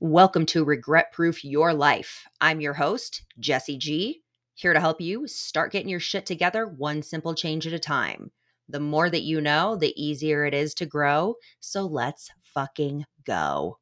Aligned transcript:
Welcome 0.00 0.46
to 0.46 0.62
Regret 0.62 1.10
Proof 1.10 1.44
Your 1.44 1.74
Life. 1.74 2.24
I'm 2.40 2.60
your 2.60 2.74
host, 2.74 3.22
Jesse 3.40 3.76
G, 3.76 4.22
here 4.54 4.72
to 4.72 4.78
help 4.78 5.00
you 5.00 5.26
start 5.26 5.72
getting 5.72 5.88
your 5.88 5.98
shit 5.98 6.24
together 6.24 6.68
one 6.68 7.02
simple 7.02 7.34
change 7.34 7.66
at 7.66 7.72
a 7.72 7.80
time. 7.80 8.30
The 8.68 8.78
more 8.78 9.10
that 9.10 9.22
you 9.22 9.40
know, 9.40 9.74
the 9.74 9.92
easier 10.00 10.44
it 10.44 10.54
is 10.54 10.72
to 10.74 10.86
grow. 10.86 11.34
So 11.58 11.84
let's 11.84 12.30
fucking 12.44 13.06
go. 13.26 13.78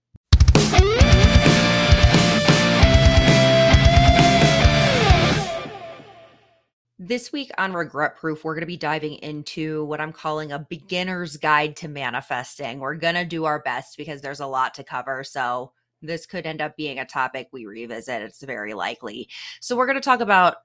This 6.99 7.31
week 7.31 7.51
on 7.59 7.75
Regret 7.75 8.17
Proof, 8.17 8.43
we're 8.43 8.55
going 8.55 8.63
to 8.63 8.67
be 8.67 8.79
diving 8.79 9.17
into 9.17 9.85
what 9.85 10.01
I'm 10.01 10.15
calling 10.15 10.51
a 10.51 10.59
beginner's 10.59 11.37
guide 11.37 11.77
to 11.77 11.89
manifesting. 11.89 12.81
We're 12.81 12.95
going 12.95 13.17
to 13.17 13.27
do 13.27 13.45
our 13.45 13.61
best 13.61 13.99
because 13.99 14.23
there's 14.23 14.41
a 14.41 14.47
lot 14.47 14.73
to 14.77 14.83
cover. 14.83 15.23
So, 15.23 15.73
this 16.03 16.27
could 16.27 16.47
end 16.47 16.61
up 16.61 16.77
being 16.77 16.99
a 16.99 17.05
topic 17.05 17.49
we 17.53 17.67
revisit. 17.67 18.23
It's 18.23 18.43
very 18.43 18.75
likely. 18.75 19.29
So, 19.61 19.77
we're 19.77 19.87
going 19.87 19.97
to 19.97 20.01
talk 20.01 20.21
about 20.21 20.57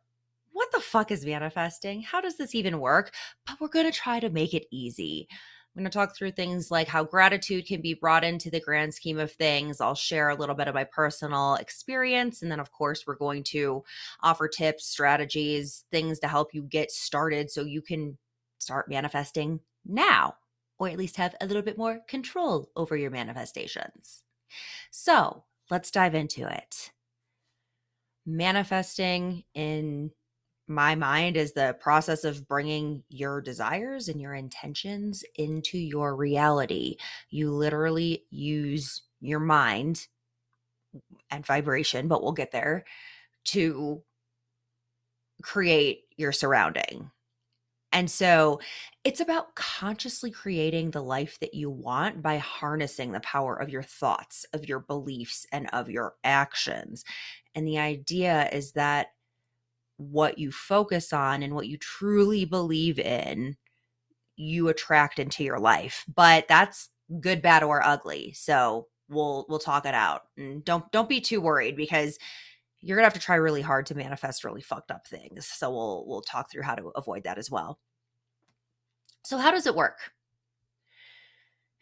what 0.54 0.72
the 0.72 0.80
fuck 0.80 1.12
is 1.12 1.26
manifesting? 1.26 2.02
How 2.02 2.22
does 2.22 2.38
this 2.38 2.56
even 2.56 2.80
work? 2.80 3.14
But 3.46 3.60
we're 3.60 3.70
going 3.70 3.90
to 3.90 3.98
try 3.98 4.20
to 4.20 4.30
make 4.30 4.54
it 4.54 4.68
easy. 4.72 5.28
I'm 5.76 5.84
going 5.84 5.90
to 5.90 5.98
talk 5.98 6.16
through 6.16 6.32
things 6.32 6.70
like 6.70 6.90
how 6.90 7.06
gratitude 7.06 7.66
can 7.66 7.82
be 7.82 7.94
brought 7.94 8.26
into 8.26 8.50
the 8.50 8.60
grand 8.60 8.94
scheme 8.94 9.18
of 9.18 9.32
things. 9.32 9.80
I'll 9.80 9.96
share 9.96 10.28
a 10.28 10.36
little 10.36 10.56
bit 10.56 10.68
of 10.68 10.76
my 10.76 10.84
personal 10.84 11.56
experience. 11.56 12.42
And 12.42 12.52
then, 12.52 12.60
of 12.60 12.74
course, 12.74 13.06
we're 13.08 13.16
going 13.16 13.44
to 13.52 13.84
offer 14.22 14.50
tips, 14.50 14.86
strategies, 14.86 15.86
things 15.90 16.20
to 16.20 16.28
help 16.28 16.54
you 16.54 16.64
get 16.64 16.92
started 16.92 17.50
so 17.50 17.64
you 17.64 17.82
can 17.82 18.18
start 18.58 18.90
manifesting 18.90 19.62
now, 19.86 20.36
or 20.78 20.90
at 20.90 20.98
least 20.98 21.16
have 21.16 21.36
a 21.40 21.46
little 21.46 21.64
bit 21.64 21.78
more 21.78 22.02
control 22.06 22.70
over 22.76 22.98
your 22.98 23.12
manifestations. 23.12 24.24
So 24.92 25.44
let's 25.70 25.92
dive 25.92 26.16
into 26.16 26.48
it. 26.48 26.92
Manifesting 28.26 29.44
in 29.54 30.12
my 30.68 30.96
mind 30.96 31.38
is 31.38 31.54
the 31.54 31.76
process 31.80 32.24
of 32.24 32.48
bringing 32.48 33.04
your 33.10 33.42
desires 33.42 34.08
and 34.08 34.22
your 34.22 34.34
intentions 34.34 35.24
into 35.36 35.78
your 35.78 36.16
reality. 36.16 36.98
You 37.30 37.52
literally 37.52 38.26
use 38.30 39.02
your 39.20 39.40
mind 39.40 40.08
and 41.30 41.46
vibration, 41.46 42.08
but 42.08 42.24
we'll 42.24 42.32
get 42.32 42.52
there 42.52 42.86
to 43.46 44.02
create 45.42 46.04
your 46.16 46.32
surrounding. 46.32 47.12
And 47.94 48.10
so 48.10 48.60
it's 49.04 49.20
about 49.20 49.56
consciously 49.56 50.32
creating 50.32 50.92
the 50.92 51.04
life 51.04 51.38
that 51.42 51.54
you 51.54 51.70
want 51.70 52.22
by 52.22 52.38
harnessing 52.38 53.12
the 53.12 53.20
power 53.22 53.56
of 53.56 53.70
your 53.70 53.84
thoughts, 53.84 54.46
of 54.54 54.68
your 54.68 54.80
beliefs, 54.80 55.46
and 55.52 55.70
of 55.74 55.90
your 55.90 56.14
actions. 56.24 57.04
And 57.56 57.68
the 57.68 57.80
idea 57.80 58.50
is 58.52 58.74
that 58.74 59.08
what 59.98 60.38
you 60.38 60.52
focus 60.52 61.14
on 61.14 61.44
and 61.44 61.54
what 61.54 61.68
you 61.68 61.78
truly 61.78 62.46
believe 62.46 62.98
in, 63.00 63.56
you 64.36 64.70
attract 64.70 65.20
into 65.20 65.44
your 65.44 65.60
life. 65.60 66.06
But 66.14 66.48
that's 66.48 66.90
good, 67.20 67.42
bad, 67.42 67.64
or 67.64 67.86
ugly. 67.86 68.34
So 68.34 68.88
we'll 69.10 69.46
we'll 69.50 69.60
talk 69.60 69.86
it 69.86 69.94
out. 69.94 70.22
And 70.38 70.64
don't 70.66 70.90
don't 70.92 71.10
be 71.10 71.22
too 71.22 71.42
worried 71.42 71.76
because 71.76 72.18
you're 72.82 72.98
gonna 72.98 73.06
have 73.06 73.14
to 73.14 73.20
try 73.20 73.36
really 73.36 73.62
hard 73.62 73.86
to 73.88 73.96
manifest 73.96 74.44
really 74.44 74.62
fucked 74.62 74.92
up 74.92 75.08
things. 75.08 75.46
So 75.46 75.70
we'll 75.72 76.06
we'll 76.08 76.22
talk 76.22 76.52
through 76.52 76.64
how 76.64 76.76
to 76.76 76.88
avoid 76.96 77.24
that 77.24 77.38
as 77.38 77.50
well. 77.52 77.80
So 79.24 79.38
how 79.38 79.52
does 79.52 79.68
it 79.68 79.76
work? 79.76 79.98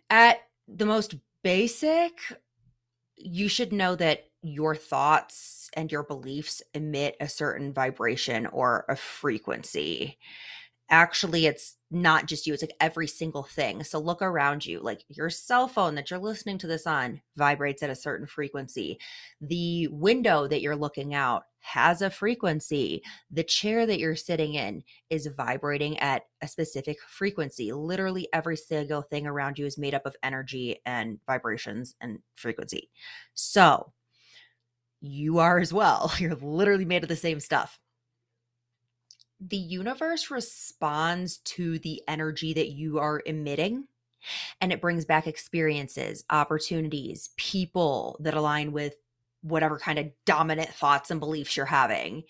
At 0.10 0.40
the 0.68 0.86
most 0.86 1.16
basic, 1.44 2.14
you 3.16 3.48
should 3.48 3.72
know 3.72 3.96
that 3.96 4.26
your 4.42 4.76
thoughts 4.76 5.70
and 5.74 5.92
your 5.92 6.04
beliefs 6.04 6.62
emit 6.74 7.16
a 7.20 7.28
certain 7.28 7.74
vibration 7.74 8.46
or 8.48 8.86
a 8.90 8.96
frequency. 8.96 10.18
Actually, 10.90 11.46
it's 11.46 11.76
not 11.92 12.28
just 12.28 12.46
you, 12.46 12.54
it's 12.54 12.64
like 12.64 12.76
every 12.80 13.08
single 13.08 13.44
thing. 13.44 13.84
So 13.84 14.00
look 14.00 14.22
around 14.22 14.66
you. 14.66 14.80
Like 14.80 15.04
your 15.08 15.30
cell 15.30 15.68
phone 15.68 15.96
that 15.96 16.10
you're 16.10 16.20
listening 16.20 16.58
to 16.60 16.68
this 16.68 16.86
on 16.86 17.22
vibrates 17.36 17.82
at 17.82 17.90
a 17.90 17.96
certain 17.96 18.28
frequency. 18.28 19.00
The 19.42 19.88
window 19.88 20.48
that 20.48 20.62
you're 20.62 20.76
looking 20.76 21.16
out 21.16 21.44
has 21.62 22.02
a 22.02 22.10
frequency. 22.10 23.04
The 23.32 23.44
chair 23.44 23.86
that 23.86 24.00
you're 24.00 24.16
sitting 24.16 24.54
in 24.54 24.84
is 25.10 25.28
vibrating 25.28 25.98
at 26.00 26.24
a 26.42 26.48
specific 26.48 26.98
frequency. 27.08 27.74
Literally 27.74 28.28
every 28.34 28.56
single 28.56 29.02
thing 29.02 29.26
around 29.26 29.58
you 29.58 29.66
is 29.66 29.78
made 29.78 29.96
up 29.96 30.06
of 30.06 30.16
energy 30.24 30.80
and 30.86 31.20
vibrations 31.26 31.96
and 32.00 32.20
frequency. 32.36 32.90
So, 33.34 33.92
you 35.02 35.40
are 35.40 35.60
as 35.60 35.74
well. 35.74 36.12
You're 36.20 36.36
literally 36.36 36.86
made 36.86 37.04
of 37.04 37.10
the 37.10 37.16
same 37.16 37.40
stuff. 37.40 37.80
The 39.40 39.58
universe 39.58 40.30
responds 40.30 41.38
to 41.38 41.80
the 41.80 42.02
energy 42.08 42.54
that 42.54 42.70
you 42.70 43.00
are 43.00 43.22
emitting 43.26 43.88
and 44.60 44.74
it 44.74 44.82
brings 44.82 45.06
back 45.06 45.28
experiences, 45.28 46.24
opportunities, 46.30 47.30
people 47.38 48.18
that 48.20 48.34
align 48.34 48.72
with 48.72 48.96
whatever 49.42 49.78
kind 49.78 50.00
of 50.00 50.12
dominant 50.26 50.70
thoughts 50.70 51.12
and 51.12 51.20
beliefs 51.20 51.56
you're 51.56 51.66
having. 51.66 52.24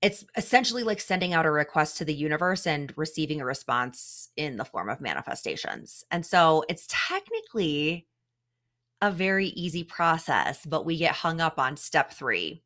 It's 0.00 0.24
essentially 0.36 0.84
like 0.84 1.00
sending 1.00 1.34
out 1.34 1.44
a 1.44 1.50
request 1.50 1.98
to 1.98 2.04
the 2.04 2.14
universe 2.14 2.66
and 2.66 2.92
receiving 2.96 3.40
a 3.40 3.44
response 3.44 4.30
in 4.36 4.56
the 4.56 4.64
form 4.64 4.88
of 4.88 5.00
manifestations. 5.00 6.04
And 6.10 6.24
so 6.24 6.64
it's 6.68 6.86
technically 6.88 8.06
a 9.02 9.10
very 9.10 9.48
easy 9.48 9.84
process, 9.84 10.64
but 10.64 10.86
we 10.86 10.96
get 10.96 11.14
hung 11.14 11.40
up 11.40 11.58
on 11.58 11.76
step 11.76 12.12
three. 12.12 12.62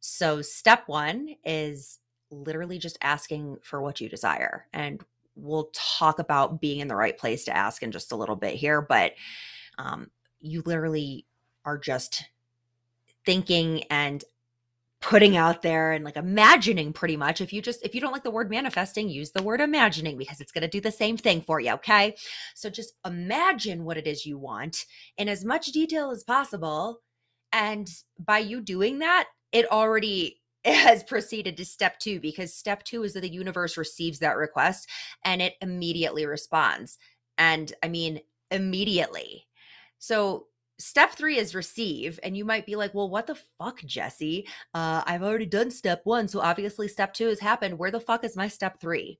So, 0.00 0.40
step 0.40 0.84
one 0.86 1.34
is 1.44 1.98
literally 2.30 2.78
just 2.78 2.98
asking 3.02 3.58
for 3.62 3.80
what 3.80 4.00
you 4.00 4.08
desire. 4.08 4.66
And 4.72 5.02
we'll 5.36 5.70
talk 5.72 6.18
about 6.18 6.60
being 6.60 6.80
in 6.80 6.88
the 6.88 6.96
right 6.96 7.16
place 7.16 7.44
to 7.44 7.56
ask 7.56 7.82
in 7.82 7.92
just 7.92 8.12
a 8.12 8.16
little 8.16 8.36
bit 8.36 8.54
here, 8.54 8.82
but 8.82 9.14
um, 9.78 10.10
you 10.40 10.62
literally 10.64 11.26
are 11.64 11.78
just 11.78 12.24
thinking 13.24 13.84
and 13.90 14.24
putting 15.00 15.36
out 15.36 15.62
there 15.62 15.92
and 15.92 16.04
like 16.04 16.16
imagining 16.16 16.92
pretty 16.92 17.16
much 17.16 17.40
if 17.40 17.52
you 17.52 17.62
just 17.62 17.82
if 17.84 17.94
you 17.94 18.00
don't 18.02 18.12
like 18.12 18.22
the 18.22 18.30
word 18.30 18.50
manifesting 18.50 19.08
use 19.08 19.30
the 19.30 19.42
word 19.42 19.60
imagining 19.60 20.18
because 20.18 20.40
it's 20.40 20.52
going 20.52 20.62
to 20.62 20.68
do 20.68 20.80
the 20.80 20.92
same 20.92 21.16
thing 21.16 21.40
for 21.40 21.58
you 21.58 21.72
okay 21.72 22.14
so 22.54 22.68
just 22.68 22.92
imagine 23.06 23.84
what 23.84 23.96
it 23.96 24.06
is 24.06 24.26
you 24.26 24.36
want 24.38 24.84
in 25.16 25.26
as 25.26 25.42
much 25.42 25.68
detail 25.68 26.10
as 26.10 26.22
possible 26.22 27.00
and 27.52 27.88
by 28.18 28.38
you 28.38 28.60
doing 28.60 28.98
that 28.98 29.26
it 29.52 29.70
already 29.72 30.39
has 30.64 31.02
proceeded 31.02 31.56
to 31.56 31.64
step 31.64 31.98
2 31.98 32.20
because 32.20 32.54
step 32.54 32.82
2 32.84 33.04
is 33.04 33.14
that 33.14 33.20
the 33.20 33.28
universe 33.28 33.76
receives 33.76 34.18
that 34.18 34.36
request 34.36 34.88
and 35.24 35.40
it 35.40 35.54
immediately 35.60 36.26
responds 36.26 36.98
and 37.38 37.72
i 37.82 37.88
mean 37.88 38.20
immediately. 38.50 39.46
So 39.98 40.46
step 40.78 41.12
three 41.12 41.36
is 41.36 41.54
receive 41.54 42.18
and 42.22 42.36
you 42.36 42.44
might 42.44 42.64
be 42.64 42.74
like 42.74 42.94
well 42.94 43.10
what 43.10 43.26
the 43.26 43.38
fuck 43.58 43.80
jesse? 43.84 44.46
Uh, 44.74 45.02
i've 45.06 45.22
already 45.22 45.44
done 45.46 45.70
step 45.70 46.00
one 46.04 46.26
so 46.26 46.40
obviously 46.40 46.88
step 46.88 47.12
two 47.12 47.28
has 47.28 47.40
happened. 47.40 47.78
Where 47.78 47.90
the 47.90 48.00
fuck 48.00 48.24
is 48.24 48.36
my 48.36 48.48
step 48.48 48.80
three? 48.80 49.18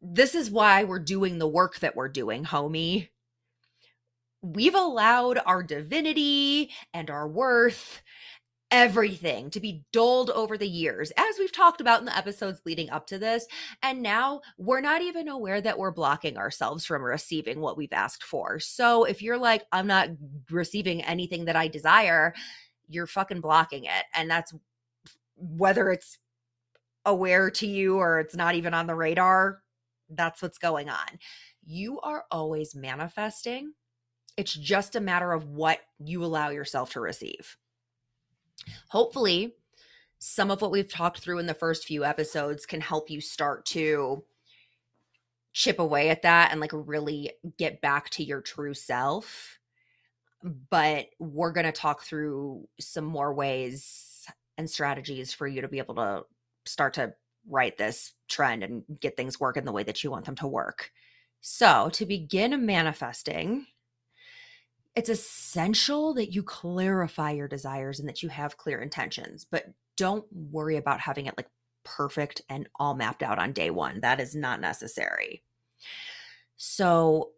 This 0.00 0.34
is 0.34 0.50
why 0.50 0.84
we're 0.84 0.98
doing 0.98 1.38
the 1.38 1.48
work 1.48 1.78
that 1.80 1.96
we're 1.96 2.08
doing 2.08 2.44
homie. 2.44 3.08
We've 4.42 4.74
allowed 4.74 5.40
our 5.46 5.62
divinity 5.62 6.70
and 6.92 7.08
our 7.08 7.26
worth 7.26 8.02
everything 8.74 9.50
to 9.50 9.60
be 9.60 9.84
doled 9.92 10.30
over 10.30 10.58
the 10.58 10.66
years, 10.66 11.12
as 11.16 11.36
we've 11.38 11.52
talked 11.52 11.80
about 11.80 12.00
in 12.00 12.06
the 12.06 12.16
episodes 12.16 12.60
leading 12.66 12.90
up 12.90 13.06
to 13.06 13.20
this. 13.20 13.46
And 13.84 14.02
now 14.02 14.40
we're 14.58 14.80
not 14.80 15.00
even 15.00 15.28
aware 15.28 15.60
that 15.60 15.78
we're 15.78 15.92
blocking 15.92 16.36
ourselves 16.36 16.84
from 16.84 17.04
receiving 17.04 17.60
what 17.60 17.76
we've 17.76 17.92
asked 17.92 18.24
for. 18.24 18.58
So 18.58 19.04
if 19.04 19.22
you're 19.22 19.38
like, 19.38 19.62
I'm 19.70 19.86
not 19.86 20.08
receiving 20.50 21.04
anything 21.04 21.44
that 21.44 21.54
I 21.54 21.68
desire, 21.68 22.34
you're 22.88 23.06
fucking 23.06 23.40
blocking 23.40 23.84
it. 23.84 24.04
And 24.12 24.28
that's 24.28 24.52
whether 25.36 25.90
it's 25.90 26.18
aware 27.04 27.52
to 27.52 27.68
you 27.68 27.98
or 27.98 28.18
it's 28.18 28.34
not 28.34 28.56
even 28.56 28.74
on 28.74 28.88
the 28.88 28.96
radar, 28.96 29.62
that's 30.10 30.42
what's 30.42 30.58
going 30.58 30.88
on. 30.88 31.20
You 31.64 32.00
are 32.00 32.24
always 32.28 32.74
manifesting. 32.74 33.74
It's 34.36 34.52
just 34.52 34.96
a 34.96 35.00
matter 35.00 35.32
of 35.32 35.48
what 35.48 35.78
you 36.00 36.24
allow 36.24 36.48
yourself 36.48 36.90
to 36.94 37.00
receive. 37.00 37.56
Hopefully, 38.88 39.54
some 40.18 40.50
of 40.50 40.62
what 40.62 40.70
we've 40.70 40.88
talked 40.88 41.18
through 41.18 41.38
in 41.38 41.46
the 41.46 41.54
first 41.54 41.84
few 41.84 42.04
episodes 42.04 42.66
can 42.66 42.80
help 42.80 43.10
you 43.10 43.20
start 43.20 43.66
to 43.66 44.24
chip 45.52 45.78
away 45.78 46.10
at 46.10 46.22
that 46.22 46.50
and 46.50 46.60
like 46.60 46.72
really 46.72 47.30
get 47.58 47.80
back 47.80 48.10
to 48.10 48.24
your 48.24 48.40
true 48.40 48.74
self. 48.74 49.58
But 50.70 51.06
we're 51.18 51.52
going 51.52 51.66
to 51.66 51.72
talk 51.72 52.02
through 52.02 52.68
some 52.80 53.04
more 53.04 53.32
ways 53.32 54.26
and 54.58 54.68
strategies 54.68 55.32
for 55.32 55.46
you 55.46 55.62
to 55.62 55.68
be 55.68 55.78
able 55.78 55.94
to 55.96 56.24
start 56.64 56.94
to 56.94 57.14
right 57.48 57.76
this 57.76 58.12
trend 58.28 58.62
and 58.62 58.82
get 59.00 59.16
things 59.16 59.38
working 59.38 59.64
the 59.64 59.72
way 59.72 59.82
that 59.82 60.02
you 60.02 60.10
want 60.10 60.24
them 60.24 60.36
to 60.36 60.46
work. 60.46 60.90
So, 61.40 61.90
to 61.92 62.06
begin 62.06 62.64
manifesting, 62.64 63.66
it's 64.96 65.08
essential 65.08 66.14
that 66.14 66.32
you 66.32 66.42
clarify 66.42 67.32
your 67.32 67.48
desires 67.48 67.98
and 67.98 68.08
that 68.08 68.22
you 68.22 68.28
have 68.28 68.56
clear 68.56 68.80
intentions, 68.80 69.44
but 69.44 69.66
don't 69.96 70.24
worry 70.32 70.76
about 70.76 71.00
having 71.00 71.26
it 71.26 71.36
like 71.36 71.48
perfect 71.84 72.42
and 72.48 72.68
all 72.76 72.94
mapped 72.94 73.22
out 73.22 73.38
on 73.38 73.52
day 73.52 73.70
one. 73.70 74.00
That 74.00 74.20
is 74.20 74.34
not 74.34 74.60
necessary. 74.60 75.42
So, 76.56 77.30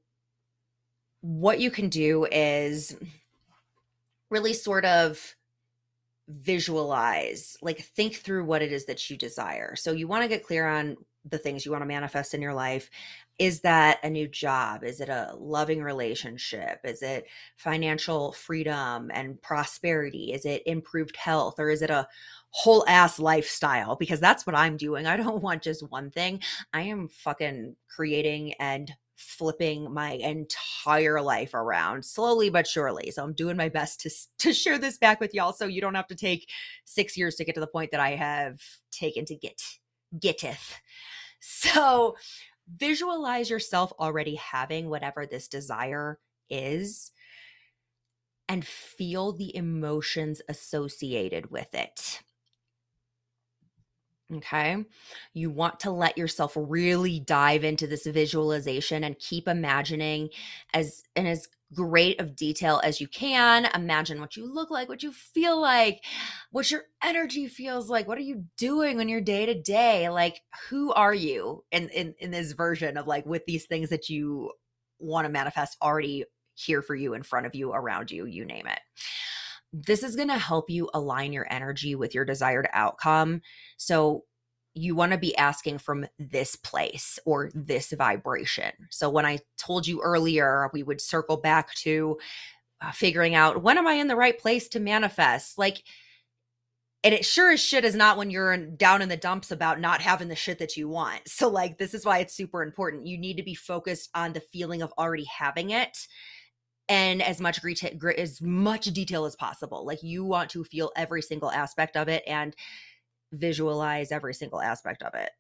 what 1.22 1.58
you 1.58 1.70
can 1.70 1.88
do 1.88 2.26
is 2.30 2.96
really 4.30 4.52
sort 4.52 4.84
of 4.84 5.34
visualize, 6.28 7.56
like 7.62 7.80
think 7.80 8.16
through 8.16 8.44
what 8.44 8.62
it 8.62 8.72
is 8.72 8.86
that 8.86 9.08
you 9.08 9.16
desire. 9.16 9.76
So, 9.76 9.92
you 9.92 10.06
want 10.06 10.22
to 10.22 10.28
get 10.28 10.44
clear 10.44 10.68
on 10.68 10.96
the 11.28 11.38
things 11.38 11.64
you 11.64 11.73
want 11.73 11.82
to 11.82 11.87
manifest 11.87 12.34
in 12.34 12.43
your 12.43 12.55
life 12.55 12.90
is 13.38 13.61
that 13.61 13.99
a 14.02 14.08
new 14.08 14.26
job? 14.26 14.82
Is 14.82 15.00
it 15.00 15.08
a 15.08 15.34
loving 15.38 15.82
relationship? 15.82 16.81
Is 16.84 17.02
it 17.02 17.26
financial 17.56 18.32
freedom 18.32 19.11
and 19.12 19.40
prosperity? 19.43 20.32
Is 20.32 20.46
it 20.46 20.62
improved 20.64 21.17
health? 21.17 21.56
Or 21.58 21.69
is 21.69 21.82
it 21.82 21.90
a 21.90 22.08
whole 22.50 22.84
ass 22.88 23.19
lifestyle? 23.19 23.96
Because 23.96 24.20
that's 24.20 24.46
what 24.46 24.56
i'm 24.56 24.76
doing. 24.76 25.06
I 25.06 25.17
don't 25.17 25.43
want 25.43 25.62
just 25.62 25.90
one 25.90 26.11
thing. 26.11 26.40
I 26.73 26.82
am 26.82 27.08
fucking 27.08 27.76
creating 27.94 28.55
and 28.55 28.90
flipping 29.17 29.93
my 29.93 30.12
entire 30.12 31.23
life 31.23 31.55
around 31.55 32.05
slowly 32.05 32.50
but 32.50 32.67
surely. 32.67 33.11
So 33.11 33.23
i'm 33.23 33.32
doing 33.32 33.56
my 33.56 33.69
best 33.69 34.00
to 34.00 34.11
to 34.38 34.52
share 34.52 34.78
this 34.78 34.99
back 34.99 35.20
with 35.20 35.34
y'all 35.34 35.52
so 35.52 35.67
you 35.67 35.81
don't 35.81 35.94
have 35.94 36.06
to 36.08 36.14
take 36.14 36.50
6 36.84 37.17
years 37.17 37.34
to 37.37 37.44
get 37.44 37.55
to 37.55 37.61
the 37.61 37.67
point 37.67 37.90
that 37.93 38.00
i 38.00 38.11
have 38.11 38.61
taken 38.90 39.25
to 39.26 39.34
get 39.34 39.61
getteth 40.18 40.74
so 41.40 42.16
visualize 42.76 43.50
yourself 43.50 43.92
already 43.98 44.34
having 44.36 44.88
whatever 44.88 45.26
this 45.26 45.48
desire 45.48 46.18
is 46.50 47.12
and 48.48 48.66
feel 48.66 49.32
the 49.32 49.54
emotions 49.56 50.40
associated 50.48 51.50
with 51.50 51.74
it. 51.74 52.22
Okay. 54.32 54.84
You 55.34 55.50
want 55.50 55.80
to 55.80 55.90
let 55.90 56.18
yourself 56.18 56.54
really 56.56 57.20
dive 57.20 57.62
into 57.62 57.86
this 57.86 58.06
visualization 58.06 59.04
and 59.04 59.18
keep 59.18 59.46
imagining 59.46 60.30
as 60.74 61.04
and 61.14 61.28
as 61.28 61.48
great 61.74 62.20
of 62.20 62.36
detail 62.36 62.80
as 62.84 63.00
you 63.00 63.08
can. 63.08 63.66
Imagine 63.74 64.20
what 64.20 64.36
you 64.36 64.52
look 64.52 64.70
like, 64.70 64.88
what 64.88 65.02
you 65.02 65.12
feel 65.12 65.60
like, 65.60 66.02
what 66.50 66.70
your 66.70 66.82
energy 67.02 67.48
feels 67.48 67.90
like. 67.90 68.06
What 68.06 68.18
are 68.18 68.22
you 68.22 68.44
doing 68.56 68.96
when 68.96 69.08
you're 69.08 69.20
day 69.20 69.46
to 69.46 69.60
day? 69.60 70.08
Like, 70.08 70.40
who 70.68 70.92
are 70.92 71.14
you 71.14 71.64
in, 71.72 71.88
in 71.88 72.14
in 72.18 72.30
this 72.30 72.52
version 72.52 72.96
of 72.96 73.06
like 73.06 73.26
with 73.26 73.44
these 73.46 73.66
things 73.66 73.90
that 73.90 74.08
you 74.08 74.52
want 74.98 75.26
to 75.26 75.32
manifest 75.32 75.76
already 75.82 76.24
here 76.54 76.82
for 76.82 76.94
you, 76.94 77.14
in 77.14 77.22
front 77.22 77.46
of 77.46 77.54
you, 77.54 77.72
around 77.72 78.10
you, 78.10 78.24
you 78.26 78.44
name 78.44 78.66
it. 78.66 78.80
This 79.72 80.02
is 80.02 80.16
going 80.16 80.28
to 80.28 80.38
help 80.38 80.70
you 80.70 80.88
align 80.94 81.32
your 81.32 81.46
energy 81.50 81.94
with 81.94 82.14
your 82.14 82.24
desired 82.24 82.68
outcome. 82.72 83.42
So 83.76 84.22
you 84.76 84.94
want 84.94 85.12
to 85.12 85.19
be 85.19 85.37
asking 85.37 85.78
from 85.78 86.06
this 86.19 86.55
place 86.55 87.19
or 87.25 87.50
this 87.55 87.93
vibration. 87.93 88.73
So 88.90 89.08
when 89.08 89.25
I 89.25 89.38
told 89.56 89.87
you 89.87 90.02
earlier, 90.02 90.70
we 90.73 90.82
would 90.82 91.00
circle 91.00 91.38
back 91.38 91.73
to 91.76 92.19
uh, 92.82 92.93
figuring 92.93 93.34
out 93.34 93.62
when 93.62 93.78
am 93.78 93.87
I 93.87 93.94
in 93.94 94.06
the 94.06 94.17
right 94.17 94.38
place 94.38 94.69
to 94.69 94.81
manifest? 94.81 95.56
Like, 95.56 95.82
and 97.02 97.14
it 97.14 97.25
sure 97.25 97.52
as 97.52 97.61
shit 97.61 97.87
is 97.87 97.94
not 97.94 98.19
when 98.19 98.31
you're 98.31 98.52
in, 98.52 98.76
down 98.76 99.00
in 99.00 99.08
the 99.08 99.17
dumps 99.17 99.50
about 99.50 99.81
not 99.81 100.02
having 100.02 100.28
the 100.28 100.37
shit 100.37 100.58
that 100.58 100.76
you 100.76 100.88
want. 100.88 101.23
So, 101.26 101.49
like, 101.49 101.78
this 101.78 101.94
is 101.94 102.05
why 102.05 102.19
it's 102.19 102.37
super 102.37 102.62
important. 102.62 103.06
You 103.06 103.17
need 103.17 103.38
to 103.38 103.43
be 103.43 103.55
focused 103.55 104.11
on 104.14 104.34
the 104.34 104.40
feeling 104.40 104.82
of 104.82 104.93
already 104.99 105.25
having 105.25 105.70
it 105.70 105.96
and 106.88 107.23
as 107.23 107.40
much 107.40 107.61
as 108.19 108.43
much 108.43 108.84
detail 108.87 109.25
as 109.25 109.37
possible. 109.37 109.87
Like, 109.87 110.02
you 110.02 110.25
want 110.25 110.50
to 110.50 110.64
feel 110.64 110.93
every 110.96 111.23
single 111.23 111.50
aspect 111.50 111.96
of 111.96 112.08
it 112.08 112.25
and 112.26 112.55
visualize 113.38 114.12
every 114.12 114.34
single 114.34 114.60
aspect 114.60 115.02
of 115.02 115.14
it. 115.14 115.30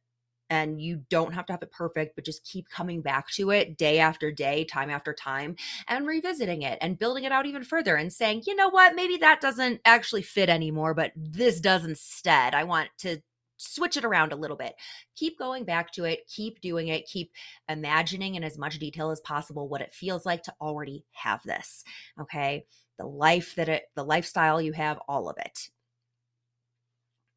And 0.48 0.80
you 0.80 1.02
don't 1.10 1.34
have 1.34 1.46
to 1.46 1.52
have 1.52 1.62
it 1.62 1.72
perfect, 1.72 2.14
but 2.14 2.24
just 2.24 2.44
keep 2.44 2.68
coming 2.68 3.02
back 3.02 3.28
to 3.32 3.50
it 3.50 3.76
day 3.76 3.98
after 3.98 4.30
day, 4.30 4.64
time 4.64 4.90
after 4.90 5.12
time, 5.12 5.56
and 5.88 6.06
revisiting 6.06 6.62
it 6.62 6.78
and 6.80 6.98
building 6.98 7.24
it 7.24 7.32
out 7.32 7.46
even 7.46 7.64
further 7.64 7.96
and 7.96 8.12
saying, 8.12 8.44
you 8.46 8.54
know 8.54 8.68
what, 8.68 8.94
maybe 8.94 9.16
that 9.16 9.40
doesn't 9.40 9.80
actually 9.84 10.22
fit 10.22 10.48
anymore, 10.48 10.94
but 10.94 11.10
this 11.16 11.60
does 11.60 11.84
instead. 11.84 12.54
I 12.54 12.62
want 12.62 12.90
to 12.98 13.18
switch 13.56 13.96
it 13.96 14.04
around 14.04 14.32
a 14.32 14.36
little 14.36 14.56
bit. 14.56 14.74
Keep 15.16 15.38
going 15.38 15.64
back 15.64 15.92
to 15.92 16.04
it, 16.04 16.20
keep 16.28 16.60
doing 16.60 16.88
it, 16.88 17.06
keep 17.06 17.32
imagining 17.68 18.36
in 18.36 18.44
as 18.44 18.58
much 18.58 18.78
detail 18.78 19.10
as 19.10 19.20
possible 19.20 19.68
what 19.68 19.80
it 19.80 19.92
feels 19.92 20.24
like 20.24 20.44
to 20.44 20.54
already 20.60 21.04
have 21.12 21.42
this. 21.44 21.82
Okay. 22.20 22.66
The 22.98 23.06
life 23.06 23.54
that 23.56 23.68
it, 23.68 23.84
the 23.94 24.04
lifestyle 24.04 24.60
you 24.60 24.72
have, 24.72 24.98
all 25.08 25.28
of 25.28 25.36
it 25.38 25.70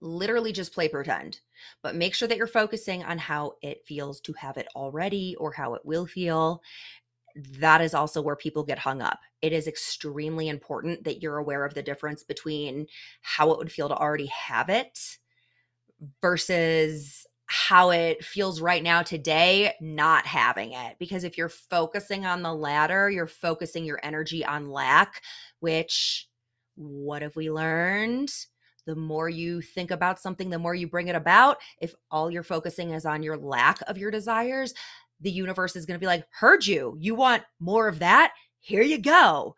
literally 0.01 0.51
just 0.51 0.73
play 0.73 0.87
pretend, 0.87 1.39
but 1.83 1.95
make 1.95 2.13
sure 2.13 2.27
that 2.27 2.37
you're 2.37 2.47
focusing 2.47 3.03
on 3.03 3.17
how 3.17 3.53
it 3.61 3.85
feels 3.85 4.21
to 4.21 4.33
have 4.33 4.57
it 4.57 4.67
already 4.75 5.35
or 5.37 5.51
how 5.51 5.73
it 5.73 5.85
will 5.85 6.05
feel. 6.05 6.61
That 7.59 7.81
is 7.81 7.93
also 7.93 8.21
where 8.21 8.35
people 8.35 8.63
get 8.63 8.79
hung 8.79 9.01
up. 9.01 9.19
It 9.41 9.53
is 9.53 9.67
extremely 9.67 10.49
important 10.49 11.03
that 11.03 11.21
you're 11.21 11.37
aware 11.37 11.65
of 11.65 11.73
the 11.73 11.83
difference 11.83 12.23
between 12.23 12.87
how 13.21 13.51
it 13.51 13.57
would 13.57 13.71
feel 13.71 13.89
to 13.89 13.95
already 13.95 14.27
have 14.27 14.69
it 14.69 15.19
versus 16.21 17.25
how 17.45 17.89
it 17.89 18.23
feels 18.23 18.61
right 18.61 18.83
now 18.83 19.01
today 19.01 19.73
not 19.81 20.25
having 20.25 20.73
it 20.73 20.95
because 20.99 21.23
if 21.23 21.35
you're 21.35 21.49
focusing 21.49 22.23
on 22.25 22.43
the 22.43 22.53
latter 22.53 23.09
you're 23.09 23.25
focusing 23.25 23.83
your 23.83 23.99
energy 24.03 24.45
on 24.45 24.69
lack 24.69 25.23
which 25.59 26.27
what 26.75 27.23
have 27.23 27.35
we 27.35 27.49
learned 27.49 28.31
the 28.89 28.95
more 28.95 29.29
you 29.29 29.61
think 29.61 29.91
about 29.91 30.19
something, 30.19 30.49
the 30.49 30.57
more 30.57 30.73
you 30.73 30.87
bring 30.87 31.09
it 31.09 31.15
about. 31.15 31.57
If 31.79 31.93
all 32.09 32.31
you're 32.31 32.41
focusing 32.41 32.89
is 32.89 33.05
on 33.05 33.21
your 33.21 33.37
lack 33.37 33.81
of 33.85 33.99
your 33.99 34.09
desires, 34.09 34.73
the 35.21 35.29
universe 35.29 35.75
is 35.75 35.85
going 35.85 35.93
to 35.93 36.03
be 36.03 36.07
like, 36.07 36.25
heard 36.31 36.65
you. 36.65 36.97
You 36.99 37.13
want 37.13 37.43
more 37.59 37.87
of 37.87 37.99
that? 37.99 38.33
Here 38.59 38.81
you 38.81 38.97
go. 38.97 39.55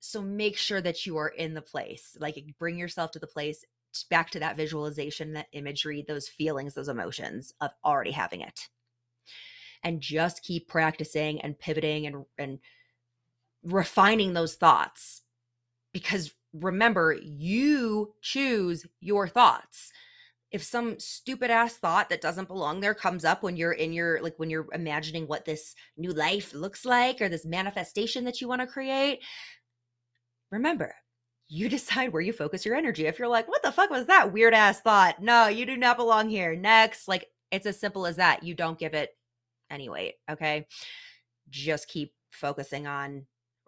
So 0.00 0.20
make 0.20 0.56
sure 0.56 0.80
that 0.80 1.06
you 1.06 1.16
are 1.16 1.28
in 1.28 1.54
the 1.54 1.62
place. 1.62 2.16
Like 2.18 2.44
bring 2.58 2.76
yourself 2.76 3.12
to 3.12 3.20
the 3.20 3.28
place, 3.28 3.64
back 4.10 4.30
to 4.32 4.40
that 4.40 4.56
visualization, 4.56 5.34
that 5.34 5.46
imagery, 5.52 6.04
those 6.06 6.26
feelings, 6.26 6.74
those 6.74 6.88
emotions 6.88 7.54
of 7.60 7.70
already 7.84 8.10
having 8.10 8.40
it. 8.40 8.68
And 9.84 10.00
just 10.00 10.42
keep 10.42 10.66
practicing 10.66 11.40
and 11.40 11.56
pivoting 11.56 12.06
and 12.06 12.24
and 12.36 12.58
refining 13.62 14.32
those 14.32 14.56
thoughts 14.56 15.22
because 15.92 16.34
remember, 16.54 17.18
you 17.20 18.14
choose 18.22 18.86
your 19.00 19.28
thoughts. 19.28 19.90
If 20.50 20.62
some 20.62 21.00
stupid 21.00 21.50
ass 21.50 21.74
thought 21.74 22.10
that 22.10 22.20
doesn't 22.20 22.46
belong 22.46 22.80
there 22.80 22.94
comes 22.94 23.24
up 23.24 23.42
when 23.42 23.56
you're 23.56 23.72
in 23.72 23.92
your, 23.92 24.22
like 24.22 24.34
when 24.36 24.50
you're 24.50 24.68
imagining 24.72 25.26
what 25.26 25.44
this 25.44 25.74
new 25.96 26.12
life 26.12 26.54
looks 26.54 26.84
like 26.84 27.20
or 27.20 27.28
this 27.28 27.44
manifestation 27.44 28.24
that 28.24 28.40
you 28.40 28.46
want 28.46 28.60
to 28.60 28.66
create, 28.66 29.20
remember, 30.52 30.94
you 31.48 31.68
decide 31.70 32.12
where 32.12 32.22
you 32.22 32.32
focus 32.32 32.64
your 32.64 32.76
energy. 32.76 33.06
If 33.06 33.18
you're 33.18 33.28
like, 33.28 33.48
what 33.48 33.62
the 33.62 33.72
fuck 33.72 33.90
was 33.90 34.06
that 34.06 34.32
weird 34.32 34.54
ass 34.54 34.80
thought? 34.80 35.20
No, 35.20 35.48
you 35.48 35.66
do 35.66 35.76
not 35.76 35.96
belong 35.96 36.28
here. 36.28 36.54
Next. 36.54 37.08
Like, 37.08 37.26
it's 37.50 37.66
as 37.66 37.78
simple 37.78 38.06
as 38.06 38.16
that. 38.16 38.44
You 38.44 38.54
don't 38.54 38.78
give 38.78 38.94
it 38.94 39.10
any 39.70 39.88
weight. 39.88 40.14
Okay. 40.30 40.66
Just 41.50 41.88
keep 41.88 42.12
focusing 42.30 42.86
on 42.86 43.26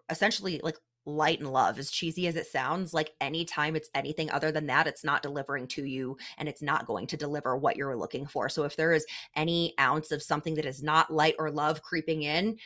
essentially 0.09 0.59
like 0.63 0.77
light 1.07 1.39
and 1.39 1.51
love 1.51 1.79
as 1.79 1.89
cheesy 1.89 2.27
as 2.27 2.35
it 2.35 2.45
sounds 2.45 2.93
like 2.93 3.13
anytime 3.21 3.75
it's 3.75 3.89
anything 3.95 4.29
other 4.29 4.51
than 4.51 4.67
that 4.67 4.87
it's 4.87 5.03
not 5.03 5.23
delivering 5.23 5.65
to 5.65 5.83
you 5.83 6.17
and 6.37 6.49
it's 6.49 6.61
not 6.61 6.85
going 6.85 7.07
to 7.07 7.17
deliver 7.17 7.55
what 7.55 7.77
you're 7.77 7.95
looking 7.95 8.27
for. 8.27 8.49
So 8.49 8.63
if 8.63 8.75
there 8.75 8.91
is 8.91 9.05
any 9.35 9.73
ounce 9.79 10.11
of 10.11 10.21
something 10.21 10.55
that 10.55 10.65
is 10.65 10.83
not 10.83 11.11
light 11.11 11.35
or 11.39 11.49
love 11.49 11.81
creeping 11.81 12.23
in 12.23 12.57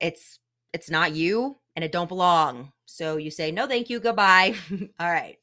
it's 0.00 0.38
it's 0.72 0.90
not 0.90 1.12
you 1.12 1.58
and 1.76 1.84
it 1.84 1.92
don't 1.92 2.08
belong. 2.08 2.72
So 2.86 3.16
you 3.16 3.30
say 3.30 3.50
no 3.50 3.66
thank 3.66 3.90
you 3.90 4.00
goodbye. 4.00 4.54
All 5.00 5.10
right. 5.10 5.36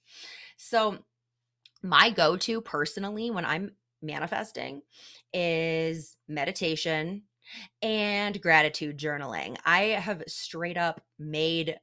So 0.57 0.99
my 1.83 2.09
go-to 2.09 2.61
personally 2.61 3.31
when 3.31 3.45
i'm 3.45 3.71
manifesting 4.01 4.81
is 5.33 6.17
meditation 6.27 7.23
and 7.81 8.41
gratitude 8.41 8.97
journaling. 8.97 9.57
I 9.65 9.81
have 9.83 10.23
straight 10.27 10.77
up 10.77 11.01
made 11.19 11.77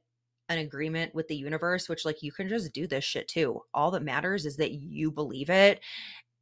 an 0.49 0.57
agreement 0.57 1.13
with 1.13 1.27
the 1.27 1.35
universe, 1.35 1.87
which, 1.87 2.05
like, 2.05 2.23
you 2.23 2.31
can 2.31 2.49
just 2.49 2.73
do 2.73 2.87
this 2.87 3.03
shit 3.03 3.27
too. 3.27 3.61
All 3.73 3.91
that 3.91 4.03
matters 4.03 4.45
is 4.45 4.57
that 4.57 4.71
you 4.71 5.11
believe 5.11 5.49
it 5.49 5.79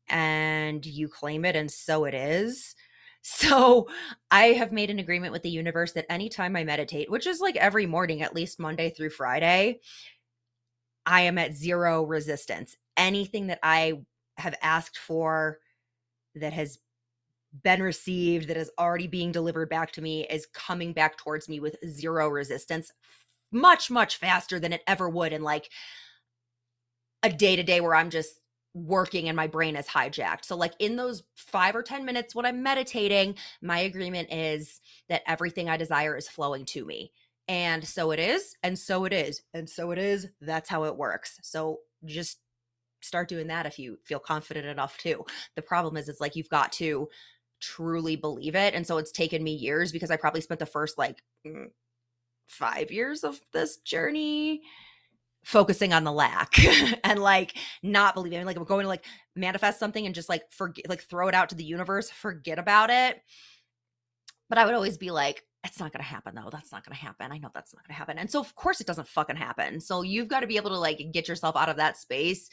and 0.09 0.85
you 0.85 1.09
claim 1.09 1.43
it, 1.45 1.55
and 1.55 1.69
so 1.71 2.05
it 2.05 2.13
is. 2.13 2.75
So 3.29 3.89
I 4.31 4.53
have 4.53 4.71
made 4.71 4.89
an 4.89 4.99
agreement 4.99 5.33
with 5.33 5.43
the 5.43 5.49
universe 5.49 5.91
that 5.93 6.09
anytime 6.09 6.55
I 6.55 6.63
meditate, 6.63 7.11
which 7.11 7.27
is 7.27 7.41
like 7.41 7.57
every 7.57 7.85
morning, 7.85 8.21
at 8.21 8.33
least 8.33 8.57
Monday 8.57 8.89
through 8.89 9.09
Friday, 9.09 9.81
I 11.05 11.21
am 11.21 11.37
at 11.37 11.53
zero 11.53 12.03
resistance. 12.03 12.77
Anything 12.95 13.47
that 13.47 13.59
I 13.63 13.99
have 14.37 14.55
asked 14.61 14.97
for 14.97 15.59
that 16.35 16.53
has 16.53 16.79
been 17.63 17.81
received, 17.81 18.47
that 18.49 18.57
is 18.57 18.71
already 18.77 19.07
being 19.07 19.31
delivered 19.31 19.69
back 19.69 19.91
to 19.93 20.01
me, 20.01 20.25
is 20.27 20.47
coming 20.53 20.93
back 20.93 21.17
towards 21.17 21.47
me 21.47 21.59
with 21.59 21.75
zero 21.87 22.27
resistance, 22.29 22.91
much, 23.51 23.89
much 23.89 24.17
faster 24.17 24.59
than 24.59 24.73
it 24.73 24.83
ever 24.87 25.09
would 25.09 25.33
in 25.33 25.41
like 25.41 25.69
a 27.23 27.29
day 27.29 27.55
to 27.55 27.63
day 27.63 27.81
where 27.81 27.95
I'm 27.95 28.09
just 28.09 28.39
working 28.73 29.27
and 29.27 29.35
my 29.35 29.47
brain 29.47 29.75
is 29.75 29.87
hijacked. 29.87 30.45
So, 30.45 30.55
like 30.55 30.73
in 30.79 30.95
those 30.95 31.23
five 31.35 31.75
or 31.75 31.83
10 31.83 32.05
minutes 32.05 32.35
when 32.35 32.45
I'm 32.45 32.63
meditating, 32.63 33.35
my 33.61 33.79
agreement 33.79 34.31
is 34.31 34.81
that 35.09 35.23
everything 35.27 35.69
I 35.69 35.77
desire 35.77 36.15
is 36.15 36.29
flowing 36.29 36.65
to 36.65 36.85
me. 36.85 37.11
And 37.47 37.87
so 37.87 38.11
it 38.11 38.19
is, 38.19 38.55
and 38.61 38.77
so 38.77 39.05
it 39.05 39.13
is, 39.13 39.41
and 39.53 39.69
so 39.69 39.91
it 39.91 39.97
is. 39.97 40.27
That's 40.41 40.69
how 40.69 40.83
it 40.83 40.97
works. 40.97 41.39
So, 41.41 41.79
just 42.05 42.39
start 43.01 43.29
doing 43.29 43.47
that 43.47 43.65
if 43.65 43.79
you 43.79 43.97
feel 44.03 44.19
confident 44.19 44.65
enough 44.65 44.97
to. 44.99 45.25
The 45.55 45.61
problem 45.61 45.97
is, 45.97 46.09
it's 46.09 46.21
like 46.21 46.35
you've 46.35 46.49
got 46.49 46.71
to 46.73 47.07
truly 47.59 48.15
believe 48.15 48.55
it. 48.55 48.73
And 48.73 48.85
so 48.85 48.97
it's 48.97 49.11
taken 49.11 49.43
me 49.43 49.53
years 49.53 49.91
because 49.91 50.11
I 50.11 50.17
probably 50.17 50.41
spent 50.41 50.59
the 50.59 50.65
first 50.65 50.97
like 50.97 51.21
mm, 51.45 51.67
five 52.47 52.91
years 52.91 53.23
of 53.23 53.39
this 53.53 53.77
journey 53.77 54.61
focusing 55.43 55.93
on 55.93 56.03
the 56.03 56.11
lack 56.11 56.55
and 57.03 57.19
like 57.19 57.55
not 57.81 58.13
believing 58.13 58.45
like 58.45 58.57
we're 58.57 58.65
going 58.65 58.83
to 58.83 58.89
like 58.89 59.05
manifest 59.35 59.79
something 59.79 60.05
and 60.05 60.13
just 60.13 60.27
like 60.27 60.43
forget 60.51 60.89
like 60.89 61.01
throw 61.01 61.29
it 61.29 61.33
out 61.33 61.47
to 61.49 61.55
the 61.55 61.63
universe 61.63 62.09
forget 62.09 62.59
about 62.59 62.89
it. 62.89 63.21
But 64.49 64.57
i 64.57 64.65
would 64.65 64.75
always 64.75 64.97
be 64.97 65.11
like 65.11 65.43
it's 65.63 65.79
not 65.79 65.91
going 65.91 66.03
to 66.03 66.09
happen 66.09 66.35
though. 66.35 66.49
That's 66.51 66.71
not 66.71 66.85
going 66.85 66.95
to 66.95 67.01
happen. 67.01 67.31
I 67.31 67.37
know 67.39 67.49
that's 67.53 67.73
not 67.73 67.83
going 67.83 67.93
to 67.93 67.97
happen. 67.97 68.17
And 68.17 68.29
so 68.29 68.39
of 68.39 68.55
course 68.55 68.79
it 68.79 68.87
doesn't 68.87 69.07
fucking 69.07 69.35
happen. 69.35 69.81
So 69.81 70.01
you've 70.01 70.27
got 70.27 70.41
to 70.41 70.47
be 70.47 70.57
able 70.57 70.69
to 70.69 70.79
like 70.79 71.01
get 71.11 71.27
yourself 71.27 71.55
out 71.55 71.69
of 71.69 71.77
that 71.77 71.97
space 71.97 72.49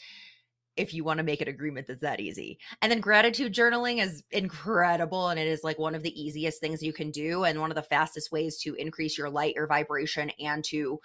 if 0.76 0.92
you 0.92 1.04
want 1.04 1.18
to 1.18 1.24
make 1.24 1.40
an 1.40 1.48
agreement 1.48 1.86
that's 1.86 2.00
that 2.00 2.20
easy. 2.20 2.58
And 2.82 2.90
then 2.90 3.00
gratitude 3.00 3.54
journaling 3.54 4.02
is 4.02 4.24
incredible 4.30 5.28
and 5.28 5.38
it 5.38 5.46
is 5.46 5.62
like 5.62 5.78
one 5.78 5.94
of 5.94 6.02
the 6.02 6.20
easiest 6.20 6.60
things 6.60 6.82
you 6.82 6.92
can 6.92 7.10
do 7.10 7.44
and 7.44 7.60
one 7.60 7.70
of 7.70 7.76
the 7.76 7.82
fastest 7.82 8.32
ways 8.32 8.58
to 8.58 8.74
increase 8.74 9.16
your 9.16 9.30
light, 9.30 9.54
your 9.54 9.66
vibration 9.66 10.30
and 10.40 10.64
to 10.64 11.00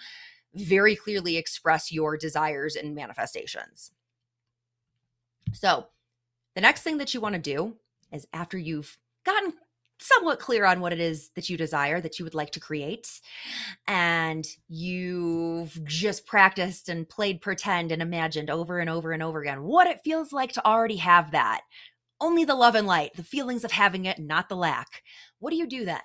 very 0.56 0.96
clearly 0.96 1.38
express 1.38 1.92
your 1.92 2.18
desires 2.18 2.76
and 2.76 2.96
manifestations. 2.96 3.92
So, 5.54 5.88
the 6.56 6.62
next 6.62 6.82
thing 6.82 6.98
that 6.98 7.14
you 7.14 7.22
want 7.22 7.36
to 7.36 7.42
do 7.42 7.76
is 8.12 8.28
after 8.34 8.58
you've 8.58 8.98
gotten 9.26 9.54
somewhat 10.00 10.40
clear 10.40 10.66
on 10.66 10.80
what 10.80 10.94
it 10.94 11.00
is 11.00 11.30
that 11.36 11.50
you 11.50 11.58
desire 11.58 12.00
that 12.00 12.20
you 12.20 12.26
would 12.26 12.34
like 12.34 12.52
to 12.52 12.60
create 12.60 13.20
and 13.88 14.46
you've 14.68 15.78
just 15.86 16.26
practiced 16.26 16.90
and 16.90 17.10
played 17.10 17.42
pretend 17.42 17.92
and 17.92 18.02
imagined 18.02 18.50
over 18.50 18.80
and 18.80 18.90
over 18.90 19.12
and 19.12 19.22
over 19.22 19.42
again 19.42 19.64
what 19.64 19.88
it 19.88 20.02
feels 20.04 20.32
like 20.32 20.52
to 20.54 20.66
already 20.66 20.98
have 20.98 21.32
that 21.32 21.62
only 22.22 22.46
the 22.46 22.56
love 22.56 22.76
and 22.76 22.88
light 22.88 23.14
the 23.16 23.24
feelings 23.24 23.64
of 23.64 23.72
having 23.72 24.06
it 24.06 24.20
not 24.20 24.50
the 24.50 24.56
lack 24.56 25.04
what 25.40 25.52
do 25.52 25.58
you 25.58 25.68
do 25.68 25.86
then 25.86 26.02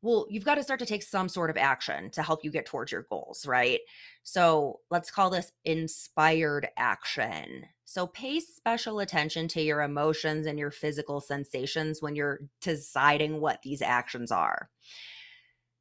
well, 0.00 0.26
you've 0.30 0.44
got 0.44 0.54
to 0.54 0.62
start 0.62 0.78
to 0.80 0.86
take 0.86 1.02
some 1.02 1.28
sort 1.28 1.50
of 1.50 1.56
action 1.56 2.10
to 2.10 2.22
help 2.22 2.44
you 2.44 2.50
get 2.50 2.66
towards 2.66 2.92
your 2.92 3.06
goals, 3.10 3.46
right? 3.46 3.80
So 4.22 4.80
let's 4.90 5.10
call 5.10 5.30
this 5.30 5.50
inspired 5.64 6.68
action. 6.76 7.64
So 7.90 8.06
pay 8.06 8.38
special 8.40 9.00
attention 9.00 9.48
to 9.48 9.62
your 9.62 9.80
emotions 9.80 10.46
and 10.46 10.58
your 10.58 10.70
physical 10.70 11.22
sensations 11.22 12.02
when 12.02 12.14
you're 12.14 12.40
deciding 12.60 13.40
what 13.40 13.62
these 13.62 13.80
actions 13.80 14.30
are. 14.30 14.68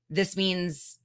This 0.10 0.38
means 0.38 0.97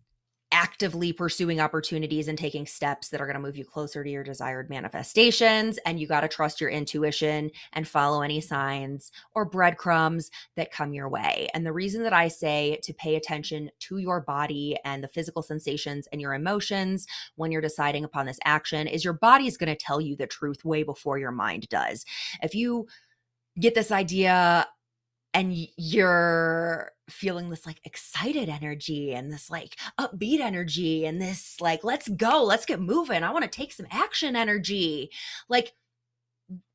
actively 0.63 1.13
pursuing 1.13 1.61
opportunities 1.61 2.29
and 2.29 2.39
taking 2.39 2.67
steps 2.67 3.09
that 3.09 3.21
are 3.21 3.27
going 3.27 3.35
to 3.35 3.43
move 3.43 3.57
you 3.57 3.65
closer 3.65 4.05
to 4.05 4.11
your 4.11 4.23
desired 4.23 4.71
manifestations. 4.71 5.77
And 5.85 5.99
you 5.99 6.07
got 6.07 6.21
to 6.21 6.29
trust 6.29 6.61
your 6.61 6.71
intuition 6.71 7.51
and 7.73 7.89
follow 7.89 8.23
any 8.23 8.41
signs 8.41 9.11
or 9.35 9.45
breadcrumbs 9.45 10.31
that 10.55 10.71
come 10.71 10.95
your 10.95 11.09
way. 11.09 11.49
And 11.53 11.67
the 11.67 11.73
reason 11.73 12.05
that 12.05 12.13
I 12.13 12.29
say 12.29 12.79
to 12.85 12.95
pay 12.95 13.17
attention 13.17 13.71
to 13.81 13.99
your 13.99 14.21
body 14.21 14.77
and 14.85 15.03
the 15.03 15.09
physical 15.09 15.43
sensations 15.43 16.07
and 16.13 16.21
your 16.21 16.33
emotions 16.33 17.09
when 17.35 17.51
you're 17.51 17.61
deciding 17.61 18.05
upon 18.05 18.27
this 18.27 18.39
action 18.45 18.87
is 18.87 19.05
your 19.05 19.15
body 19.15 19.49
is 19.49 19.57
going 19.57 19.75
to 19.75 19.85
tell 19.85 20.01
you 20.01 20.15
the 20.15 20.29
truth 20.29 20.65
way 20.65 20.85
before 20.85 21.19
your 21.19 21.33
mind 21.33 21.69
does. 21.71 22.05
If 22.41 22.55
you 22.55 22.87
get 23.59 23.75
this 23.75 23.91
idea 23.91 24.69
and 25.35 25.53
you're 25.77 26.93
feeling 27.13 27.51
this 27.51 27.67
like 27.67 27.81
excited 27.85 28.49
energy 28.49 29.15
and 29.15 29.33
this 29.33 29.51
like 29.51 29.77
upbeat 29.99 30.41
energy 30.41 31.05
and 31.07 31.21
this 31.21 31.61
like 31.61 31.85
let's 31.85 32.09
go 32.09 32.43
let's 32.43 32.67
get 32.67 32.81
moving 32.81 33.23
i 33.23 33.31
want 33.31 33.45
to 33.45 33.51
take 33.51 33.73
some 33.73 33.87
action 33.91 34.37
energy. 34.37 35.11
Like 35.49 35.73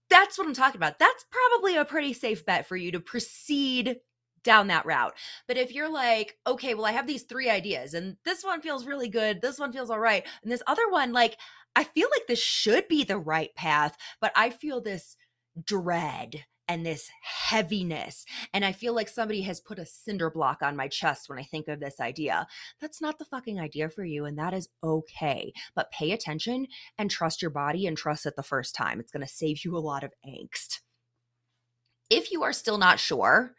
that's 0.10 0.38
what 0.38 0.48
i'm 0.48 0.54
talking 0.54 0.80
about. 0.80 1.00
That's 1.00 1.26
probably 1.30 1.76
a 1.76 1.86
pretty 1.86 2.14
safe 2.14 2.46
bet 2.46 2.68
for 2.68 2.78
you 2.78 2.92
to 2.92 3.00
proceed 3.00 3.98
down 4.44 4.68
that 4.68 4.86
route. 4.86 5.14
But 5.48 5.58
if 5.58 5.74
you're 5.74 5.92
like 5.92 6.38
okay 6.48 6.74
well 6.74 6.86
i 6.86 6.92
have 6.92 7.08
these 7.08 7.24
three 7.24 7.50
ideas 7.50 7.94
and 7.94 8.18
this 8.24 8.44
one 8.44 8.62
feels 8.62 8.86
really 8.86 9.10
good 9.10 9.42
this 9.42 9.60
one 9.60 9.74
feels 9.74 9.90
all 9.90 10.00
right 10.00 10.26
and 10.44 10.52
this 10.52 10.64
other 10.68 10.90
one 10.90 11.12
like 11.12 11.38
i 11.76 11.84
feel 11.84 12.08
like 12.12 12.28
this 12.28 12.42
should 12.42 12.88
be 12.88 13.04
the 13.04 13.18
right 13.18 13.54
path 13.56 13.98
but 14.22 14.32
i 14.36 14.50
feel 14.50 14.80
this 14.80 15.18
dread 15.64 16.46
and 16.68 16.86
this 16.86 17.10
heaviness. 17.22 18.26
And 18.54 18.66
I 18.66 18.72
feel 18.72 18.94
like 18.94 19.10
somebody 19.10 19.42
has 19.42 19.60
put 19.60 19.80
a 19.80 19.86
cinder 19.86 20.30
block 20.30 20.62
on 20.62 20.76
my 20.76 20.88
chest 20.88 21.30
when 21.30 21.40
I 21.40 21.44
think 21.44 21.68
of 21.68 21.80
this 21.80 22.00
idea. 22.00 22.48
That's 22.82 23.02
not 23.02 23.18
the 23.18 23.26
fucking 23.26 23.60
idea 23.60 23.90
for 23.90 24.04
you. 24.04 24.26
And 24.26 24.38
that 24.38 24.54
is 24.54 24.70
okay. 24.84 25.54
But 25.76 25.92
pay 25.92 26.12
attention 26.12 26.68
and 26.98 27.10
trust 27.10 27.42
your 27.42 27.52
body 27.52 27.88
and 27.88 27.98
trust 27.98 28.26
it 28.26 28.36
the 28.36 28.44
first 28.44 28.76
time. 28.76 29.00
It's 29.00 29.12
going 29.12 29.26
to 29.26 29.32
save 29.32 29.64
you 29.64 29.76
a 29.76 29.80
lot 29.80 30.04
of 30.04 30.14
angst. 30.26 30.80
If 32.10 32.32
you 32.32 32.44
are 32.44 32.54
still 32.54 32.78
not 32.78 33.00
sure, 33.00 33.54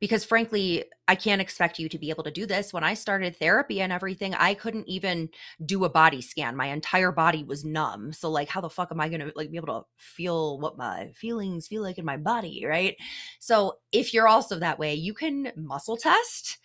because 0.00 0.24
frankly, 0.24 0.84
I 1.06 1.14
can't 1.14 1.42
expect 1.42 1.78
you 1.78 1.88
to 1.90 1.98
be 1.98 2.10
able 2.10 2.24
to 2.24 2.30
do 2.30 2.46
this. 2.46 2.72
When 2.72 2.82
I 2.82 2.94
started 2.94 3.36
therapy 3.36 3.82
and 3.82 3.92
everything, 3.92 4.34
I 4.34 4.54
couldn't 4.54 4.88
even 4.88 5.28
do 5.64 5.84
a 5.84 5.90
body 5.90 6.22
scan. 6.22 6.56
My 6.56 6.66
entire 6.66 7.12
body 7.12 7.44
was 7.44 7.64
numb. 7.64 8.12
So 8.12 8.30
like 8.30 8.48
how 8.48 8.60
the 8.60 8.70
fuck 8.70 8.90
am 8.90 9.00
I 9.00 9.08
going 9.08 9.20
to 9.20 9.32
like 9.36 9.50
be 9.50 9.58
able 9.58 9.80
to 9.80 9.86
feel 9.96 10.58
what 10.58 10.78
my 10.78 11.12
feelings 11.14 11.68
feel 11.68 11.82
like 11.82 11.98
in 11.98 12.04
my 12.04 12.16
body, 12.16 12.64
right? 12.66 12.96
So 13.38 13.74
if 13.92 14.14
you're 14.14 14.28
also 14.28 14.58
that 14.58 14.78
way, 14.78 14.94
you 14.94 15.12
can 15.12 15.52
muscle 15.54 15.98
test. 15.98 16.58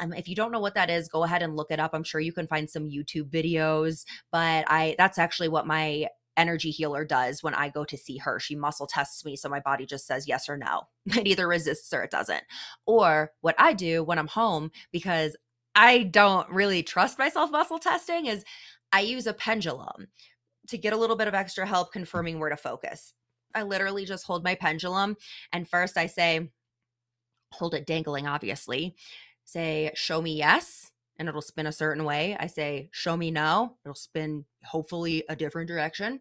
Um, 0.00 0.12
if 0.12 0.28
you 0.28 0.34
don't 0.34 0.52
know 0.52 0.60
what 0.60 0.74
that 0.74 0.90
is, 0.90 1.08
go 1.08 1.24
ahead 1.24 1.42
and 1.42 1.56
look 1.56 1.70
it 1.70 1.80
up. 1.80 1.90
I'm 1.92 2.04
sure 2.04 2.20
you 2.20 2.32
can 2.32 2.46
find 2.46 2.68
some 2.68 2.88
YouTube 2.88 3.30
videos, 3.30 4.04
but 4.30 4.64
I 4.68 4.94
that's 4.98 5.18
actually 5.18 5.48
what 5.48 5.66
my 5.66 6.06
energy 6.38 6.70
healer 6.70 7.04
does 7.04 7.42
when 7.42 7.54
I 7.54 7.68
go 7.68 7.84
to 7.84 7.96
see 7.96 8.18
her. 8.18 8.40
She 8.40 8.54
muscle 8.54 8.86
tests 8.86 9.24
me. 9.24 9.36
So 9.36 9.48
my 9.48 9.60
body 9.60 9.84
just 9.84 10.06
says 10.06 10.28
yes 10.28 10.48
or 10.48 10.56
no. 10.56 10.82
It 11.18 11.26
either 11.26 11.48
resists 11.48 11.92
or 11.92 12.02
it 12.02 12.10
doesn't. 12.10 12.44
Or 12.86 13.32
what 13.40 13.56
I 13.58 13.72
do 13.72 14.04
when 14.04 14.18
I'm 14.18 14.28
home, 14.28 14.70
because 14.92 15.36
I 15.74 16.04
don't 16.04 16.48
really 16.50 16.82
trust 16.82 17.18
myself 17.18 17.50
muscle 17.50 17.78
testing, 17.78 18.26
is 18.26 18.44
I 18.92 19.00
use 19.00 19.26
a 19.26 19.34
pendulum 19.34 20.08
to 20.68 20.78
get 20.78 20.92
a 20.92 20.96
little 20.96 21.16
bit 21.16 21.28
of 21.28 21.34
extra 21.34 21.66
help 21.66 21.92
confirming 21.92 22.38
where 22.38 22.50
to 22.50 22.56
focus. 22.56 23.12
I 23.54 23.62
literally 23.62 24.04
just 24.04 24.26
hold 24.26 24.44
my 24.44 24.54
pendulum. 24.54 25.16
And 25.52 25.68
first 25.68 25.96
I 25.96 26.06
say, 26.06 26.50
hold 27.52 27.74
it 27.74 27.86
dangling, 27.86 28.26
obviously. 28.26 28.94
Say, 29.44 29.90
show 29.94 30.20
me 30.20 30.36
yes 30.36 30.92
and 31.18 31.28
it'll 31.28 31.42
spin 31.42 31.66
a 31.66 31.72
certain 31.72 32.04
way. 32.04 32.36
I 32.38 32.46
say, 32.46 32.88
show 32.92 33.16
me 33.16 33.30
no, 33.30 33.76
it'll 33.84 33.94
spin 33.94 34.44
hopefully 34.64 35.24
a 35.28 35.36
different 35.36 35.68
direction. 35.68 36.20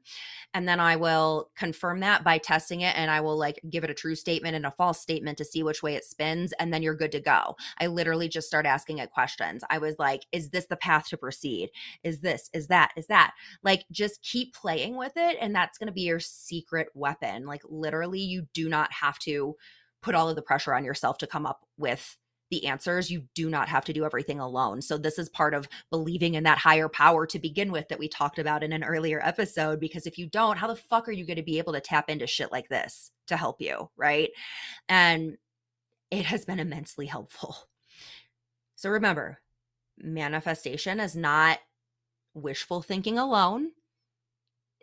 And 0.53 0.67
then 0.67 0.79
I 0.79 0.95
will 0.95 1.51
confirm 1.55 1.99
that 2.01 2.23
by 2.23 2.37
testing 2.37 2.81
it 2.81 2.95
and 2.97 3.09
I 3.09 3.21
will 3.21 3.37
like 3.37 3.59
give 3.69 3.83
it 3.83 3.89
a 3.89 3.95
true 3.95 4.15
statement 4.15 4.55
and 4.55 4.65
a 4.65 4.71
false 4.71 4.99
statement 4.99 5.37
to 5.39 5.45
see 5.45 5.63
which 5.63 5.83
way 5.83 5.95
it 5.95 6.05
spins. 6.05 6.53
And 6.59 6.73
then 6.73 6.81
you're 6.81 6.95
good 6.95 7.11
to 7.13 7.19
go. 7.19 7.55
I 7.79 7.87
literally 7.87 8.29
just 8.29 8.47
start 8.47 8.65
asking 8.65 8.99
it 8.99 9.11
questions. 9.11 9.63
I 9.69 9.77
was 9.77 9.95
like, 9.99 10.25
is 10.31 10.49
this 10.49 10.65
the 10.65 10.77
path 10.77 11.07
to 11.09 11.17
proceed? 11.17 11.69
Is 12.03 12.19
this, 12.21 12.49
is 12.53 12.67
that, 12.67 12.91
is 12.95 13.07
that? 13.07 13.33
Like, 13.63 13.85
just 13.91 14.21
keep 14.23 14.53
playing 14.53 14.97
with 14.97 15.13
it. 15.15 15.37
And 15.39 15.53
that's 15.53 15.77
going 15.77 15.87
to 15.87 15.93
be 15.93 16.01
your 16.01 16.19
secret 16.19 16.87
weapon. 16.93 17.45
Like, 17.45 17.61
literally, 17.67 18.21
you 18.21 18.47
do 18.53 18.69
not 18.69 18.91
have 18.93 19.19
to 19.19 19.55
put 20.01 20.15
all 20.15 20.29
of 20.29 20.35
the 20.35 20.41
pressure 20.41 20.73
on 20.73 20.85
yourself 20.85 21.17
to 21.17 21.27
come 21.27 21.45
up 21.45 21.61
with 21.77 22.17
the 22.49 22.65
answers. 22.67 23.09
You 23.09 23.23
do 23.35 23.49
not 23.49 23.67
have 23.69 23.85
to 23.85 23.93
do 23.93 24.05
everything 24.05 24.39
alone. 24.39 24.81
So, 24.81 24.97
this 24.97 25.19
is 25.19 25.29
part 25.29 25.53
of 25.53 25.67
believing 25.89 26.35
in 26.35 26.43
that 26.43 26.57
higher 26.57 26.89
power 26.89 27.25
to 27.27 27.39
begin 27.39 27.71
with 27.71 27.87
that 27.89 27.99
we 27.99 28.07
talked 28.07 28.39
about 28.39 28.63
in 28.63 28.73
an 28.73 28.83
earlier 28.83 29.21
episode. 29.23 29.79
Because 29.79 30.05
if 30.05 30.17
you 30.17 30.27
don't, 30.27 30.57
how 30.57 30.67
the 30.67 30.75
fuck 30.75 31.07
are 31.07 31.13
you 31.13 31.25
going 31.25 31.37
to 31.37 31.43
be 31.43 31.57
able 31.57 31.73
to 31.73 31.81
tap 31.81 32.09
into 32.09 32.27
shit 32.27 32.51
like 32.51 32.69
this 32.69 33.11
to 33.27 33.37
help 33.37 33.61
you? 33.61 33.89
Right. 33.97 34.29
And 34.89 35.37
it 36.11 36.25
has 36.25 36.45
been 36.45 36.59
immensely 36.59 37.05
helpful. 37.05 37.55
So, 38.79 38.91
remember, 38.91 39.39
manifestation 39.97 40.99
is 40.99 41.15
not 41.15 41.57
wishful 42.35 42.83
thinking 42.83 43.17
alone. 43.17 43.71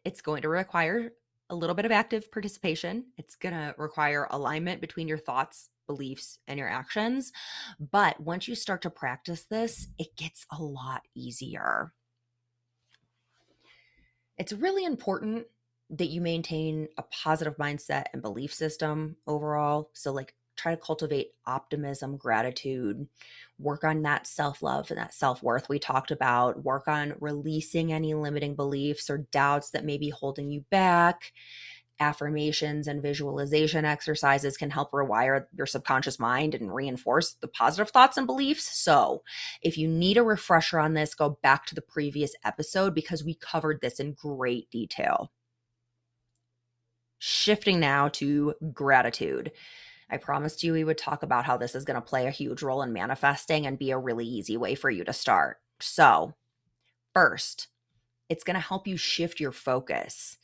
It's 0.04 0.21
going 0.21 0.42
to 0.42 0.49
require 0.49 1.12
a 1.49 1.54
little 1.54 1.76
bit 1.76 1.85
of 1.85 1.92
active 1.92 2.30
participation. 2.33 3.04
It's 3.16 3.37
going 3.37 3.54
to 3.54 3.75
require 3.78 4.26
alignment 4.30 4.80
between 4.80 5.06
your 5.06 5.18
thoughts 5.18 5.71
beliefs 5.87 6.38
and 6.47 6.59
your 6.59 6.69
actions. 6.69 7.33
But 7.79 8.21
once 8.21 8.49
you 8.49 8.55
start 8.55 8.83
to 8.83 8.91
practice 8.91 9.45
this, 9.45 9.88
it 9.99 10.17
gets 10.17 10.47
a 10.50 10.62
lot 10.62 11.03
easier. 11.14 11.93
It's 14.38 14.53
really 14.53 14.85
important 14.85 15.47
that 15.91 16.09
you 16.09 16.21
maintain 16.21 16.88
a 16.99 17.03
positive 17.03 17.57
mindset 17.57 18.05
and 18.12 18.23
belief 18.23 18.53
system 18.53 19.17
overall. 19.26 19.91
So, 19.93 20.12
like, 20.12 20.35
try 20.57 20.75
to 20.75 20.81
cultivate 20.81 21.33
optimism, 21.47 22.17
gratitude, 22.17 23.07
work 23.59 23.85
on 23.85 24.03
that 24.03 24.26
self 24.26 24.62
love 24.62 24.91
and 24.91 24.99
that 24.99 25.14
self 25.14 25.43
worth 25.43 25.69
we 25.69 25.79
talked 25.79 26.11
about, 26.11 26.64
work 26.64 26.88
on 26.88 27.14
releasing 27.21 27.93
any 27.93 28.14
limiting 28.14 28.55
beliefs 28.55 29.11
or 29.11 29.19
doubts 29.31 29.71
that 29.71 29.85
may 29.85 29.99
be 29.99 30.11
holding 30.11 30.50
you 30.50 30.64
back. 30.71 31.33
Affirmations 32.01 32.89
and 32.89 33.01
visualization 33.01 33.85
exercises 33.85 34.57
can 34.57 34.71
help 34.71 34.91
rewire 34.91 35.47
your 35.57 35.67
subconscious 35.67 36.19
mind 36.19 36.53
and 36.53 36.75
reinforce 36.75 37.35
the 37.35 37.47
positive 37.47 37.91
thoughts 37.91 38.17
and 38.17 38.27
beliefs. 38.27 38.77
So, 38.77 39.23
if 39.63 39.79
you 39.79 39.87
need 39.87 40.17
a 40.17 40.25
refresher 40.25 40.81
on 40.81 40.95
this, 40.95 41.15
go 41.15 41.39
back 41.41 41.67
to 41.67 41.75
the 41.75 41.81
previous 41.81 42.35
episode 42.45 42.97
because 42.97 43.23
we 43.23 43.35
covered 43.35 43.81
this 43.81 44.01
in 44.01 44.15
great 44.15 44.69
detail. 44.71 45.31
Shifting 47.21 47.79
now 47.79 48.09
to 48.09 48.55
gratitude. 48.73 49.53
I 50.11 50.17
promised 50.17 50.65
you 50.65 50.73
we 50.73 50.85
would 50.85 50.99
talk 50.99 51.23
about 51.23 51.45
how 51.45 51.57
this 51.57 51.77
is 51.77 51.85
going 51.85 51.95
to 51.95 52.01
play 52.01 52.27
a 52.27 52.33
huge 52.33 52.63
role 52.63 52.83
in 52.83 52.93
manifesting 52.93 53.67
and 53.67 53.79
be 53.79 53.93
a 53.93 53.99
really 53.99 54.27
easy 54.27 54.57
way 54.57 54.75
for 54.75 54.91
you 54.91 55.05
to 55.05 55.13
start. 55.13 55.59
So, 55.81 56.35
first, 57.15 57.69
it's 58.29 58.45
going 58.45 58.55
to 58.55 58.61
help 58.61 58.87
you 58.87 58.97
shift 58.97 59.39
your 59.39 59.53
focus. 59.53 60.39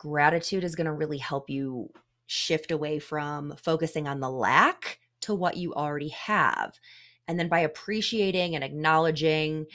Gratitude 0.00 0.64
is 0.64 0.74
going 0.74 0.86
to 0.86 0.92
really 0.92 1.18
help 1.18 1.50
you 1.50 1.90
shift 2.26 2.70
away 2.70 2.98
from 2.98 3.54
focusing 3.58 4.08
on 4.08 4.18
the 4.18 4.30
lack 4.30 4.98
to 5.20 5.34
what 5.34 5.58
you 5.58 5.74
already 5.74 6.08
have. 6.08 6.80
And 7.28 7.38
then 7.38 7.48
by 7.48 7.60
appreciating 7.60 8.54
and 8.54 8.64
acknowledging 8.64 9.66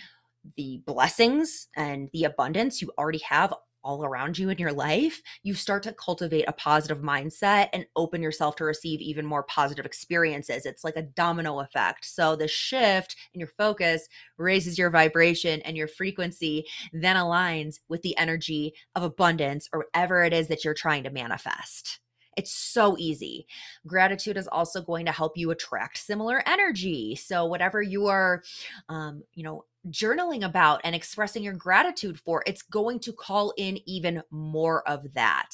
the 0.57 0.81
blessings 0.87 1.67
and 1.75 2.09
the 2.11 2.23
abundance 2.23 2.81
you 2.81 2.91
already 2.97 3.19
have 3.19 3.53
all 3.85 4.03
around 4.03 4.37
you 4.37 4.49
in 4.49 4.57
your 4.57 4.73
life, 4.73 5.21
you 5.43 5.53
start 5.53 5.83
to 5.83 5.93
cultivate 5.93 6.45
a 6.47 6.53
positive 6.53 6.99
mindset 6.99 7.69
and 7.71 7.85
open 7.95 8.21
yourself 8.21 8.55
to 8.57 8.65
receive 8.65 8.99
even 8.99 9.25
more 9.25 9.43
positive 9.43 9.85
experiences. 9.85 10.65
It's 10.65 10.83
like 10.83 10.97
a 10.97 11.03
domino 11.03 11.59
effect. 11.59 12.05
So 12.05 12.35
the 12.35 12.47
shift 12.47 13.15
in 13.33 13.39
your 13.39 13.51
focus 13.57 14.09
raises 14.37 14.77
your 14.77 14.89
vibration 14.89 15.61
and 15.61 15.77
your 15.77 15.87
frequency 15.87 16.65
then 16.91 17.15
aligns 17.15 17.79
with 17.87 18.01
the 18.01 18.17
energy 18.17 18.73
of 18.95 19.03
abundance 19.03 19.69
or 19.71 19.79
whatever 19.79 20.23
it 20.23 20.33
is 20.33 20.47
that 20.47 20.65
you're 20.65 20.73
trying 20.73 21.03
to 21.03 21.11
manifest. 21.11 21.99
It's 22.35 22.51
so 22.51 22.97
easy. 22.97 23.47
Gratitude 23.87 24.35
is 24.35 24.47
also 24.47 24.81
going 24.81 25.05
to 25.05 25.11
help 25.11 25.37
you 25.37 25.51
attract 25.51 25.97
similar 25.97 26.43
energy. 26.45 27.15
So 27.15 27.45
whatever 27.45 27.81
you 27.81 28.07
are, 28.07 28.43
um, 28.89 29.23
you 29.33 29.43
know, 29.43 29.63
journaling 29.89 30.43
about 30.43 30.81
and 30.83 30.95
expressing 30.95 31.43
your 31.43 31.53
gratitude 31.53 32.19
for, 32.19 32.43
it's 32.45 32.61
going 32.61 32.99
to 32.99 33.13
call 33.13 33.53
in 33.57 33.79
even 33.87 34.21
more 34.31 34.87
of 34.87 35.13
that. 35.13 35.49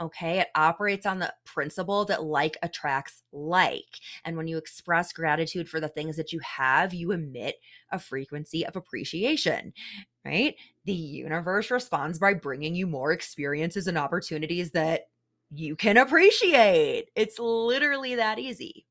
Okay. 0.00 0.40
It 0.40 0.48
operates 0.54 1.06
on 1.06 1.18
the 1.18 1.32
principle 1.44 2.04
that 2.06 2.24
like 2.24 2.56
attracts 2.62 3.22
like. 3.32 3.98
And 4.24 4.36
when 4.36 4.48
you 4.48 4.58
express 4.58 5.12
gratitude 5.12 5.68
for 5.68 5.80
the 5.80 5.88
things 5.88 6.16
that 6.16 6.32
you 6.32 6.40
have, 6.40 6.94
you 6.94 7.12
emit 7.12 7.56
a 7.90 7.98
frequency 7.98 8.66
of 8.66 8.76
appreciation, 8.76 9.72
right? 10.24 10.54
The 10.84 10.92
universe 10.92 11.70
responds 11.70 12.18
by 12.18 12.34
bringing 12.34 12.74
you 12.74 12.86
more 12.86 13.12
experiences 13.12 13.86
and 13.86 13.98
opportunities 13.98 14.72
that 14.72 15.02
you 15.50 15.74
can 15.74 15.96
appreciate. 15.96 17.08
It's 17.16 17.38
literally 17.38 18.14
that 18.16 18.38
easy. 18.38 18.86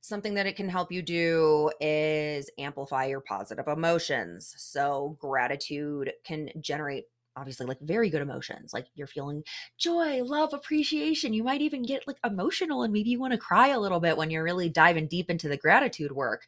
Something 0.00 0.34
that 0.34 0.46
it 0.46 0.56
can 0.56 0.68
help 0.68 0.92
you 0.92 1.02
do 1.02 1.70
is 1.80 2.50
amplify 2.58 3.06
your 3.06 3.20
positive 3.20 3.66
emotions. 3.66 4.54
So, 4.56 5.16
gratitude 5.20 6.12
can 6.24 6.50
generate 6.60 7.04
obviously 7.38 7.66
like 7.66 7.78
very 7.80 8.10
good 8.10 8.20
emotions 8.20 8.74
like 8.74 8.86
you're 8.94 9.06
feeling 9.06 9.44
joy 9.78 10.22
love 10.24 10.52
appreciation. 10.52 11.32
You 11.32 11.44
might 11.44 11.62
even 11.62 11.82
get 11.82 12.06
like 12.06 12.18
emotional 12.24 12.82
and 12.82 12.92
maybe 12.92 13.10
you 13.10 13.20
want 13.20 13.32
to 13.32 13.38
cry 13.38 13.68
a 13.68 13.78
little 13.78 14.00
bit 14.00 14.16
when 14.16 14.30
you're 14.30 14.42
really 14.42 14.68
diving 14.68 15.06
deep 15.06 15.30
into 15.30 15.48
the 15.48 15.56
gratitude 15.56 16.12
work. 16.12 16.46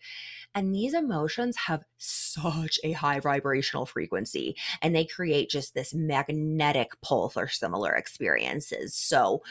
And 0.54 0.74
these 0.74 0.94
emotions 0.94 1.56
have 1.66 1.84
such 1.98 2.80
a 2.82 2.92
high 2.92 3.20
vibrational 3.20 3.86
frequency 3.86 4.56
and 4.82 4.94
they 4.94 5.04
create 5.04 5.48
just 5.48 5.74
this 5.74 5.94
magnetic 5.94 6.90
pull 7.02 7.28
for 7.28 7.46
similar 7.46 7.92
experiences. 7.92 8.94
So 8.94 9.42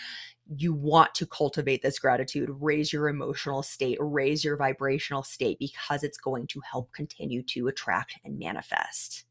you 0.55 0.73
want 0.73 1.13
to 1.15 1.25
cultivate 1.25 1.81
this 1.81 1.99
gratitude, 1.99 2.49
raise 2.59 2.91
your 2.91 3.07
emotional 3.07 3.61
state, 3.61 3.97
raise 3.99 4.43
your 4.43 4.57
vibrational 4.57 5.23
state 5.23 5.59
because 5.59 6.03
it's 6.03 6.17
going 6.17 6.47
to 6.47 6.61
help 6.61 6.91
continue 6.91 7.43
to 7.43 7.67
attract 7.67 8.15
and 8.23 8.39
manifest. 8.39 9.25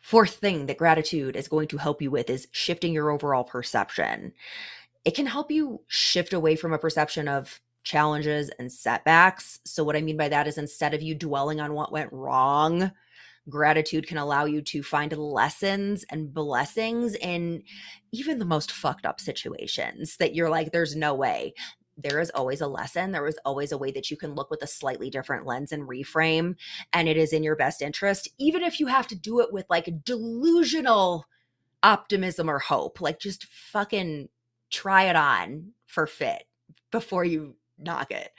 Fourth 0.00 0.34
thing 0.34 0.66
that 0.66 0.78
gratitude 0.78 1.36
is 1.36 1.48
going 1.48 1.68
to 1.68 1.78
help 1.78 2.00
you 2.00 2.10
with 2.10 2.30
is 2.30 2.46
shifting 2.52 2.92
your 2.92 3.10
overall 3.10 3.44
perception. 3.44 4.32
It 5.04 5.14
can 5.14 5.26
help 5.26 5.50
you 5.50 5.80
shift 5.88 6.32
away 6.32 6.56
from 6.56 6.72
a 6.72 6.78
perception 6.78 7.28
of 7.28 7.60
challenges 7.82 8.50
and 8.58 8.70
setbacks. 8.70 9.58
So, 9.64 9.82
what 9.84 9.96
I 9.96 10.00
mean 10.00 10.16
by 10.16 10.28
that 10.28 10.46
is 10.46 10.58
instead 10.58 10.94
of 10.94 11.02
you 11.02 11.14
dwelling 11.14 11.60
on 11.60 11.72
what 11.72 11.92
went 11.92 12.12
wrong, 12.12 12.92
gratitude 13.48 14.06
can 14.06 14.18
allow 14.18 14.44
you 14.44 14.60
to 14.60 14.82
find 14.82 15.16
lessons 15.16 16.04
and 16.10 16.32
blessings 16.32 17.14
in 17.14 17.62
even 18.12 18.38
the 18.38 18.44
most 18.44 18.72
fucked 18.72 19.06
up 19.06 19.20
situations 19.20 20.16
that 20.18 20.34
you're 20.34 20.50
like, 20.50 20.72
there's 20.72 20.96
no 20.96 21.14
way 21.14 21.54
there 21.96 22.20
is 22.20 22.30
always 22.30 22.60
a 22.60 22.66
lesson. 22.66 23.12
There 23.12 23.26
is 23.26 23.38
always 23.44 23.72
a 23.72 23.78
way 23.78 23.90
that 23.92 24.10
you 24.10 24.16
can 24.16 24.34
look 24.34 24.50
with 24.50 24.62
a 24.62 24.66
slightly 24.66 25.08
different 25.10 25.46
lens 25.46 25.72
and 25.72 25.88
reframe. 25.88 26.56
And 26.92 27.08
it 27.08 27.16
is 27.16 27.32
in 27.32 27.42
your 27.42 27.56
best 27.56 27.80
interest, 27.80 28.28
even 28.38 28.62
if 28.62 28.78
you 28.80 28.86
have 28.86 29.06
to 29.08 29.14
do 29.14 29.40
it 29.40 29.52
with 29.52 29.64
like 29.70 30.04
delusional 30.04 31.26
optimism 31.82 32.50
or 32.50 32.58
hope. 32.58 33.00
Like 33.00 33.18
just 33.18 33.46
fucking 33.46 34.28
try 34.70 35.04
it 35.04 35.16
on 35.16 35.72
for 35.86 36.06
fit 36.06 36.44
before 36.90 37.24
you 37.24 37.56
knock 37.78 38.10
it. 38.10 38.30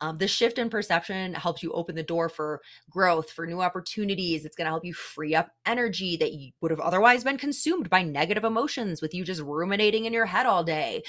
Um, 0.00 0.18
the 0.18 0.28
shift 0.28 0.58
in 0.58 0.70
perception 0.70 1.34
helps 1.34 1.62
you 1.62 1.72
open 1.72 1.94
the 1.94 2.02
door 2.02 2.28
for 2.28 2.60
growth, 2.90 3.30
for 3.30 3.46
new 3.46 3.60
opportunities. 3.60 4.44
It's 4.44 4.56
going 4.56 4.66
to 4.66 4.70
help 4.70 4.84
you 4.84 4.94
free 4.94 5.34
up 5.34 5.50
energy 5.66 6.16
that 6.16 6.32
you 6.32 6.52
would 6.60 6.70
have 6.70 6.80
otherwise 6.80 7.24
been 7.24 7.38
consumed 7.38 7.90
by 7.90 8.02
negative 8.02 8.44
emotions 8.44 9.02
with 9.02 9.14
you 9.14 9.24
just 9.24 9.42
ruminating 9.42 10.04
in 10.04 10.12
your 10.12 10.26
head 10.26 10.46
all 10.46 10.64
day. 10.64 11.02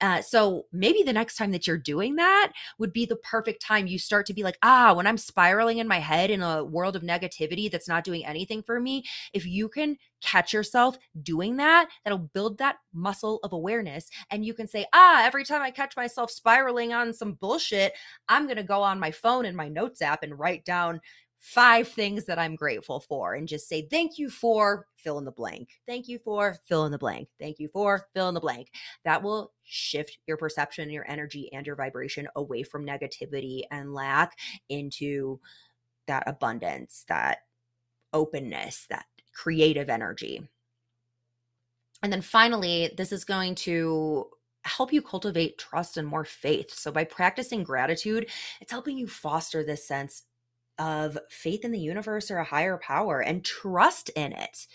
Uh, 0.00 0.22
so 0.22 0.66
maybe 0.72 1.02
the 1.02 1.12
next 1.12 1.36
time 1.36 1.50
that 1.50 1.66
you're 1.66 1.76
doing 1.76 2.16
that 2.16 2.52
would 2.78 2.92
be 2.92 3.04
the 3.04 3.16
perfect 3.16 3.60
time 3.60 3.86
you 3.86 3.98
start 3.98 4.24
to 4.26 4.34
be 4.34 4.42
like, 4.42 4.56
ah, 4.62 4.94
when 4.94 5.06
I'm 5.06 5.18
spiraling 5.18 5.78
in 5.78 5.86
my 5.86 5.98
head 5.98 6.30
in 6.30 6.42
a 6.42 6.64
world 6.64 6.96
of 6.96 7.02
negativity 7.02 7.70
that's 7.70 7.88
not 7.88 8.04
doing 8.04 8.24
anything 8.24 8.62
for 8.62 8.80
me, 8.80 9.04
if 9.34 9.46
you 9.46 9.68
can 9.68 9.98
catch 10.20 10.52
yourself 10.52 10.98
doing 11.22 11.56
that, 11.56 11.88
that'll 12.04 12.18
build 12.18 12.58
that 12.58 12.76
muscle 12.92 13.40
of 13.42 13.52
awareness. 13.52 14.08
And 14.30 14.44
you 14.44 14.54
can 14.54 14.68
say, 14.68 14.86
ah, 14.92 15.22
every 15.24 15.44
time 15.44 15.62
I 15.62 15.70
catch 15.70 15.96
myself 15.96 16.30
spiraling 16.30 16.92
on 16.92 17.12
some 17.12 17.34
bullshit, 17.34 17.94
I'm 18.28 18.44
going 18.44 18.56
to 18.56 18.62
go 18.62 18.82
on 18.82 19.00
my 19.00 19.10
phone 19.10 19.44
and 19.44 19.56
my 19.56 19.68
notes 19.68 20.02
app 20.02 20.22
and 20.22 20.38
write 20.38 20.64
down 20.64 21.00
five 21.40 21.88
things 21.88 22.26
that 22.26 22.38
I'm 22.38 22.54
grateful 22.54 23.00
for 23.00 23.34
and 23.34 23.48
just 23.48 23.66
say, 23.66 23.88
thank 23.90 24.18
you 24.18 24.28
for 24.28 24.86
fill 24.96 25.18
in 25.18 25.24
the 25.24 25.32
blank. 25.32 25.70
Thank 25.86 26.06
you 26.06 26.18
for 26.18 26.58
fill 26.66 26.84
in 26.84 26.92
the 26.92 26.98
blank. 26.98 27.28
Thank 27.40 27.58
you 27.58 27.68
for 27.72 28.06
fill 28.14 28.28
in 28.28 28.34
the 28.34 28.40
blank. 28.40 28.68
That 29.04 29.22
will 29.22 29.52
shift 29.64 30.18
your 30.26 30.36
perception, 30.36 30.90
your 30.90 31.10
energy, 31.10 31.50
and 31.52 31.66
your 31.66 31.76
vibration 31.76 32.28
away 32.36 32.62
from 32.62 32.86
negativity 32.86 33.62
and 33.70 33.94
lack 33.94 34.38
into 34.68 35.40
that 36.06 36.24
abundance, 36.26 37.06
that 37.08 37.38
openness, 38.12 38.86
that 38.90 39.06
creative 39.34 39.88
energy. 39.88 40.48
And 42.02 42.12
then 42.12 42.22
finally, 42.22 42.92
this 42.96 43.12
is 43.12 43.24
going 43.24 43.54
to 43.56 44.26
help 44.64 44.92
you 44.92 45.02
cultivate 45.02 45.58
trust 45.58 45.96
and 45.96 46.06
more 46.06 46.24
faith. 46.24 46.72
So, 46.72 46.90
by 46.90 47.04
practicing 47.04 47.62
gratitude, 47.62 48.30
it's 48.60 48.72
helping 48.72 48.96
you 48.96 49.06
foster 49.06 49.62
this 49.62 49.86
sense 49.86 50.22
of 50.78 51.18
faith 51.28 51.64
in 51.64 51.72
the 51.72 51.78
universe 51.78 52.30
or 52.30 52.38
a 52.38 52.44
higher 52.44 52.78
power 52.78 53.20
and 53.20 53.44
trust 53.44 54.08
in 54.10 54.32
it. 54.32 54.66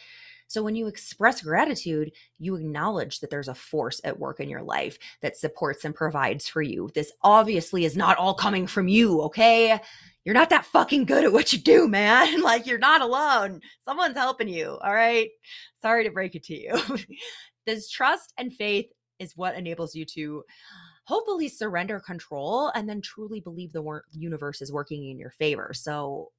So, 0.47 0.63
when 0.63 0.75
you 0.75 0.88
express 0.88 1.41
gratitude, 1.41 2.12
you 2.38 2.55
acknowledge 2.55 3.19
that 3.19 3.29
there's 3.29 3.47
a 3.47 3.55
force 3.55 3.99
at 4.03 4.19
work 4.19 4.39
in 4.39 4.49
your 4.49 4.63
life 4.63 4.97
that 5.21 5.38
supports 5.38 5.86
and 5.86 5.95
provides 5.95 6.47
for 6.47 6.62
you. 6.62 6.89
This 6.93 7.12
obviously 7.21 7.86
is 7.86 7.97
not 7.97 8.17
all 8.17 8.34
coming 8.34 8.67
from 8.67 8.88
you, 8.88 9.21
okay? 9.23 9.79
You're 10.23 10.36
not 10.36 10.49
that 10.49 10.65
fucking 10.65 11.05
good 11.05 11.23
at 11.23 11.34
what 11.34 11.53
you 11.53 11.60
do, 11.60 11.88
man. 11.88 12.41
like, 12.43 12.65
you're 12.65 12.79
not 12.79 13.01
alone. 13.01 13.62
Someone's 13.86 14.17
helping 14.17 14.47
you, 14.47 14.77
all 14.84 14.93
right? 14.93 15.29
Sorry 15.81 16.03
to 16.03 16.12
break 16.12 16.36
it 16.36 16.43
to 16.45 16.55
you. 16.55 16.79
this 17.65 17.89
trust 17.89 18.34
and 18.38 18.53
faith 18.53 18.88
is 19.19 19.38
what 19.38 19.55
enables 19.55 19.95
you 19.95 20.05
to 20.05 20.43
hopefully 21.05 21.47
surrender 21.47 21.99
control 21.99 22.71
and 22.75 22.89
then 22.89 23.01
truly 23.01 23.39
believe 23.39 23.71
the 23.71 24.01
universe 24.12 24.62
is 24.62 24.73
working 24.73 25.10
in 25.10 25.19
your 25.19 25.29
favor. 25.31 25.71
So, 25.73 26.31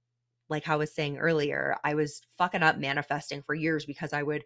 like 0.49 0.69
I 0.69 0.77
was 0.77 0.95
saying 0.95 1.19
earlier, 1.19 1.77
I 1.85 1.95
was 1.95 2.23
fucking 2.39 2.63
up 2.63 2.79
manifesting 2.79 3.43
for 3.43 3.55
years 3.55 3.87
because 3.87 4.13
I 4.13 4.23
would 4.23 4.45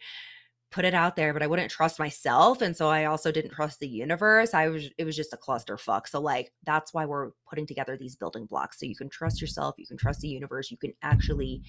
put 0.71 0.85
it 0.85 0.95
out 0.95 1.17
there, 1.17 1.33
but 1.33 1.43
I 1.43 1.47
wouldn't 1.49 1.71
trust 1.71 1.99
myself. 1.99 2.63
And 2.63 2.77
so 2.77 2.89
I 2.89 3.07
also 3.07 3.33
didn't 3.33 3.53
trust 3.53 3.81
the 3.81 3.89
universe. 3.89 4.55
I 4.55 4.69
was, 4.69 4.89
it 4.99 5.05
was 5.05 5.17
just 5.17 5.33
a 5.33 5.37
clusterfuck. 5.37 6.09
So, 6.09 6.21
like, 6.21 6.53
that's 6.65 6.95
why 6.95 7.07
we're 7.07 7.31
putting 7.49 7.67
together 7.67 7.97
these 7.97 8.17
building 8.17 8.47
blocks. 8.47 8.79
So 8.79 8.87
you 8.87 8.97
can 8.97 9.09
trust 9.09 9.41
yourself, 9.41 9.75
you 9.79 9.87
can 9.87 9.97
trust 9.97 10.21
the 10.21 10.29
universe, 10.29 10.71
you 10.71 10.77
can 10.77 10.95
actually 11.03 11.63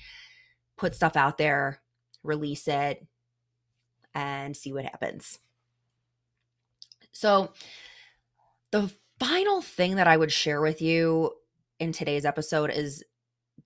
put 0.78 0.96
stuff 0.96 1.16
out 1.16 1.38
there, 1.38 1.82
release 2.24 2.68
it, 2.68 3.06
and 4.14 4.56
see 4.56 4.74
what 4.74 4.86
happens 4.86 5.40
So, 7.12 7.54
the 8.72 8.92
final 9.20 9.62
thing 9.62 9.96
that 9.96 10.08
I 10.08 10.18
would 10.18 10.32
share 10.32 10.62
with 10.62 10.82
you 10.82 11.32
in 11.80 11.92
today's 11.92 12.26
episode 12.26 12.72
is 12.72 13.04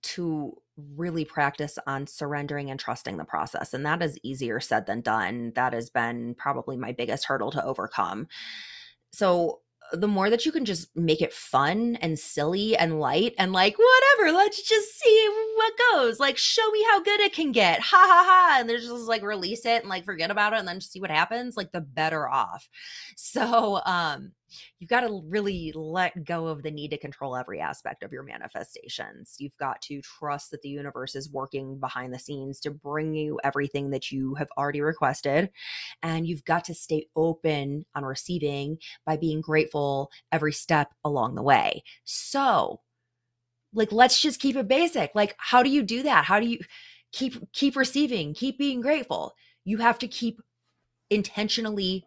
to 0.06 0.56
really 0.96 1.24
practice 1.24 1.78
on 1.86 2.06
surrendering 2.06 2.70
and 2.70 2.78
trusting 2.78 3.16
the 3.16 3.24
process. 3.24 3.72
And 3.72 3.84
that 3.86 4.02
is 4.02 4.18
easier 4.22 4.60
said 4.60 4.86
than 4.86 5.00
done. 5.00 5.52
That 5.54 5.72
has 5.72 5.90
been 5.90 6.34
probably 6.34 6.76
my 6.76 6.92
biggest 6.92 7.24
hurdle 7.24 7.50
to 7.52 7.64
overcome. 7.64 8.28
So, 9.12 9.60
the 9.92 10.08
more 10.08 10.28
that 10.30 10.44
you 10.44 10.52
can 10.52 10.64
just 10.64 10.94
make 10.96 11.22
it 11.22 11.32
fun 11.32 11.96
and 12.00 12.18
silly 12.18 12.76
and 12.76 12.98
light 12.98 13.34
and 13.38 13.52
like 13.52 13.76
whatever 13.78 14.36
let's 14.36 14.60
just 14.60 14.98
see 14.98 15.28
what 15.54 15.72
goes 15.92 16.18
like 16.18 16.36
show 16.36 16.68
me 16.72 16.84
how 16.90 17.00
good 17.00 17.20
it 17.20 17.32
can 17.32 17.52
get 17.52 17.78
ha 17.78 17.96
ha 17.96 18.24
ha 18.26 18.56
and 18.58 18.68
there's 18.68 18.88
just 18.88 19.04
like 19.04 19.22
release 19.22 19.64
it 19.64 19.82
and 19.82 19.88
like 19.88 20.04
forget 20.04 20.30
about 20.30 20.52
it 20.52 20.58
and 20.58 20.66
then 20.66 20.80
just 20.80 20.90
see 20.90 21.00
what 21.00 21.10
happens 21.10 21.56
like 21.56 21.70
the 21.70 21.80
better 21.80 22.28
off 22.28 22.68
so 23.16 23.80
um 23.86 24.32
you've 24.78 24.90
got 24.90 25.00
to 25.00 25.22
really 25.26 25.72
let 25.74 26.24
go 26.24 26.46
of 26.46 26.62
the 26.62 26.70
need 26.70 26.90
to 26.90 26.98
control 26.98 27.36
every 27.36 27.60
aspect 27.60 28.02
of 28.02 28.12
your 28.12 28.22
manifestations. 28.22 29.36
You've 29.38 29.56
got 29.58 29.80
to 29.82 30.00
trust 30.02 30.50
that 30.50 30.62
the 30.62 30.68
universe 30.68 31.14
is 31.14 31.30
working 31.30 31.78
behind 31.78 32.12
the 32.12 32.18
scenes 32.18 32.60
to 32.60 32.70
bring 32.70 33.14
you 33.14 33.38
everything 33.44 33.90
that 33.90 34.10
you 34.10 34.34
have 34.34 34.48
already 34.56 34.80
requested. 34.80 35.50
And 36.02 36.26
you've 36.26 36.44
got 36.44 36.64
to 36.64 36.74
stay 36.74 37.06
open 37.16 37.86
on 37.94 38.04
receiving 38.04 38.78
by 39.04 39.16
being 39.16 39.40
grateful 39.40 40.10
every 40.32 40.52
step 40.52 40.92
along 41.04 41.34
the 41.34 41.42
way. 41.42 41.82
So, 42.04 42.80
like 43.72 43.92
let's 43.92 44.20
just 44.20 44.40
keep 44.40 44.56
it 44.56 44.68
basic. 44.68 45.12
Like 45.14 45.34
how 45.38 45.62
do 45.62 45.70
you 45.70 45.82
do 45.82 46.02
that? 46.04 46.24
How 46.24 46.40
do 46.40 46.46
you 46.46 46.58
keep 47.12 47.52
keep 47.52 47.76
receiving, 47.76 48.34
keep 48.34 48.58
being 48.58 48.80
grateful? 48.80 49.34
You 49.64 49.78
have 49.78 49.98
to 49.98 50.08
keep 50.08 50.40
intentionally 51.10 52.06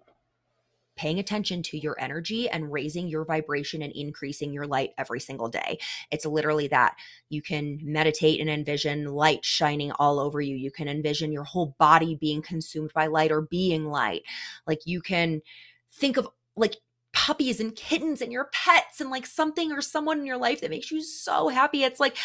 paying 0.99 1.17
attention 1.17 1.63
to 1.63 1.77
your 1.77 1.95
energy 1.97 2.49
and 2.49 2.73
raising 2.73 3.07
your 3.07 3.23
vibration 3.23 3.81
and 3.81 3.93
increasing 3.93 4.51
your 4.51 4.67
light 4.67 4.89
every 4.97 5.21
single 5.21 5.47
day. 5.47 5.79
It's 6.11 6.25
literally 6.25 6.67
that. 6.67 6.97
You 7.29 7.41
can 7.41 7.79
meditate 7.81 8.41
and 8.41 8.49
envision 8.49 9.05
light 9.05 9.45
shining 9.45 9.93
all 9.93 10.19
over 10.19 10.41
you. 10.41 10.57
You 10.57 10.71
can 10.71 10.89
envision 10.89 11.31
your 11.31 11.45
whole 11.45 11.73
body 11.79 12.15
being 12.15 12.41
consumed 12.41 12.91
by 12.93 13.07
light 13.07 13.31
or 13.31 13.43
being 13.43 13.85
light. 13.85 14.23
Like 14.67 14.81
you 14.83 15.01
can 15.01 15.41
think 15.89 16.17
of 16.17 16.27
like 16.57 16.75
puppies 17.13 17.61
and 17.61 17.73
kittens 17.77 18.21
and 18.21 18.33
your 18.33 18.49
pets 18.51 18.99
and 18.99 19.09
like 19.09 19.25
something 19.25 19.71
or 19.71 19.81
someone 19.81 20.19
in 20.19 20.25
your 20.25 20.37
life 20.37 20.59
that 20.59 20.69
makes 20.69 20.91
you 20.91 21.01
so 21.01 21.47
happy. 21.47 21.85
It's 21.85 22.01
like 22.01 22.17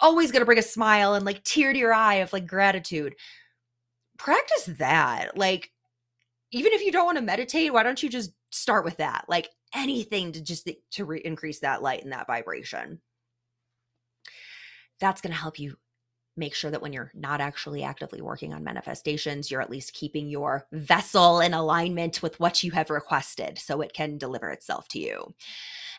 always 0.00 0.30
going 0.30 0.42
to 0.42 0.46
bring 0.46 0.58
a 0.58 0.62
smile 0.62 1.14
and 1.14 1.26
like 1.26 1.42
tear 1.42 1.72
to 1.72 1.78
your 1.78 1.92
eye 1.92 2.16
of 2.16 2.32
like 2.32 2.46
gratitude. 2.46 3.16
Practice 4.16 4.66
that. 4.78 5.36
Like 5.36 5.72
even 6.50 6.72
if 6.72 6.82
you 6.82 6.92
don't 6.92 7.06
want 7.06 7.18
to 7.18 7.22
meditate, 7.24 7.72
why 7.72 7.82
don't 7.82 8.02
you 8.02 8.08
just 8.08 8.32
start 8.50 8.84
with 8.84 8.96
that? 8.98 9.24
Like 9.28 9.50
anything 9.74 10.32
to 10.32 10.42
just 10.42 10.68
to 10.92 11.04
re- 11.04 11.22
increase 11.24 11.60
that 11.60 11.82
light 11.82 12.02
and 12.02 12.12
that 12.12 12.26
vibration. 12.26 13.00
That's 15.00 15.20
going 15.20 15.32
to 15.32 15.38
help 15.38 15.58
you 15.58 15.76
make 16.36 16.54
sure 16.54 16.70
that 16.70 16.80
when 16.80 16.92
you're 16.92 17.10
not 17.14 17.40
actually 17.40 17.82
actively 17.82 18.22
working 18.22 18.54
on 18.54 18.64
manifestations, 18.64 19.50
you're 19.50 19.60
at 19.60 19.70
least 19.70 19.92
keeping 19.92 20.28
your 20.28 20.66
vessel 20.72 21.40
in 21.40 21.52
alignment 21.52 22.22
with 22.22 22.38
what 22.40 22.62
you 22.62 22.70
have 22.70 22.90
requested 22.90 23.58
so 23.58 23.80
it 23.80 23.92
can 23.92 24.18
deliver 24.18 24.48
itself 24.50 24.88
to 24.88 25.00
you. 25.00 25.34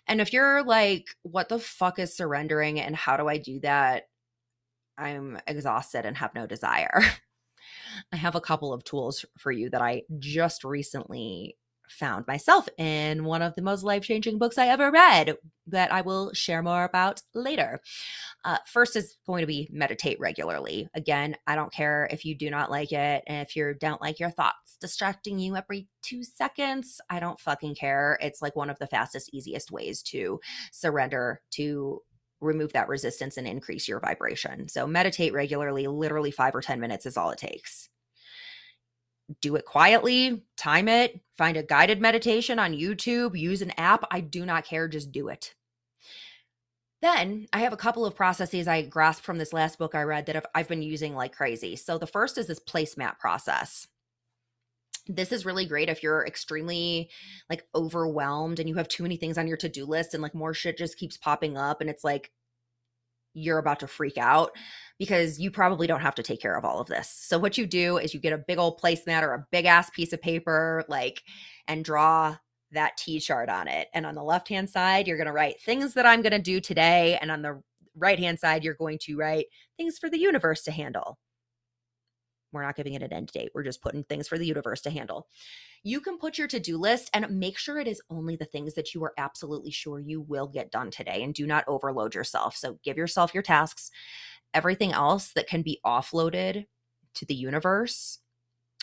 And 0.07 0.21
if 0.21 0.33
you're 0.33 0.63
like, 0.63 1.09
what 1.23 1.49
the 1.49 1.59
fuck 1.59 1.99
is 1.99 2.15
surrendering 2.15 2.79
and 2.79 2.95
how 2.95 3.17
do 3.17 3.27
I 3.27 3.38
do 3.38 3.59
that? 3.59 4.03
I'm 4.97 5.39
exhausted 5.45 6.05
and 6.05 6.17
have 6.17 6.33
no 6.33 6.47
desire. 6.47 7.01
I 8.11 8.17
have 8.17 8.35
a 8.35 8.41
couple 8.41 8.73
of 8.73 8.83
tools 8.83 9.25
for 9.37 9.51
you 9.51 9.69
that 9.69 9.81
I 9.81 10.03
just 10.19 10.63
recently 10.63 11.57
found 11.89 12.27
myself 12.27 12.69
in 12.77 13.23
one 13.23 13.41
of 13.41 13.55
the 13.55 13.61
most 13.61 13.83
life 13.83 14.03
changing 14.03 14.37
books 14.37 14.57
I 14.57 14.67
ever 14.67 14.91
read 14.91 15.37
that 15.67 15.91
I 15.93 16.01
will 16.01 16.33
share 16.33 16.63
more 16.63 16.83
about 16.83 17.21
later. 17.33 17.79
Uh, 18.43 18.57
first 18.65 18.95
is 18.95 19.17
going 19.25 19.41
to 19.41 19.47
be 19.47 19.67
meditate 19.71 20.19
regularly. 20.19 20.87
Again, 20.93 21.35
I 21.45 21.55
don't 21.55 21.71
care 21.71 22.07
if 22.11 22.25
you 22.25 22.35
do 22.35 22.49
not 22.49 22.71
like 22.71 22.91
it 22.91 23.23
and 23.27 23.45
if 23.47 23.55
you 23.55 23.73
don't 23.79 24.01
like 24.01 24.19
your 24.19 24.31
thoughts 24.31 24.77
distracting 24.79 25.39
you 25.39 25.55
every 25.55 25.87
two 26.01 26.23
seconds. 26.23 27.01
I 27.09 27.19
don't 27.19 27.39
fucking 27.39 27.75
care. 27.75 28.17
It's 28.21 28.41
like 28.41 28.55
one 28.55 28.69
of 28.69 28.79
the 28.79 28.87
fastest, 28.87 29.29
easiest 29.33 29.71
ways 29.71 30.01
to 30.03 30.39
surrender 30.71 31.41
to 31.51 32.01
remove 32.41 32.73
that 32.73 32.88
resistance 32.88 33.38
and 33.38 33.47
increase 33.47 33.88
your 33.88 33.99
vibration. 33.99 34.67
So 34.67 34.88
meditate 34.88 35.34
regularly, 35.34 35.88
literally 35.88 36.32
5 36.32 36.56
or 36.56 36.62
10 36.62 36.80
minutes 36.80 37.06
is 37.06 37.17
all 37.17 37.32
it 37.32 37.39
takes. 37.39 37.89
Do 39.41 39.56
it 39.56 39.65
quietly, 39.65 40.43
time 40.58 40.88
it, 40.88 41.19
find 41.38 41.56
a 41.58 41.63
guided 41.63 42.02
meditation 42.02 42.58
on 42.58 42.73
YouTube, 42.73 43.38
use 43.38 43.62
an 43.62 43.71
app, 43.78 44.04
I 44.10 44.21
do 44.21 44.45
not 44.45 44.65
care, 44.65 44.88
just 44.88 45.12
do 45.12 45.28
it. 45.28 45.54
Then 47.02 47.47
I 47.54 47.60
have 47.60 47.71
a 47.71 47.78
couple 47.78 48.06
of 48.06 48.15
processes 48.15 48.67
I 48.67 48.82
grasped 48.82 49.23
from 49.23 49.38
this 49.38 49.54
last 49.54 49.78
book 49.78 49.95
I 49.95 50.04
read 50.04 50.25
that 50.25 50.45
I've 50.54 50.67
been 50.67 50.82
using 50.82 51.15
like 51.15 51.36
crazy. 51.36 51.75
So 51.75 51.97
the 51.97 52.08
first 52.08 52.38
is 52.38 52.47
this 52.47 52.60
placemat 52.60 53.19
process 53.19 53.88
this 55.09 55.31
is 55.31 55.45
really 55.45 55.65
great 55.65 55.89
if 55.89 56.03
you're 56.03 56.25
extremely 56.25 57.09
like 57.49 57.65
overwhelmed 57.73 58.59
and 58.59 58.69
you 58.69 58.75
have 58.75 58.87
too 58.87 59.03
many 59.03 59.17
things 59.17 59.37
on 59.37 59.47
your 59.47 59.57
to-do 59.57 59.85
list 59.85 60.13
and 60.13 60.21
like 60.21 60.35
more 60.35 60.53
shit 60.53 60.77
just 60.77 60.97
keeps 60.97 61.17
popping 61.17 61.57
up 61.57 61.81
and 61.81 61.89
it's 61.89 62.03
like 62.03 62.31
you're 63.33 63.57
about 63.57 63.79
to 63.79 63.87
freak 63.87 64.17
out 64.17 64.51
because 64.99 65.39
you 65.39 65.49
probably 65.49 65.87
don't 65.87 66.01
have 66.01 66.15
to 66.15 66.23
take 66.23 66.41
care 66.41 66.57
of 66.57 66.65
all 66.65 66.79
of 66.79 66.87
this. 66.87 67.09
So 67.09 67.37
what 67.39 67.57
you 67.57 67.65
do 67.65 67.97
is 67.97 68.13
you 68.13 68.19
get 68.19 68.33
a 68.33 68.37
big 68.37 68.57
old 68.59 68.79
placemat 68.79 69.23
or 69.23 69.33
a 69.33 69.47
big 69.51 69.65
ass 69.65 69.89
piece 69.89 70.13
of 70.13 70.21
paper 70.21 70.83
like 70.87 71.23
and 71.67 71.83
draw 71.83 72.37
that 72.71 72.97
T 72.97 73.19
chart 73.19 73.49
on 73.49 73.67
it. 73.67 73.87
And 73.93 74.05
on 74.05 74.15
the 74.15 74.23
left 74.23 74.47
hand 74.47 74.69
side, 74.69 75.07
you're 75.07 75.17
going 75.17 75.27
to 75.27 75.33
write 75.33 75.61
things 75.61 75.95
that 75.95 76.05
I'm 76.05 76.21
going 76.21 76.33
to 76.33 76.39
do 76.39 76.59
today 76.59 77.17
and 77.19 77.31
on 77.31 77.41
the 77.41 77.61
right 77.95 78.19
hand 78.19 78.39
side, 78.39 78.63
you're 78.63 78.75
going 78.75 78.99
to 79.01 79.17
write 79.17 79.47
things 79.77 79.97
for 79.97 80.09
the 80.09 80.19
universe 80.19 80.63
to 80.63 80.71
handle. 80.71 81.17
We're 82.51 82.63
not 82.63 82.75
giving 82.75 82.93
it 82.93 83.03
an 83.03 83.13
end 83.13 83.27
date. 83.27 83.51
We're 83.53 83.63
just 83.63 83.81
putting 83.81 84.03
things 84.03 84.27
for 84.27 84.38
the 84.38 84.45
universe 84.45 84.81
to 84.81 84.89
handle. 84.89 85.27
You 85.83 86.01
can 86.01 86.17
put 86.17 86.38
your 86.38 86.47
to 86.47 86.59
do 86.59 86.77
list 86.77 87.09
and 87.13 87.39
make 87.39 87.57
sure 87.57 87.79
it 87.79 87.88
is 87.88 88.01
only 88.09 88.35
the 88.35 88.45
things 88.45 88.73
that 88.73 88.93
you 88.93 89.03
are 89.03 89.13
absolutely 89.17 89.71
sure 89.71 89.99
you 89.99 90.21
will 90.21 90.47
get 90.47 90.71
done 90.71 90.91
today 90.91 91.23
and 91.23 91.33
do 91.33 91.47
not 91.47 91.65
overload 91.67 92.15
yourself. 92.15 92.55
So 92.55 92.79
give 92.83 92.97
yourself 92.97 93.33
your 93.33 93.43
tasks. 93.43 93.91
Everything 94.53 94.93
else 94.93 95.31
that 95.33 95.47
can 95.47 95.62
be 95.62 95.79
offloaded 95.85 96.65
to 97.15 97.25
the 97.25 97.35
universe 97.35 98.19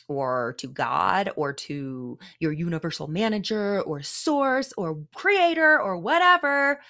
or 0.08 0.54
to 0.58 0.68
God 0.68 1.30
or 1.36 1.52
to 1.52 2.18
your 2.38 2.52
universal 2.52 3.08
manager 3.08 3.80
or 3.82 4.02
source 4.02 4.72
or 4.76 4.98
creator 5.14 5.80
or 5.80 5.98
whatever 5.98 6.80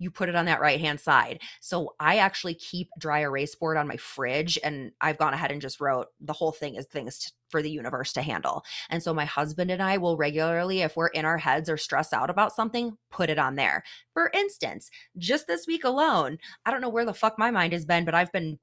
you 0.00 0.10
put 0.10 0.28
it 0.30 0.34
on 0.34 0.46
that 0.46 0.60
right 0.60 0.80
hand 0.80 0.98
side. 0.98 1.40
So 1.60 1.94
I 2.00 2.16
actually 2.16 2.54
keep 2.54 2.88
dry 2.98 3.20
erase 3.20 3.54
board 3.54 3.76
on 3.76 3.86
my 3.86 3.98
fridge 3.98 4.58
and 4.64 4.92
I've 5.00 5.18
gone 5.18 5.34
ahead 5.34 5.52
and 5.52 5.60
just 5.60 5.80
wrote 5.80 6.08
the 6.20 6.32
whole 6.32 6.52
thing 6.52 6.74
is 6.74 6.86
things 6.86 7.18
to, 7.20 7.32
for 7.50 7.62
the 7.62 7.70
universe 7.70 8.12
to 8.14 8.22
handle. 8.22 8.64
And 8.88 9.02
so 9.02 9.12
my 9.12 9.26
husband 9.26 9.70
and 9.70 9.82
I 9.82 9.98
will 9.98 10.16
regularly, 10.16 10.80
if 10.80 10.96
we're 10.96 11.08
in 11.08 11.26
our 11.26 11.36
heads 11.36 11.68
or 11.68 11.76
stressed 11.76 12.14
out 12.14 12.30
about 12.30 12.54
something, 12.54 12.96
put 13.10 13.28
it 13.28 13.38
on 13.38 13.56
there. 13.56 13.84
For 14.14 14.30
instance, 14.32 14.90
just 15.18 15.46
this 15.46 15.66
week 15.66 15.84
alone, 15.84 16.38
I 16.64 16.70
don't 16.70 16.80
know 16.80 16.88
where 16.88 17.04
the 17.04 17.14
fuck 17.14 17.38
my 17.38 17.50
mind 17.50 17.74
has 17.74 17.84
been, 17.84 18.06
but 18.06 18.14
I've 18.14 18.32
been 18.32 18.58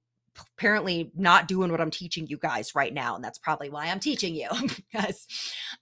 apparently 0.57 1.11
not 1.15 1.47
doing 1.47 1.71
what 1.71 1.81
I'm 1.81 1.91
teaching 1.91 2.25
you 2.25 2.37
guys 2.37 2.73
right 2.73 2.93
now. 2.93 3.15
And 3.15 3.23
that's 3.23 3.39
probably 3.39 3.69
why 3.69 3.87
I'm 3.87 3.99
teaching 3.99 4.33
you 4.33 4.49
because 4.91 5.27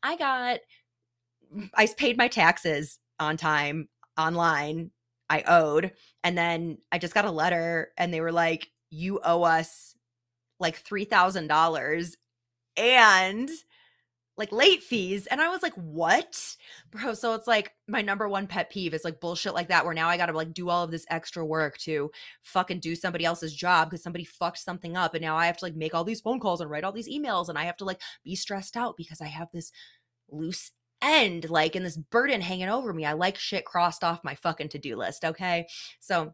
I 0.04 0.18
got, 0.18 0.60
I 1.74 1.88
paid 1.96 2.18
my 2.18 2.28
taxes 2.28 3.00
on 3.20 3.38
time 3.38 3.88
online 4.18 4.92
I 5.30 5.44
owed. 5.48 5.92
And 6.24 6.38
then 6.38 6.78
I 6.92 6.98
just 6.98 7.14
got 7.14 7.26
a 7.26 7.32
letter 7.32 7.92
and 7.98 8.14
they 8.14 8.22
were 8.22 8.32
like, 8.32 8.70
you 8.90 9.20
owe 9.24 9.44
us 9.44 9.96
like 10.60 10.84
$3,000 10.84 12.14
and 12.78 13.50
like 14.38 14.52
late 14.52 14.84
fees. 14.84 15.28
And 15.28 15.42
I 15.42 15.50
was 15.50 15.64
like, 15.64 15.74
what? 15.76 16.56
Bro, 16.92 17.14
so 17.14 17.34
it's 17.36 17.48
like 17.48 17.74
my 17.88 18.02
number 18.02 18.28
one 18.28 18.48
pet 18.48 18.70
peeve 18.70 18.94
is 18.94 19.06
like 19.06 19.22
bullshit 19.22 19.54
like 19.54 19.70
that, 19.70 19.86
where 19.86 19.94
now 19.94 20.10
I 20.10 20.18
got 20.18 20.26
to 20.28 20.34
like 20.34 20.54
do 20.54 20.70
all 20.70 20.84
of 20.84 20.92
this 20.92 21.06
extra 21.10 21.46
work 21.46 21.78
to 21.80 22.12
fucking 22.44 22.80
do 22.80 22.96
somebody 22.96 23.24
else's 23.26 23.56
job 23.56 23.90
because 23.90 24.04
somebody 24.04 24.26
fucked 24.26 24.60
something 24.60 24.98
up. 24.98 25.14
And 25.14 25.22
now 25.22 25.38
I 25.38 25.46
have 25.46 25.58
to 25.58 25.66
like 25.66 25.76
make 25.76 25.96
all 25.96 26.04
these 26.04 26.22
phone 26.22 26.40
calls 26.40 26.62
and 26.62 26.70
write 26.70 26.84
all 26.84 26.92
these 26.92 27.10
emails 27.10 27.50
and 27.50 27.58
I 27.58 27.64
have 27.64 27.78
to 27.78 27.86
like 27.86 28.02
be 28.24 28.36
stressed 28.36 28.76
out 28.76 28.98
because 28.98 29.22
I 29.22 29.28
have 29.28 29.48
this 29.54 29.72
loose 30.30 30.72
end 31.06 31.50
like 31.50 31.76
in 31.76 31.84
this 31.84 31.98
burden 31.98 32.42
hanging 32.42 32.70
over 32.70 32.94
me. 32.94 33.06
I 33.06 33.14
like 33.14 33.38
shit 33.38 33.66
crossed 33.66 34.04
off 34.04 34.24
my 34.24 34.36
fucking 34.36 34.70
to-do 34.70 34.96
list, 34.98 35.24
okay? 35.24 35.68
So 36.00 36.34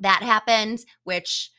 that 0.00 0.22
happened, 0.22 0.80
which 1.04 1.50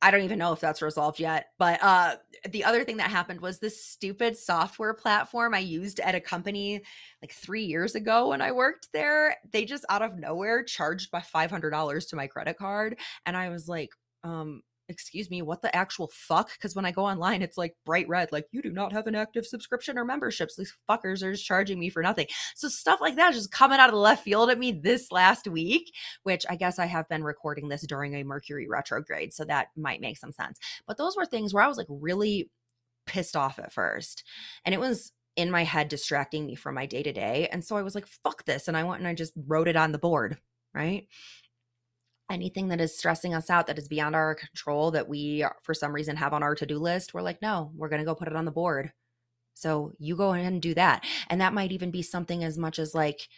I 0.00 0.10
don't 0.10 0.22
even 0.22 0.38
know 0.38 0.52
if 0.52 0.60
that's 0.60 0.82
resolved 0.82 1.18
yet. 1.18 1.46
But 1.58 1.82
uh 1.82 2.16
the 2.50 2.64
other 2.64 2.84
thing 2.84 2.98
that 2.98 3.10
happened 3.10 3.40
was 3.40 3.58
this 3.58 3.82
stupid 3.82 4.36
software 4.36 4.92
platform 4.94 5.54
I 5.54 5.60
used 5.60 5.98
at 6.00 6.14
a 6.14 6.20
company 6.20 6.82
like 7.22 7.32
3 7.32 7.64
years 7.64 7.94
ago 7.94 8.28
when 8.28 8.42
I 8.42 8.52
worked 8.52 8.88
there. 8.92 9.36
They 9.50 9.64
just 9.64 9.86
out 9.88 10.02
of 10.02 10.18
nowhere 10.18 10.62
charged 10.62 11.10
by 11.10 11.20
$500 11.20 12.08
to 12.08 12.16
my 12.16 12.26
credit 12.26 12.58
card 12.58 12.98
and 13.26 13.36
I 13.36 13.48
was 13.48 13.66
like, 13.68 13.90
um 14.22 14.62
excuse 14.88 15.30
me, 15.30 15.42
what 15.42 15.62
the 15.62 15.74
actual 15.74 16.10
fuck? 16.12 16.52
Because 16.52 16.74
when 16.74 16.84
I 16.84 16.90
go 16.90 17.04
online, 17.04 17.42
it's 17.42 17.56
like 17.56 17.74
bright 17.84 18.08
red, 18.08 18.32
like 18.32 18.46
you 18.52 18.62
do 18.62 18.70
not 18.70 18.92
have 18.92 19.06
an 19.06 19.14
active 19.14 19.46
subscription 19.46 19.98
or 19.98 20.04
memberships. 20.04 20.56
These 20.56 20.76
fuckers 20.88 21.22
are 21.22 21.32
just 21.32 21.46
charging 21.46 21.78
me 21.78 21.88
for 21.88 22.02
nothing. 22.02 22.26
So 22.54 22.68
stuff 22.68 23.00
like 23.00 23.16
that 23.16 23.34
just 23.34 23.50
coming 23.50 23.78
out 23.78 23.88
of 23.88 23.94
the 23.94 24.00
left 24.00 24.24
field 24.24 24.50
at 24.50 24.58
me 24.58 24.72
this 24.72 25.10
last 25.10 25.48
week, 25.48 25.92
which 26.22 26.44
I 26.48 26.56
guess 26.56 26.78
I 26.78 26.86
have 26.86 27.08
been 27.08 27.24
recording 27.24 27.68
this 27.68 27.86
during 27.86 28.14
a 28.14 28.24
Mercury 28.24 28.68
retrograde. 28.68 29.32
So 29.32 29.44
that 29.44 29.68
might 29.76 30.00
make 30.00 30.18
some 30.18 30.32
sense. 30.32 30.58
But 30.86 30.98
those 30.98 31.16
were 31.16 31.26
things 31.26 31.54
where 31.54 31.62
I 31.62 31.68
was 31.68 31.78
like 31.78 31.86
really 31.88 32.50
pissed 33.06 33.36
off 33.36 33.58
at 33.58 33.72
first. 33.72 34.24
And 34.64 34.74
it 34.74 34.80
was 34.80 35.12
in 35.36 35.50
my 35.50 35.64
head 35.64 35.88
distracting 35.88 36.46
me 36.46 36.54
from 36.54 36.74
my 36.74 36.86
day 36.86 37.02
to 37.02 37.12
day. 37.12 37.48
And 37.50 37.64
so 37.64 37.76
I 37.76 37.82
was 37.82 37.94
like, 37.94 38.06
fuck 38.06 38.44
this. 38.44 38.68
And 38.68 38.76
I 38.76 38.84
went 38.84 39.00
and 39.00 39.08
I 39.08 39.14
just 39.14 39.32
wrote 39.46 39.68
it 39.68 39.76
on 39.76 39.92
the 39.92 39.98
board, 39.98 40.38
right? 40.74 41.08
Anything 42.30 42.68
that 42.68 42.80
is 42.80 42.96
stressing 42.96 43.34
us 43.34 43.50
out 43.50 43.66
that 43.66 43.78
is 43.78 43.88
beyond 43.88 44.16
our 44.16 44.34
control 44.34 44.90
that 44.90 45.08
we 45.08 45.44
for 45.62 45.74
some 45.74 45.92
reason 45.92 46.16
have 46.16 46.32
on 46.32 46.42
our 46.42 46.54
to-do 46.54 46.78
list 46.78 47.12
we're 47.12 47.22
like 47.22 47.42
no 47.42 47.70
we're 47.76 47.88
going 47.88 48.00
to 48.00 48.06
go 48.06 48.14
put 48.14 48.28
it 48.28 48.36
on 48.36 48.44
the 48.44 48.50
board. 48.50 48.92
So 49.54 49.92
you 49.98 50.16
go 50.16 50.34
ahead 50.34 50.52
and 50.52 50.60
do 50.60 50.74
that. 50.74 51.04
And 51.30 51.40
that 51.40 51.54
might 51.54 51.72
even 51.72 51.90
be 51.90 52.02
something 52.02 52.44
as 52.44 52.58
much 52.58 52.78
as 52.78 52.94
like 52.94 53.28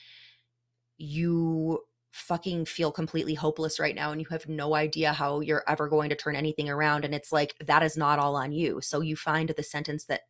you 0.99 1.81
fucking 2.13 2.65
feel 2.65 2.91
completely 2.91 3.35
hopeless 3.35 3.79
right 3.79 3.95
now 3.95 4.11
and 4.11 4.23
you 4.23 4.27
have 4.31 4.49
no 4.49 4.75
idea 4.75 5.13
how 5.13 5.41
you're 5.41 5.65
ever 5.69 5.87
going 5.87 6.09
to 6.09 6.17
turn 6.17 6.35
anything 6.35 6.71
around 6.71 7.05
and 7.05 7.15
it's 7.15 7.31
like 7.31 7.55
that 7.67 7.83
is 7.83 7.97
not 7.99 8.19
all 8.19 8.37
on 8.37 8.53
you. 8.53 8.81
So 8.81 9.01
you 9.01 9.17
find 9.17 9.53
the 9.55 9.63
sentence 9.63 10.07
that 10.07 10.23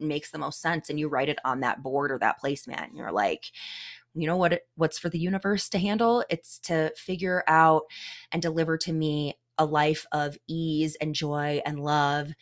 makes 0.00 0.32
the 0.32 0.38
most 0.38 0.60
sense 0.60 0.90
and 0.90 0.98
you 0.98 1.08
write 1.08 1.28
it 1.28 1.38
on 1.44 1.60
that 1.60 1.80
board 1.80 2.10
or 2.10 2.18
that 2.18 2.40
placemat 2.42 2.88
and 2.88 2.96
you're 2.96 3.12
like 3.12 3.44
you 4.14 4.26
know 4.26 4.36
what 4.36 4.60
what's 4.76 4.98
for 4.98 5.08
the 5.08 5.18
universe 5.18 5.68
to 5.70 5.78
handle? 5.78 6.24
It's 6.28 6.58
to 6.60 6.92
figure 6.96 7.42
out 7.46 7.82
and 8.30 8.42
deliver 8.42 8.76
to 8.78 8.92
me 8.92 9.38
a 9.58 9.64
life 9.64 10.06
of 10.12 10.36
ease 10.48 10.96
and 11.00 11.14
joy 11.14 11.62
and 11.64 11.80
love 11.80 12.32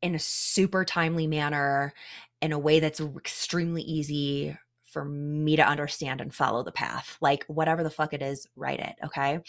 in 0.00 0.14
a 0.14 0.18
super 0.18 0.84
timely 0.84 1.26
manner 1.26 1.92
in 2.40 2.52
a 2.52 2.58
way 2.58 2.80
that's 2.80 3.00
extremely 3.00 3.82
easy 3.82 4.56
for 4.84 5.04
me 5.04 5.56
to 5.56 5.66
understand 5.66 6.20
and 6.20 6.34
follow 6.34 6.62
the 6.62 6.72
path. 6.72 7.16
Like 7.20 7.44
whatever 7.46 7.82
the 7.82 7.90
fuck 7.90 8.12
it 8.12 8.22
is 8.22 8.46
write 8.56 8.80
it 8.80 8.94
okay? 9.04 9.40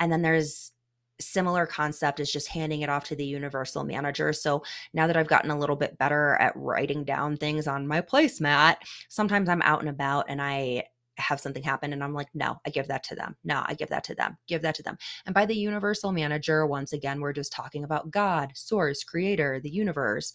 And 0.00 0.10
then 0.10 0.22
there's 0.22 0.72
similar 1.20 1.66
concept 1.66 2.20
is 2.20 2.30
just 2.30 2.48
handing 2.48 2.82
it 2.82 2.88
off 2.88 3.04
to 3.04 3.16
the 3.16 3.24
universal 3.24 3.84
manager. 3.84 4.32
So 4.32 4.62
now 4.92 5.06
that 5.06 5.16
I've 5.16 5.28
gotten 5.28 5.50
a 5.50 5.58
little 5.58 5.76
bit 5.76 5.98
better 5.98 6.36
at 6.36 6.52
writing 6.56 7.04
down 7.04 7.36
things 7.36 7.66
on 7.66 7.86
my 7.86 8.00
placemat, 8.00 8.76
sometimes 9.08 9.48
I'm 9.48 9.62
out 9.62 9.80
and 9.80 9.88
about 9.88 10.26
and 10.28 10.40
I 10.40 10.84
have 11.16 11.40
something 11.40 11.62
happen 11.62 11.92
and 11.92 12.02
I'm 12.02 12.14
like, 12.14 12.28
no, 12.34 12.60
I 12.64 12.70
give 12.70 12.86
that 12.88 13.02
to 13.04 13.14
them. 13.14 13.36
No, 13.44 13.64
I 13.66 13.74
give 13.74 13.88
that 13.88 14.04
to 14.04 14.14
them. 14.14 14.36
Give 14.46 14.62
that 14.62 14.76
to 14.76 14.82
them. 14.82 14.96
And 15.26 15.34
by 15.34 15.46
the 15.46 15.56
universal 15.56 16.12
manager, 16.12 16.66
once 16.66 16.92
again, 16.92 17.20
we're 17.20 17.32
just 17.32 17.52
talking 17.52 17.84
about 17.84 18.10
God, 18.10 18.52
source, 18.54 19.02
creator, 19.02 19.60
the 19.60 19.70
universe. 19.70 20.32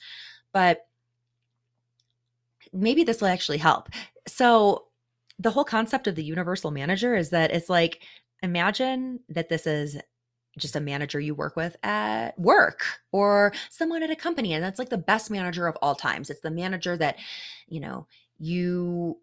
But 0.52 0.82
maybe 2.74 3.04
this 3.04 3.22
will 3.22 3.30
actually 3.30 3.58
help. 3.60 3.90
So 4.28 4.86
the 5.40 5.52
whole 5.52 5.64
concept 5.64 6.08
of 6.08 6.16
the 6.16 6.24
universal 6.24 6.72
manager 6.72 7.16
is 7.16 7.30
that 7.30 7.52
it's 7.52 7.70
like 7.70 8.04
imagine 8.42 9.20
that 9.30 9.50
this 9.50 9.66
is 9.66 9.98
just 10.58 10.76
a 10.76 10.82
manager 10.82 11.20
you 11.20 11.34
work 11.36 11.56
with 11.56 11.76
at 11.84 12.38
work 12.40 12.84
or 13.12 13.54
someone 13.70 14.04
at 14.04 14.12
a 14.12 14.16
company 14.16 14.54
and 14.54 14.64
that's 14.64 14.80
like 14.80 14.90
the 14.90 14.98
best 14.98 15.32
manager 15.32 15.68
of 15.68 15.78
all 15.82 15.96
times. 15.96 16.30
It's 16.30 16.42
the 16.42 16.52
manager 16.52 16.96
that 16.98 17.18
you 17.68 17.80
know 17.80 18.08
you 18.38 19.18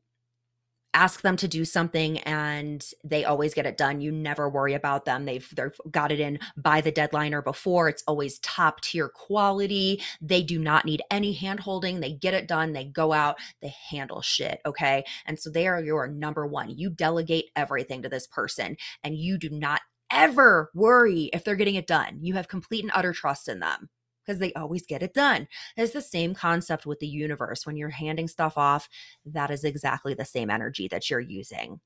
ask 0.94 1.22
them 1.22 1.36
to 1.36 1.46
do 1.46 1.64
something 1.64 2.18
and 2.20 2.84
they 3.04 3.24
always 3.24 3.54
get 3.54 3.66
it 3.66 3.76
done. 3.76 4.00
You 4.00 4.10
never 4.10 4.48
worry 4.48 4.74
about 4.74 5.04
them. 5.04 5.24
They've 5.24 5.48
they've 5.54 5.78
got 5.90 6.10
it 6.10 6.20
in 6.20 6.38
by 6.56 6.80
the 6.80 6.90
deadline 6.90 7.32
or 7.32 7.42
before. 7.42 7.88
It's 7.88 8.02
always 8.06 8.38
top 8.40 8.80
tier 8.80 9.08
quality. 9.08 10.02
They 10.20 10.42
do 10.42 10.58
not 10.58 10.84
need 10.84 11.02
any 11.10 11.32
hand 11.32 11.60
holding. 11.60 12.00
They 12.00 12.12
get 12.12 12.34
it 12.34 12.48
done. 12.48 12.72
They 12.72 12.84
go 12.84 13.12
out. 13.12 13.38
They 13.62 13.74
handle 13.90 14.20
shit 14.20 14.60
okay? 14.66 15.04
And 15.26 15.38
so 15.38 15.50
they 15.50 15.66
are 15.66 15.80
your 15.80 16.08
number 16.08 16.46
one. 16.46 16.70
You 16.70 16.90
delegate 16.90 17.50
everything 17.54 18.02
to 18.02 18.08
this 18.08 18.26
person 18.26 18.76
and 19.04 19.16
you 19.16 19.38
do 19.38 19.50
not 19.50 19.80
ever 20.12 20.70
worry 20.75 21.31
if 21.33 21.44
they're 21.44 21.57
getting 21.57 21.75
it 21.77 21.87
done. 21.87 22.18
You 22.20 22.35
have 22.35 22.49
complete 22.49 22.85
and 22.85 22.92
utter 22.94 23.12
trust 23.12 23.49
in 23.49 23.61
them 23.61 23.88
because 24.25 24.38
they 24.38 24.53
always 24.53 24.87
get 24.87 25.03
it 25.03 25.14
done. 25.14 25.49
It's 25.77 25.92
the 25.92 26.03
same 26.03 26.35
concept 26.35 26.87
with 26.87 27.01
the 27.01 27.09
universe. 27.09 27.66
When 27.66 27.77
you're 27.77 27.88
handing 27.88 28.29
stuff 28.29 28.57
off, 28.57 28.88
that 29.25 29.51
is 29.51 29.64
exactly 29.64 30.14
the 30.14 30.25
same 30.25 30.51
energy 30.51 30.88
that 30.88 31.11
you're 31.11 31.20
using. 31.20 31.81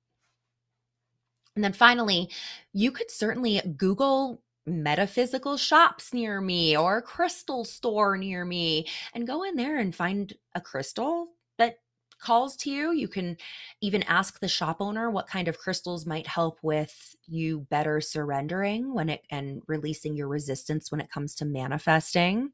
And 1.56 1.64
then 1.64 1.72
finally, 1.72 2.30
you 2.72 2.90
could 2.90 3.10
certainly 3.10 3.60
Google 3.76 4.42
metaphysical 4.66 5.56
shops 5.56 6.12
near 6.12 6.40
me 6.40 6.76
or 6.76 6.98
a 6.98 7.02
crystal 7.02 7.64
store 7.64 8.16
near 8.16 8.44
me 8.44 8.86
and 9.12 9.26
go 9.26 9.44
in 9.44 9.56
there 9.56 9.78
and 9.78 9.94
find 9.94 10.34
a 10.54 10.60
crystal 10.60 11.28
that 11.58 11.78
calls 12.18 12.56
to 12.56 12.70
you. 12.70 12.92
You 12.92 13.08
can 13.08 13.36
even 13.80 14.02
ask 14.04 14.40
the 14.40 14.48
shop 14.48 14.78
owner 14.80 15.10
what 15.10 15.26
kind 15.26 15.48
of 15.48 15.58
crystals 15.58 16.06
might 16.06 16.26
help 16.26 16.58
with 16.62 17.16
you 17.26 17.60
better 17.70 18.00
surrendering 18.00 18.94
when 18.94 19.08
it 19.08 19.22
and 19.30 19.62
releasing 19.66 20.16
your 20.16 20.28
resistance 20.28 20.90
when 20.90 21.00
it 21.00 21.10
comes 21.10 21.34
to 21.36 21.44
manifesting. 21.44 22.52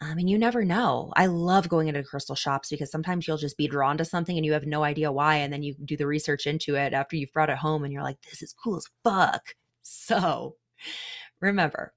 Um, 0.00 0.18
and 0.18 0.28
you 0.28 0.38
never 0.38 0.64
know. 0.64 1.12
I 1.16 1.26
love 1.26 1.68
going 1.68 1.88
into 1.88 2.02
crystal 2.02 2.34
shops 2.34 2.68
because 2.68 2.90
sometimes 2.90 3.26
you'll 3.26 3.36
just 3.36 3.56
be 3.56 3.68
drawn 3.68 3.96
to 3.98 4.04
something 4.04 4.36
and 4.36 4.44
you 4.44 4.52
have 4.52 4.66
no 4.66 4.82
idea 4.82 5.12
why. 5.12 5.36
And 5.36 5.52
then 5.52 5.62
you 5.62 5.74
do 5.84 5.96
the 5.96 6.06
research 6.06 6.46
into 6.46 6.74
it 6.74 6.92
after 6.92 7.16
you've 7.16 7.32
brought 7.32 7.50
it 7.50 7.58
home 7.58 7.84
and 7.84 7.92
you're 7.92 8.02
like, 8.02 8.20
this 8.22 8.42
is 8.42 8.52
cool 8.52 8.76
as 8.76 8.88
fuck. 9.04 9.54
So 9.82 10.56
remember, 11.40 11.92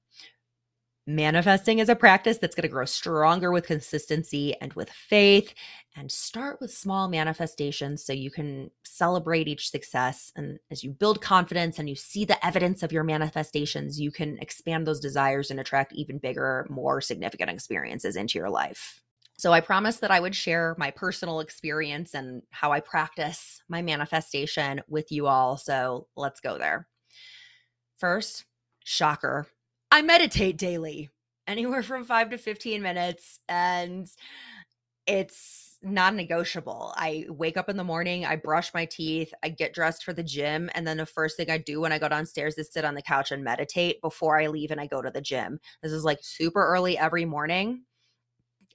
Manifesting 1.10 1.80
is 1.80 1.88
a 1.88 1.96
practice 1.96 2.38
that's 2.38 2.54
going 2.54 2.63
to 2.63 2.67
grow 2.67 2.84
stronger 2.84 3.50
with 3.54 3.65
consistency 3.65 4.54
and 4.60 4.74
with 4.74 4.89
faith. 4.89 5.54
And 5.96 6.12
start 6.12 6.60
with 6.60 6.70
small 6.70 7.08
manifestations 7.08 8.04
so 8.04 8.12
you 8.12 8.30
can 8.30 8.70
celebrate 8.84 9.48
each 9.48 9.72
success. 9.72 10.34
And 10.36 10.60
as 10.70 10.84
you 10.84 10.91
build 10.91 11.22
confidence 11.22 11.80
and 11.80 11.88
you 11.88 11.96
see 11.96 12.26
the 12.26 12.46
evidence 12.46 12.84
of 12.84 12.91
your 12.91 13.06
manifestations, 13.06 13.98
you 14.00 14.12
can 14.12 14.38
expand 14.39 14.86
those 14.86 15.00
desires 15.00 15.50
and 15.50 15.62
attract 15.62 15.93
even 15.93 16.17
bigger, 16.17 16.67
more 16.70 17.00
significant 17.00 17.52
experiences 17.52 18.17
into 18.17 18.38
your 18.38 18.50
life. 18.50 19.02
So 19.38 19.54
I 19.54 19.62
promised 19.62 20.02
that 20.02 20.12
I 20.12 20.20
would 20.20 20.36
share 20.36 20.76
my 20.78 20.91
personal 20.91 21.39
experience 21.39 22.15
and 22.15 22.41
how 22.50 22.74
I 22.74 22.82
practice 22.82 23.62
my 23.70 23.82
manifestation 23.82 24.82
with 24.89 25.10
you 25.10 25.28
all. 25.28 25.56
So 25.56 26.08
let's 26.17 26.41
go 26.41 26.58
there. 26.58 26.86
First, 27.98 28.43
shocker, 28.84 29.48
I 29.98 30.04
meditate 30.04 30.60
daily, 30.60 31.10
anywhere 31.48 31.82
from 31.82 32.04
five 32.04 32.30
to 32.30 32.38
15 32.38 32.84
minutes. 32.84 33.40
And 33.50 34.08
it's 35.08 35.80
non 35.82 36.16
negotiable. 36.16 36.94
I 36.96 37.26
wake 37.30 37.58
up 37.58 37.68
in 37.68 37.78
the 37.78 37.84
morning, 37.84 38.24
I 38.24 38.36
brush 38.36 38.76
my 38.76 38.86
teeth, 38.86 39.34
I 39.42 39.50
get 39.50 39.74
dressed 39.74 40.04
for 40.04 40.14
the 40.14 40.22
gym. 40.22 40.70
And 40.76 40.86
then 40.86 40.98
the 40.98 41.08
first 41.08 41.36
thing 41.36 41.50
I 41.50 41.58
do 41.58 41.82
when 41.82 41.92
I 41.92 41.98
go 41.98 42.10
downstairs 42.10 42.60
is 42.60 42.72
sit 42.72 42.86
on 42.86 42.94
the 42.94 43.02
couch 43.02 43.32
and 43.32 43.44
meditate 43.44 44.00
before 44.00 44.40
I 44.40 44.46
leave 44.46 44.70
and 44.70 44.80
I 44.80 44.86
go 44.86 45.02
to 45.02 45.10
the 45.10 45.20
gym. 45.20 45.60
This 45.82 45.92
is 45.92 46.04
like 46.04 46.20
super 46.22 46.64
early 46.64 46.96
every 46.96 47.26
morning. 47.26 47.82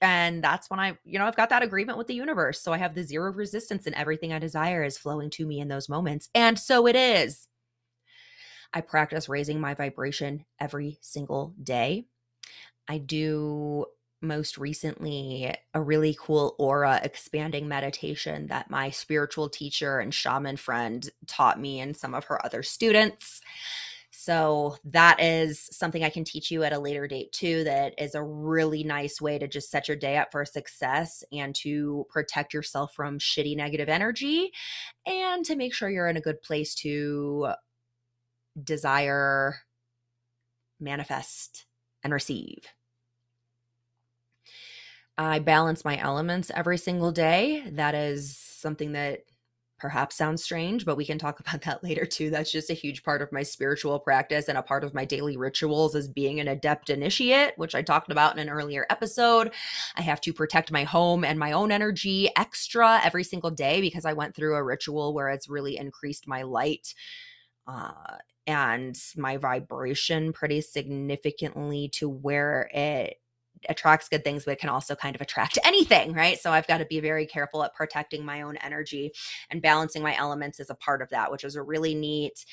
And 0.01 0.43
that's 0.43 0.69
when 0.69 0.81
I, 0.81 0.97
you 1.05 1.19
know, 1.19 1.25
I've 1.25 1.37
got 1.37 1.51
that 1.51 1.63
agreement 1.63 1.97
with 1.97 2.07
the 2.07 2.15
universe. 2.15 2.59
So 2.59 2.73
I 2.73 2.79
have 2.79 2.95
the 2.95 3.03
zero 3.03 3.31
resistance 3.31 3.85
and 3.85 3.95
everything 3.95 4.33
I 4.33 4.39
desire 4.39 4.83
is 4.83 4.97
flowing 4.97 5.29
to 5.29 5.45
me 5.45 5.61
in 5.61 5.69
those 5.69 5.87
moments. 5.87 6.27
And 6.35 6.59
so 6.59 6.85
it 6.85 6.97
is. 6.97 7.47
I 8.73 8.81
practice 8.81 9.29
raising 9.29 9.59
my 9.59 9.73
vibration 9.73 10.45
every 10.59 10.97
single 11.01 11.53
day. 11.61 12.07
I 12.87 12.97
do 12.97 13.85
most 14.21 14.57
recently 14.57 15.53
a 15.73 15.81
really 15.81 16.17
cool 16.19 16.55
aura 16.57 16.99
expanding 17.03 17.67
meditation 17.67 18.47
that 18.47 18.69
my 18.69 18.89
spiritual 18.89 19.49
teacher 19.49 19.99
and 19.99 20.13
shaman 20.13 20.57
friend 20.57 21.09
taught 21.27 21.59
me 21.59 21.79
and 21.81 21.95
some 21.95 22.15
of 22.15 22.25
her 22.25 22.43
other 22.45 22.63
students. 22.63 23.41
So 24.15 24.77
that 24.85 25.19
is 25.21 25.67
something 25.71 26.03
I 26.03 26.09
can 26.09 26.23
teach 26.23 26.49
you 26.49 26.63
at 26.63 26.71
a 26.71 26.79
later 26.79 27.07
date 27.07 27.33
too. 27.33 27.65
That 27.65 27.93
is 27.97 28.15
a 28.15 28.23
really 28.23 28.83
nice 28.83 29.19
way 29.19 29.37
to 29.37 29.47
just 29.47 29.69
set 29.69 29.87
your 29.87 29.97
day 29.97 30.17
up 30.17 30.31
for 30.31 30.45
success 30.45 31.23
and 31.31 31.53
to 31.55 32.05
protect 32.09 32.53
yourself 32.53 32.93
from 32.93 33.19
shitty 33.19 33.57
negative 33.57 33.89
energy 33.89 34.51
and 35.05 35.43
to 35.45 35.55
make 35.55 35.73
sure 35.73 35.89
you're 35.89 36.07
in 36.07 36.17
a 36.17 36.21
good 36.21 36.41
place 36.41 36.73
to 36.75 37.49
desire, 38.61 39.55
manifest, 40.79 41.65
and 42.03 42.13
receive. 42.13 42.67
I 45.17 45.39
balance 45.39 45.85
my 45.85 45.97
elements 45.97 46.51
every 46.55 46.77
single 46.77 47.11
day. 47.11 47.63
That 47.71 47.93
is 47.93 48.35
something 48.37 48.93
that 48.93 49.23
perhaps 49.83 50.15
sounds 50.15 50.41
strange, 50.41 50.85
but 50.85 50.95
we 50.95 51.05
can 51.05 51.17
talk 51.17 51.39
about 51.41 51.61
that 51.61 51.83
later 51.83 52.05
too. 52.05 52.29
That's 52.29 52.51
just 52.51 52.69
a 52.69 52.73
huge 52.73 53.03
part 53.03 53.21
of 53.21 53.31
my 53.31 53.43
spiritual 53.43 53.99
practice 53.99 54.47
and 54.47 54.57
a 54.57 54.63
part 54.63 54.83
of 54.83 54.93
my 54.93 55.05
daily 55.05 55.37
rituals 55.37 55.93
as 55.93 56.07
being 56.07 56.39
an 56.39 56.47
adept 56.47 56.89
initiate, 56.89 57.57
which 57.57 57.75
I 57.75 57.81
talked 57.81 58.11
about 58.11 58.33
in 58.33 58.39
an 58.39 58.49
earlier 58.49 58.85
episode. 58.89 59.51
I 59.95 60.01
have 60.01 60.21
to 60.21 60.33
protect 60.33 60.71
my 60.71 60.83
home 60.83 61.23
and 61.23 61.37
my 61.37 61.51
own 61.51 61.71
energy 61.71 62.29
extra 62.37 63.01
every 63.03 63.25
single 63.25 63.51
day 63.51 63.81
because 63.81 64.05
I 64.05 64.13
went 64.13 64.35
through 64.35 64.55
a 64.55 64.63
ritual 64.63 65.13
where 65.13 65.29
it's 65.29 65.49
really 65.49 65.77
increased 65.77 66.27
my 66.27 66.43
light 66.43 66.95
uh, 67.67 68.17
and 68.47 68.97
my 69.15 69.37
vibration 69.37 70.33
pretty 70.33 70.61
significantly 70.61 71.89
to 71.93 72.09
where 72.09 72.69
it 72.73 73.17
attracts 73.69 74.09
good 74.09 74.23
things, 74.23 74.45
but 74.45 74.51
it 74.51 74.59
can 74.59 74.69
also 74.69 74.95
kind 74.95 75.15
of 75.15 75.21
attract 75.21 75.57
anything, 75.65 76.13
right? 76.13 76.37
So 76.39 76.51
I've 76.51 76.67
got 76.67 76.79
to 76.79 76.85
be 76.85 76.99
very 76.99 77.25
careful 77.25 77.63
at 77.63 77.73
protecting 77.73 78.25
my 78.25 78.41
own 78.41 78.57
energy 78.57 79.11
and 79.49 79.61
balancing 79.61 80.01
my 80.01 80.15
elements 80.17 80.59
is 80.59 80.69
a 80.69 80.75
part 80.75 81.01
of 81.01 81.09
that, 81.09 81.31
which 81.31 81.43
is 81.43 81.55
a 81.55 81.63
really 81.63 81.95
neat. 81.95 82.45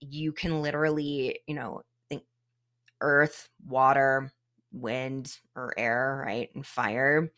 You 0.00 0.32
can 0.32 0.62
literally, 0.62 1.40
you 1.46 1.54
know, 1.54 1.82
think 2.08 2.22
earth, 3.00 3.48
water, 3.66 4.32
wind, 4.76 5.38
or 5.54 5.74
air, 5.76 6.22
right? 6.26 6.50
And 6.54 6.66
fire 6.66 7.30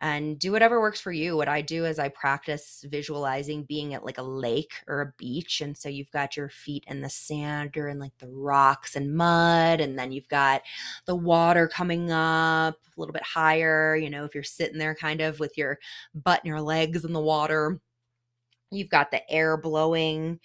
and 0.00 0.38
do 0.38 0.52
whatever 0.52 0.80
works 0.80 1.00
for 1.00 1.10
you. 1.10 1.36
What 1.36 1.48
I 1.48 1.60
do 1.60 1.84
is 1.84 1.98
I 1.98 2.08
practice 2.08 2.84
visualizing 2.88 3.64
being 3.64 3.94
at 3.94 4.04
like 4.04 4.18
a 4.18 4.22
lake 4.22 4.72
or 4.86 5.00
a 5.00 5.12
beach. 5.18 5.60
And 5.60 5.76
so 5.76 5.88
you've 5.88 6.10
got 6.10 6.36
your 6.36 6.48
feet 6.48 6.84
in 6.86 7.00
the 7.00 7.10
sand 7.10 7.76
or 7.76 7.88
in 7.88 7.98
like 7.98 8.16
the 8.18 8.28
rocks 8.28 8.94
and 8.94 9.16
mud. 9.16 9.80
And 9.80 9.98
then 9.98 10.12
you've 10.12 10.28
got 10.28 10.62
the 11.06 11.16
water 11.16 11.66
coming 11.66 12.12
up 12.12 12.74
a 12.74 13.00
little 13.00 13.12
bit 13.12 13.24
higher. 13.24 13.96
You 13.96 14.10
know, 14.10 14.24
if 14.24 14.34
you're 14.34 14.44
sitting 14.44 14.78
there 14.78 14.94
kind 14.94 15.20
of 15.20 15.40
with 15.40 15.58
your 15.58 15.78
butt 16.14 16.40
and 16.44 16.48
your 16.48 16.60
legs 16.60 17.04
in 17.04 17.12
the 17.12 17.20
water, 17.20 17.80
you've 18.70 18.90
got 18.90 19.10
the 19.10 19.28
air 19.30 19.56
blowing 19.56 20.38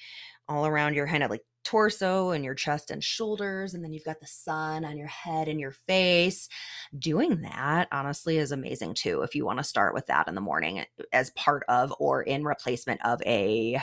all 0.47 0.65
around 0.65 0.95
your 0.95 1.08
kind 1.08 1.23
of 1.23 1.29
like 1.29 1.43
torso 1.63 2.32
and 2.32 2.43
your 2.43 2.54
chest 2.54 2.91
and 2.91 3.04
shoulders 3.04 3.73
and 3.73 3.84
then 3.84 3.93
you've 3.93 4.04
got 4.04 4.19
the 4.19 4.28
sun 4.28 4.84
on 4.86 4.97
your 4.97 5.08
head 5.08 5.47
and 5.47 5.60
your 5.60 5.71
face. 5.71 6.49
Doing 6.97 7.41
that 7.41 7.88
honestly 7.91 8.38
is 8.38 8.52
amazing 8.52 8.93
too 8.93 9.21
if 9.21 9.36
you 9.36 9.45
want 9.45 9.60
to 9.60 9.63
start 9.63 9.93
with 9.93 10.08
that 10.08 10.28
in 10.28 10.36
the 10.36 10.41
morning 10.41 10.80
eh, 10.80 10.86
as 11.12 11.32
part 11.32 11.63
of 11.67 11.93
or 11.99 12.21
in 12.21 12.43
replacement 12.43 13.04
of 13.06 13.21
a 13.23 13.82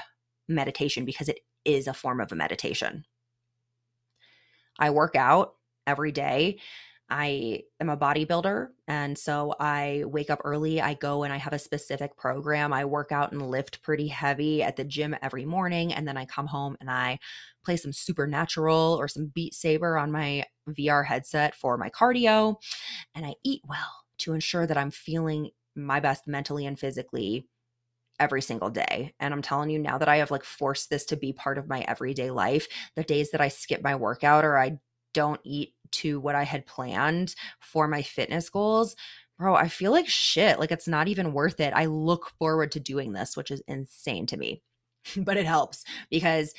meditation 0.49 1.05
because 1.05 1.29
it 1.29 1.40
is 1.64 1.87
a 1.87 1.95
form 1.95 2.21
of 2.21 2.33
a 2.33 2.37
meditation. 2.37 3.05
I 4.79 4.90
work 4.90 5.16
out 5.16 5.55
every 5.87 6.12
day 6.12 6.59
I 7.11 7.64
am 7.81 7.88
a 7.88 7.96
bodybuilder. 7.96 8.68
And 8.87 9.18
so 9.18 9.55
I 9.59 10.05
wake 10.07 10.31
up 10.31 10.40
early. 10.44 10.81
I 10.81 10.94
go 10.94 11.25
and 11.25 11.33
I 11.33 11.38
have 11.38 11.53
a 11.53 11.59
specific 11.59 12.16
program. 12.16 12.73
I 12.73 12.85
work 12.85 13.11
out 13.11 13.33
and 13.33 13.51
lift 13.51 13.83
pretty 13.83 14.09
heavy 14.09 14.62
at 14.62 14.77
the 14.77 14.85
gym 14.85 15.16
every 15.20 15.44
morning. 15.44 15.92
And 15.92 16.07
then 16.07 16.16
I 16.16 16.25
come 16.25 16.46
home 16.46 16.77
and 16.81 16.90
I 16.90 17.18
play 17.64 17.77
some 17.77 17.92
supernatural 17.92 18.96
or 18.99 19.09
some 19.09 19.33
beat 19.35 19.55
saber 19.55 19.99
on 19.99 20.12
my 20.12 20.44
VR 20.68 21.05
headset 21.05 21.55
for 21.55 21.77
my 21.77 21.90
cardio. 21.90 22.57
And 23.14 23.27
I 23.27 23.35
eat 23.44 23.62
well 23.66 24.05
to 24.18 24.33
ensure 24.33 24.66
that 24.66 24.79
I'm 24.79 24.90
feeling 24.92 25.51
my 25.75 25.99
best 25.99 26.29
mentally 26.29 26.64
and 26.64 26.79
physically 26.79 27.49
every 28.20 28.42
single 28.42 28.70
day. 28.70 29.14
And 29.18 29.35
I'm 29.35 29.42
telling 29.42 29.70
you 29.70 29.79
now 29.79 29.99
that 29.99 30.09
I 30.09 30.18
have 30.18 30.31
like 30.31 30.44
forced 30.44 30.90
this 30.90 31.07
to 31.07 31.16
be 31.16 31.33
part 31.33 31.59
of 31.59 31.68
my 31.68 31.81
everyday 31.88 32.31
life, 32.31 32.68
the 32.94 33.03
days 33.03 33.31
that 33.31 33.40
I 33.40 33.49
skip 33.49 33.83
my 33.83 33.96
workout 33.96 34.44
or 34.44 34.59
I 34.59 34.79
don't 35.14 35.40
eat 35.42 35.73
to 35.92 36.20
what 36.20 36.35
I 36.35 36.44
had 36.44 36.66
planned 36.66 37.35
for 37.61 37.88
my 37.88 38.03
fitness 38.03 38.50
goals, 38.50 38.96
bro, 39.38 39.55
I 39.55 39.68
feel 39.68 39.90
like 39.90 40.09
shit. 40.09 40.59
Like 40.59 40.70
it's 40.70 40.88
not 40.88 41.09
even 41.09 41.33
worth 41.33 41.61
it. 41.61 41.72
I 41.74 41.87
look 41.87 42.31
forward 42.38 42.72
to 42.72 42.81
doing 42.81 43.12
this, 43.12 43.37
which 43.37 43.50
is 43.50 43.62
insane 43.66 44.26
to 44.26 44.37
me. 44.37 44.62
but 45.16 45.37
it 45.37 45.46
helps 45.46 45.85
because 46.11 46.55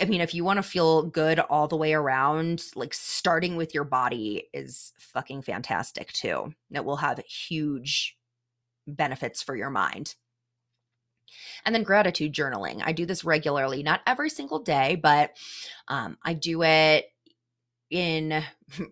I 0.00 0.04
mean, 0.04 0.20
if 0.20 0.32
you 0.32 0.44
want 0.44 0.58
to 0.58 0.62
feel 0.62 1.02
good 1.02 1.40
all 1.40 1.66
the 1.66 1.76
way 1.76 1.92
around, 1.92 2.64
like 2.76 2.94
starting 2.94 3.56
with 3.56 3.74
your 3.74 3.84
body 3.84 4.48
is 4.52 4.92
fucking 4.98 5.42
fantastic 5.42 6.12
too. 6.12 6.54
It 6.72 6.84
will 6.84 6.96
have 6.96 7.18
huge 7.26 8.16
benefits 8.86 9.42
for 9.42 9.56
your 9.56 9.70
mind. 9.70 10.14
And 11.64 11.74
then 11.74 11.82
gratitude 11.82 12.32
journaling. 12.32 12.80
I 12.84 12.92
do 12.92 13.06
this 13.06 13.24
regularly, 13.24 13.82
not 13.82 14.00
every 14.06 14.30
single 14.30 14.60
day, 14.60 14.94
but 14.94 15.32
um, 15.88 16.16
I 16.22 16.32
do 16.32 16.62
it 16.62 17.06
in 17.90 18.32
a 18.32 18.44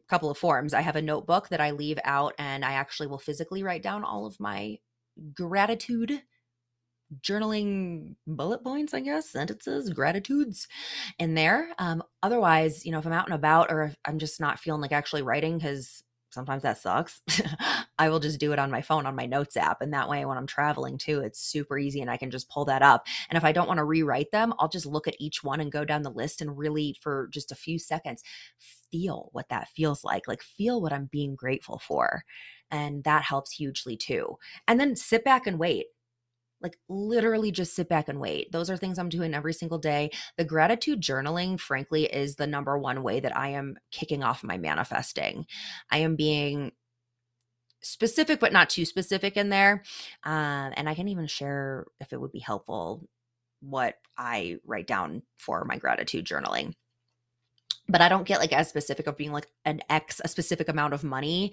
couple 0.09 0.30
of 0.30 0.38
forms. 0.38 0.74
I 0.74 0.80
have 0.80 0.96
a 0.96 1.02
notebook 1.02 1.48
that 1.48 1.61
I 1.61 1.70
leave 1.70 1.98
out 2.04 2.35
and 2.38 2.64
I 2.64 2.72
actually 2.72 3.09
will 3.09 3.18
physically 3.18 3.62
write 3.62 3.82
down 3.82 4.04
all 4.04 4.26
of 4.26 4.40
my 4.40 4.78
gratitude 5.35 6.22
journaling 7.20 8.16
bullet 8.26 8.64
points, 8.64 8.92
I 8.92 9.00
guess, 9.00 9.30
sentences, 9.30 9.90
gratitudes 9.90 10.66
in 11.18 11.35
there. 11.35 11.68
Um, 11.78 12.02
otherwise, 12.22 12.85
you 12.85 12.92
know, 12.92 12.98
if 12.98 13.06
I'm 13.06 13.12
out 13.12 13.26
and 13.26 13.35
about 13.35 13.70
or 13.70 13.85
if 13.85 13.96
I'm 14.04 14.18
just 14.18 14.40
not 14.40 14.59
feeling 14.59 14.80
like 14.80 14.92
actually 14.92 15.22
writing 15.22 15.59
because 15.59 16.02
sometimes 16.37 16.62
that 16.62 16.79
sucks. 16.79 17.22
I 17.99 18.11
will 18.11 18.20
just 18.20 18.38
do 18.38 18.53
it 18.53 18.59
on 18.59 18.70
my 18.70 18.83
phone 18.83 19.07
on 19.07 19.16
my 19.16 19.27
notes 19.27 19.57
app. 19.57 19.81
And 19.81 19.92
that 19.94 20.09
way, 20.09 20.25
when 20.25 20.37
I'm 20.37 20.46
traveling 20.46 20.99
too, 20.99 21.20
it's 21.20 21.40
super 21.40 21.79
easy 21.79 22.03
and 22.03 22.11
I 22.11 22.18
can 22.18 22.31
just 22.31 22.51
pull 22.51 22.66
that 22.66 22.83
up. 22.83 23.07
And 23.31 23.37
if 23.37 23.44
I 23.44 23.53
don't 23.53 23.66
want 23.66 23.79
to 23.79 23.85
rewrite 23.85 24.31
them, 24.31 24.53
I'll 24.59 24.68
just 24.68 24.87
look 24.87 25.09
at 25.09 25.16
each 25.18 25.42
one 25.42 25.61
and 25.61 25.72
go 25.72 25.85
down 25.85 26.03
the 26.03 26.11
list 26.11 26.42
and 26.42 26.57
really, 26.57 26.94
for 27.01 27.29
just 27.33 27.51
a 27.51 27.57
few 27.57 27.79
seconds, 27.79 28.22
feel 28.92 29.31
what 29.33 29.49
that 29.49 29.68
feels 29.70 30.05
like. 30.05 30.29
Like, 30.29 30.42
feel 30.42 30.81
what 30.81 30.92
I'm 30.92 31.07
being 31.11 31.35
grateful 31.35 31.79
for. 31.79 32.22
And 32.70 33.03
that 33.05 33.22
helps 33.22 33.53
hugely 33.53 33.96
too. 33.96 34.37
And 34.68 34.79
then 34.79 34.94
sit 34.94 35.25
back 35.25 35.46
and 35.46 35.59
wait 35.59 35.87
like 36.60 36.78
literally 36.88 37.50
just 37.50 37.74
sit 37.74 37.88
back 37.88 38.08
and 38.08 38.20
wait. 38.20 38.50
Those 38.50 38.70
are 38.70 38.76
things 38.76 38.98
I'm 38.98 39.08
doing 39.08 39.34
every 39.34 39.52
single 39.52 39.78
day. 39.78 40.10
The 40.36 40.44
gratitude 40.44 41.00
journaling, 41.00 41.60
frankly, 41.60 42.04
is 42.04 42.36
the 42.36 42.46
number 42.46 42.78
one 42.78 43.02
way 43.02 43.20
that 43.20 43.36
I 43.36 43.48
am 43.48 43.76
kicking 43.90 44.22
off 44.22 44.42
my 44.42 44.56
manifesting. 44.56 45.46
I 45.90 45.98
am 45.98 46.16
being 46.16 46.72
specific, 47.82 48.40
but 48.40 48.52
not 48.52 48.70
too 48.70 48.84
specific 48.84 49.36
in 49.36 49.48
there. 49.48 49.82
Um, 50.24 50.72
and 50.76 50.88
I 50.88 50.94
can 50.94 51.08
even 51.08 51.26
share 51.26 51.86
if 52.00 52.12
it 52.12 52.20
would 52.20 52.32
be 52.32 52.40
helpful 52.40 53.06
what 53.60 53.96
I 54.16 54.58
write 54.64 54.86
down 54.86 55.22
for 55.36 55.64
my 55.64 55.76
gratitude 55.76 56.24
journaling. 56.24 56.74
But 57.88 58.00
I 58.00 58.08
don't 58.08 58.26
get 58.26 58.40
like 58.40 58.52
as 58.52 58.68
specific 58.68 59.06
of 59.06 59.16
being 59.16 59.32
like 59.32 59.46
an 59.64 59.80
X, 59.88 60.20
a 60.24 60.28
specific 60.28 60.68
amount 60.68 60.94
of 60.94 61.04
money, 61.04 61.52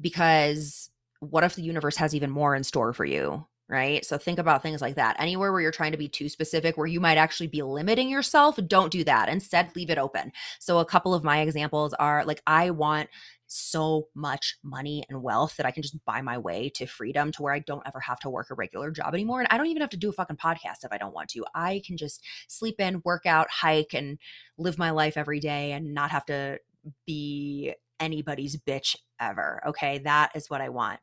because 0.00 0.90
what 1.20 1.44
if 1.44 1.54
the 1.54 1.62
universe 1.62 1.96
has 1.96 2.14
even 2.14 2.30
more 2.30 2.54
in 2.54 2.64
store 2.64 2.92
for 2.92 3.04
you? 3.04 3.46
Right? 3.68 4.04
So 4.04 4.16
think 4.16 4.38
about 4.38 4.62
things 4.62 4.80
like 4.80 4.94
that. 4.94 5.16
Anywhere 5.18 5.52
where 5.52 5.60
you're 5.60 5.72
trying 5.72 5.92
to 5.92 5.98
be 5.98 6.08
too 6.08 6.28
specific, 6.28 6.76
where 6.76 6.86
you 6.86 7.00
might 7.00 7.18
actually 7.18 7.48
be 7.48 7.62
limiting 7.62 8.08
yourself, 8.08 8.58
don't 8.66 8.92
do 8.92 9.02
that. 9.04 9.28
Instead, 9.28 9.74
leave 9.74 9.90
it 9.90 9.98
open. 9.98 10.32
So 10.60 10.78
a 10.78 10.84
couple 10.84 11.14
of 11.14 11.24
my 11.24 11.40
examples 11.40 11.92
are 11.94 12.24
like, 12.24 12.42
I 12.46 12.70
want 12.70 13.08
so 13.48 14.08
much 14.14 14.56
money 14.64 15.04
and 15.08 15.22
wealth 15.22 15.56
that 15.56 15.66
I 15.66 15.70
can 15.70 15.82
just 15.82 16.04
buy 16.04 16.20
my 16.20 16.38
way 16.38 16.68
to 16.70 16.86
freedom 16.86 17.30
to 17.32 17.42
where 17.42 17.54
I 17.54 17.60
don't 17.60 17.86
ever 17.86 18.00
have 18.00 18.18
to 18.20 18.30
work 18.30 18.48
a 18.50 18.54
regular 18.54 18.90
job 18.90 19.14
anymore. 19.14 19.40
And 19.40 19.48
I 19.50 19.56
don't 19.56 19.66
even 19.66 19.82
have 19.82 19.90
to 19.90 19.96
do 19.96 20.08
a 20.08 20.12
fucking 20.12 20.36
podcast 20.36 20.84
if 20.84 20.92
I 20.92 20.98
don't 20.98 21.14
want 21.14 21.28
to. 21.30 21.44
I 21.54 21.82
can 21.86 21.96
just 21.96 22.22
sleep 22.48 22.80
in, 22.80 23.02
work 23.04 23.26
out, 23.26 23.48
hike, 23.50 23.94
and 23.94 24.18
live 24.58 24.78
my 24.78 24.90
life 24.90 25.16
every 25.16 25.40
day 25.40 25.72
and 25.72 25.94
not 25.94 26.10
have 26.10 26.26
to 26.26 26.58
be 27.06 27.74
anybody's 28.00 28.56
bitch 28.56 28.96
ever. 29.20 29.62
Okay. 29.66 29.98
That 29.98 30.32
is 30.34 30.50
what 30.50 30.60
I 30.60 30.68
want. 30.68 31.00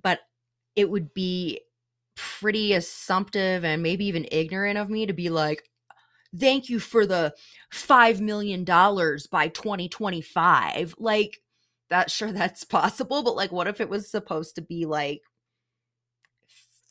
But 0.00 0.20
it 0.76 0.88
would 0.88 1.12
be 1.12 1.60
pretty 2.18 2.72
assumptive 2.74 3.64
and 3.64 3.82
maybe 3.82 4.06
even 4.06 4.26
ignorant 4.30 4.76
of 4.76 4.90
me 4.90 5.06
to 5.06 5.12
be 5.12 5.30
like, 5.30 5.62
thank 6.36 6.68
you 6.68 6.80
for 6.80 7.06
the 7.06 7.32
$5 7.72 8.20
million 8.20 8.64
by 8.64 9.48
2025. 9.48 10.96
Like, 10.98 11.40
that 11.90 12.10
sure 12.10 12.32
that's 12.32 12.64
possible, 12.64 13.22
but 13.22 13.36
like, 13.36 13.52
what 13.52 13.68
if 13.68 13.80
it 13.80 13.88
was 13.88 14.10
supposed 14.10 14.56
to 14.56 14.60
be 14.60 14.84
like 14.84 15.22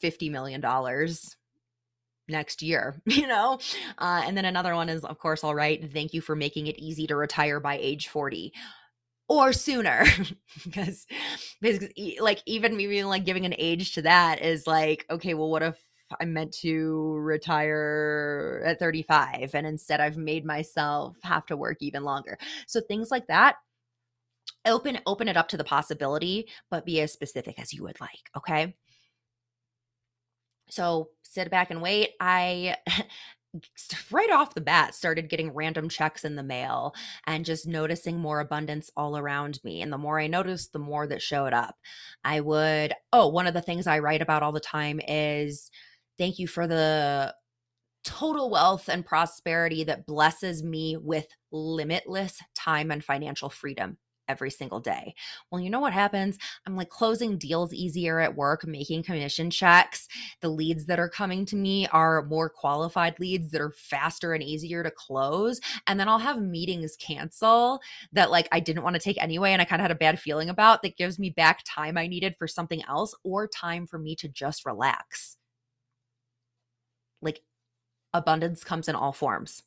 $50 0.01 0.31
million? 0.31 0.61
next 2.29 2.61
year, 2.61 3.01
you 3.05 3.27
know? 3.27 3.59
Uh, 3.97 4.21
and 4.25 4.35
then 4.35 4.45
another 4.45 4.75
one 4.75 4.89
is, 4.89 5.03
of 5.05 5.17
course, 5.17 5.43
all 5.43 5.55
right, 5.55 5.89
thank 5.93 6.13
you 6.13 6.21
for 6.21 6.35
making 6.35 6.67
it 6.67 6.77
easy 6.77 7.07
to 7.07 7.15
retire 7.15 7.59
by 7.59 7.77
age 7.77 8.09
40 8.09 8.53
or 9.29 9.51
sooner 9.53 10.05
because 10.63 11.05
like 12.19 12.41
even 12.45 12.75
me 12.75 12.87
maybe 12.87 13.03
like 13.03 13.25
giving 13.25 13.45
an 13.45 13.55
age 13.57 13.93
to 13.93 14.01
that 14.01 14.41
is 14.41 14.65
like 14.67 15.05
okay 15.09 15.33
well 15.33 15.49
what 15.49 15.63
if 15.63 15.77
i'm 16.21 16.33
meant 16.33 16.53
to 16.53 17.15
retire 17.17 18.63
at 18.65 18.79
35 18.79 19.53
and 19.53 19.67
instead 19.67 19.99
i've 19.99 20.17
made 20.17 20.45
myself 20.45 21.17
have 21.23 21.45
to 21.45 21.57
work 21.57 21.77
even 21.81 22.03
longer? 22.03 22.37
So 22.67 22.79
things 22.81 23.11
like 23.11 23.27
that 23.27 23.55
open 24.65 24.99
open 25.05 25.27
it 25.27 25.37
up 25.37 25.47
to 25.49 25.57
the 25.57 25.63
possibility 25.63 26.47
but 26.69 26.85
be 26.85 27.01
as 27.01 27.11
specific 27.13 27.59
as 27.59 27.73
you 27.73 27.83
would 27.83 27.99
like 27.99 28.29
okay? 28.35 28.75
So 30.69 31.09
sit 31.23 31.49
back 31.49 31.71
and 31.71 31.81
wait. 31.81 32.11
I 32.19 32.75
right 34.11 34.31
off 34.31 34.53
the 34.53 34.61
bat 34.61 34.95
started 34.95 35.29
getting 35.29 35.53
random 35.53 35.89
checks 35.89 36.23
in 36.23 36.35
the 36.35 36.43
mail 36.43 36.93
and 37.25 37.45
just 37.45 37.67
noticing 37.67 38.17
more 38.17 38.39
abundance 38.39 38.89
all 38.95 39.17
around 39.17 39.59
me 39.63 39.81
and 39.81 39.91
the 39.91 39.97
more 39.97 40.19
i 40.19 40.27
noticed 40.27 40.73
the 40.73 40.79
more 40.79 41.07
that 41.07 41.21
showed 41.21 41.53
up. 41.53 41.75
I 42.23 42.39
would 42.41 42.93
oh 43.13 43.27
one 43.27 43.47
of 43.47 43.53
the 43.53 43.61
things 43.61 43.87
i 43.87 43.99
write 43.99 44.21
about 44.21 44.43
all 44.43 44.51
the 44.51 44.59
time 44.59 44.99
is 45.07 45.71
thank 46.17 46.39
you 46.39 46.47
for 46.47 46.67
the 46.67 47.33
total 48.03 48.49
wealth 48.49 48.87
and 48.87 49.05
prosperity 49.05 49.83
that 49.83 50.05
blesses 50.05 50.63
me 50.63 50.97
with 50.97 51.27
limitless 51.51 52.41
time 52.55 52.91
and 52.91 53.03
financial 53.03 53.49
freedom 53.49 53.97
every 54.27 54.49
single 54.49 54.79
day. 54.79 55.13
Well, 55.51 55.61
you 55.61 55.69
know 55.69 55.79
what 55.79 55.93
happens? 55.93 56.37
I'm 56.65 56.75
like 56.75 56.89
closing 56.89 57.37
deals 57.37 57.73
easier 57.73 58.19
at 58.19 58.35
work, 58.35 58.65
making 58.65 59.03
commission 59.03 59.49
checks. 59.49 60.07
The 60.41 60.49
leads 60.49 60.85
that 60.85 60.99
are 60.99 61.09
coming 61.09 61.45
to 61.47 61.55
me 61.55 61.87
are 61.87 62.23
more 62.25 62.49
qualified 62.49 63.19
leads 63.19 63.51
that 63.51 63.61
are 63.61 63.71
faster 63.71 64.33
and 64.33 64.43
easier 64.43 64.83
to 64.83 64.91
close. 64.91 65.59
And 65.87 65.99
then 65.99 66.09
I'll 66.09 66.19
have 66.19 66.41
meetings 66.41 66.95
cancel 66.99 67.81
that 68.11 68.31
like 68.31 68.47
I 68.51 68.59
didn't 68.59 68.83
want 68.83 68.95
to 68.95 69.01
take 69.01 69.21
anyway 69.21 69.51
and 69.51 69.61
I 69.61 69.65
kind 69.65 69.81
of 69.81 69.83
had 69.83 69.91
a 69.91 69.95
bad 69.95 70.19
feeling 70.19 70.49
about 70.49 70.81
that 70.81 70.97
gives 70.97 71.19
me 71.19 71.29
back 71.29 71.63
time 71.65 71.97
I 71.97 72.07
needed 72.07 72.35
for 72.37 72.47
something 72.47 72.83
else 72.85 73.13
or 73.23 73.47
time 73.47 73.87
for 73.87 73.99
me 73.99 74.15
to 74.17 74.27
just 74.27 74.65
relax. 74.65 75.37
Like 77.21 77.41
abundance 78.13 78.63
comes 78.63 78.87
in 78.87 78.95
all 78.95 79.13
forms. 79.13 79.63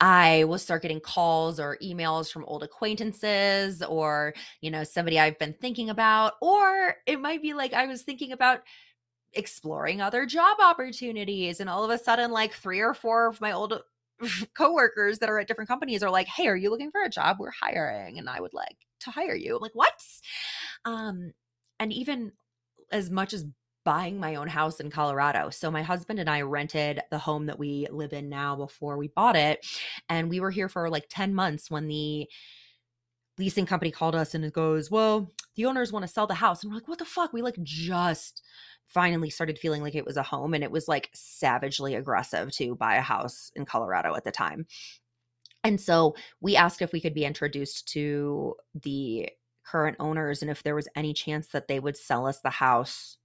I 0.00 0.44
will 0.44 0.58
start 0.58 0.82
getting 0.82 1.00
calls 1.00 1.60
or 1.60 1.78
emails 1.82 2.30
from 2.30 2.44
old 2.44 2.62
acquaintances 2.62 3.82
or, 3.82 4.34
you 4.60 4.70
know, 4.70 4.84
somebody 4.84 5.18
I've 5.18 5.38
been 5.38 5.54
thinking 5.54 5.90
about. 5.90 6.34
Or 6.40 6.96
it 7.06 7.20
might 7.20 7.42
be 7.42 7.54
like 7.54 7.72
I 7.72 7.86
was 7.86 8.02
thinking 8.02 8.32
about 8.32 8.60
exploring 9.32 10.00
other 10.00 10.26
job 10.26 10.58
opportunities. 10.62 11.60
And 11.60 11.70
all 11.70 11.84
of 11.84 11.90
a 11.90 11.98
sudden, 11.98 12.30
like 12.30 12.52
three 12.52 12.80
or 12.80 12.94
four 12.94 13.28
of 13.28 13.40
my 13.40 13.52
old 13.52 13.82
coworkers 14.54 15.18
that 15.18 15.30
are 15.30 15.38
at 15.38 15.48
different 15.48 15.68
companies 15.68 16.02
are 16.02 16.10
like, 16.10 16.26
Hey, 16.26 16.46
are 16.48 16.56
you 16.56 16.70
looking 16.70 16.90
for 16.90 17.02
a 17.02 17.10
job? 17.10 17.38
We're 17.38 17.50
hiring 17.50 18.18
and 18.18 18.28
I 18.28 18.40
would 18.40 18.54
like 18.54 18.76
to 19.00 19.10
hire 19.10 19.34
you. 19.34 19.56
I'm 19.56 19.62
like, 19.62 19.74
what? 19.74 20.02
Um, 20.84 21.32
and 21.78 21.92
even 21.92 22.32
as 22.92 23.10
much 23.10 23.32
as 23.32 23.46
buying 23.84 24.18
my 24.18 24.34
own 24.34 24.48
house 24.48 24.80
in 24.80 24.90
Colorado. 24.90 25.50
So 25.50 25.70
my 25.70 25.82
husband 25.82 26.18
and 26.18 26.28
I 26.28 26.42
rented 26.42 27.00
the 27.10 27.18
home 27.18 27.46
that 27.46 27.58
we 27.58 27.86
live 27.90 28.12
in 28.12 28.28
now 28.28 28.56
before 28.56 28.96
we 28.96 29.08
bought 29.08 29.36
it. 29.36 29.66
And 30.08 30.28
we 30.28 30.40
were 30.40 30.50
here 30.50 30.68
for 30.68 30.90
like 30.90 31.06
10 31.08 31.34
months 31.34 31.70
when 31.70 31.88
the 31.88 32.28
leasing 33.38 33.66
company 33.66 33.90
called 33.90 34.14
us 34.14 34.34
and 34.34 34.44
it 34.44 34.52
goes, 34.52 34.90
Well, 34.90 35.30
the 35.56 35.66
owners 35.66 35.92
want 35.92 36.06
to 36.06 36.12
sell 36.12 36.26
the 36.26 36.34
house. 36.34 36.62
And 36.62 36.70
we're 36.70 36.76
like, 36.76 36.88
What 36.88 36.98
the 36.98 37.04
fuck? 37.04 37.32
We 37.32 37.42
like 37.42 37.60
just 37.62 38.42
finally 38.86 39.30
started 39.30 39.58
feeling 39.58 39.82
like 39.82 39.94
it 39.94 40.04
was 40.04 40.16
a 40.16 40.22
home 40.22 40.52
and 40.52 40.64
it 40.64 40.70
was 40.70 40.88
like 40.88 41.08
savagely 41.14 41.94
aggressive 41.94 42.50
to 42.52 42.74
buy 42.74 42.96
a 42.96 43.02
house 43.02 43.50
in 43.54 43.64
Colorado 43.64 44.14
at 44.14 44.24
the 44.24 44.32
time. 44.32 44.66
And 45.62 45.80
so 45.80 46.16
we 46.40 46.56
asked 46.56 46.82
if 46.82 46.92
we 46.92 47.00
could 47.00 47.14
be 47.14 47.24
introduced 47.24 47.88
to 47.92 48.56
the 48.74 49.30
current 49.64 49.96
owners 50.00 50.42
and 50.42 50.50
if 50.50 50.62
there 50.62 50.74
was 50.74 50.88
any 50.96 51.12
chance 51.12 51.48
that 51.48 51.68
they 51.68 51.78
would 51.78 51.96
sell 51.96 52.26
us 52.26 52.40
the 52.40 52.50
house 52.50 53.18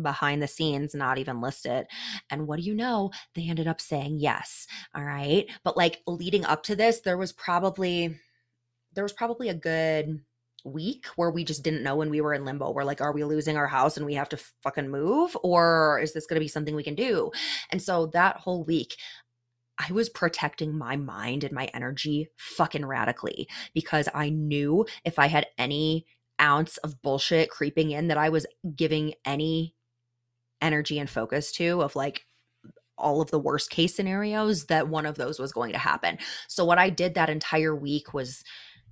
behind 0.00 0.42
the 0.42 0.48
scenes, 0.48 0.94
not 0.94 1.18
even 1.18 1.40
listed. 1.40 1.86
And 2.30 2.46
what 2.46 2.58
do 2.58 2.62
you 2.64 2.74
know? 2.74 3.10
They 3.34 3.48
ended 3.48 3.68
up 3.68 3.80
saying 3.80 4.18
yes. 4.18 4.66
All 4.94 5.04
right. 5.04 5.46
But 5.62 5.76
like 5.76 6.02
leading 6.06 6.44
up 6.44 6.62
to 6.64 6.76
this, 6.76 7.00
there 7.00 7.18
was 7.18 7.32
probably 7.32 8.16
there 8.94 9.04
was 9.04 9.12
probably 9.12 9.48
a 9.48 9.54
good 9.54 10.20
week 10.64 11.06
where 11.16 11.30
we 11.30 11.44
just 11.44 11.62
didn't 11.62 11.82
know 11.82 11.96
when 11.96 12.10
we 12.10 12.20
were 12.20 12.32
in 12.32 12.44
limbo. 12.44 12.70
We're 12.70 12.84
like, 12.84 13.00
are 13.00 13.12
we 13.12 13.24
losing 13.24 13.56
our 13.56 13.66
house 13.66 13.96
and 13.96 14.06
we 14.06 14.14
have 14.14 14.28
to 14.30 14.38
fucking 14.62 14.90
move? 14.90 15.36
Or 15.42 16.00
is 16.02 16.14
this 16.14 16.26
going 16.26 16.36
to 16.36 16.44
be 16.44 16.48
something 16.48 16.74
we 16.74 16.82
can 16.82 16.94
do? 16.94 17.30
And 17.70 17.82
so 17.82 18.06
that 18.06 18.38
whole 18.38 18.64
week, 18.64 18.96
I 19.78 19.92
was 19.92 20.08
protecting 20.08 20.76
my 20.76 20.96
mind 20.96 21.44
and 21.44 21.52
my 21.52 21.66
energy 21.74 22.28
fucking 22.36 22.86
radically 22.86 23.48
because 23.74 24.08
I 24.14 24.30
knew 24.30 24.86
if 25.04 25.18
I 25.18 25.26
had 25.26 25.46
any 25.58 26.06
ounce 26.40 26.76
of 26.78 27.00
bullshit 27.02 27.50
creeping 27.50 27.90
in 27.90 28.08
that 28.08 28.18
I 28.18 28.28
was 28.28 28.46
giving 28.76 29.14
any 29.24 29.73
energy 30.64 30.98
and 30.98 31.08
focus 31.08 31.52
to 31.52 31.82
of 31.82 31.94
like 31.94 32.26
all 32.96 33.20
of 33.20 33.30
the 33.30 33.38
worst 33.38 33.70
case 33.70 33.94
scenarios 33.94 34.66
that 34.66 34.88
one 34.88 35.06
of 35.06 35.16
those 35.16 35.38
was 35.38 35.52
going 35.52 35.72
to 35.72 35.78
happen. 35.78 36.18
So 36.48 36.64
what 36.64 36.78
I 36.78 36.90
did 36.90 37.14
that 37.14 37.30
entire 37.30 37.74
week 37.74 38.14
was 38.14 38.42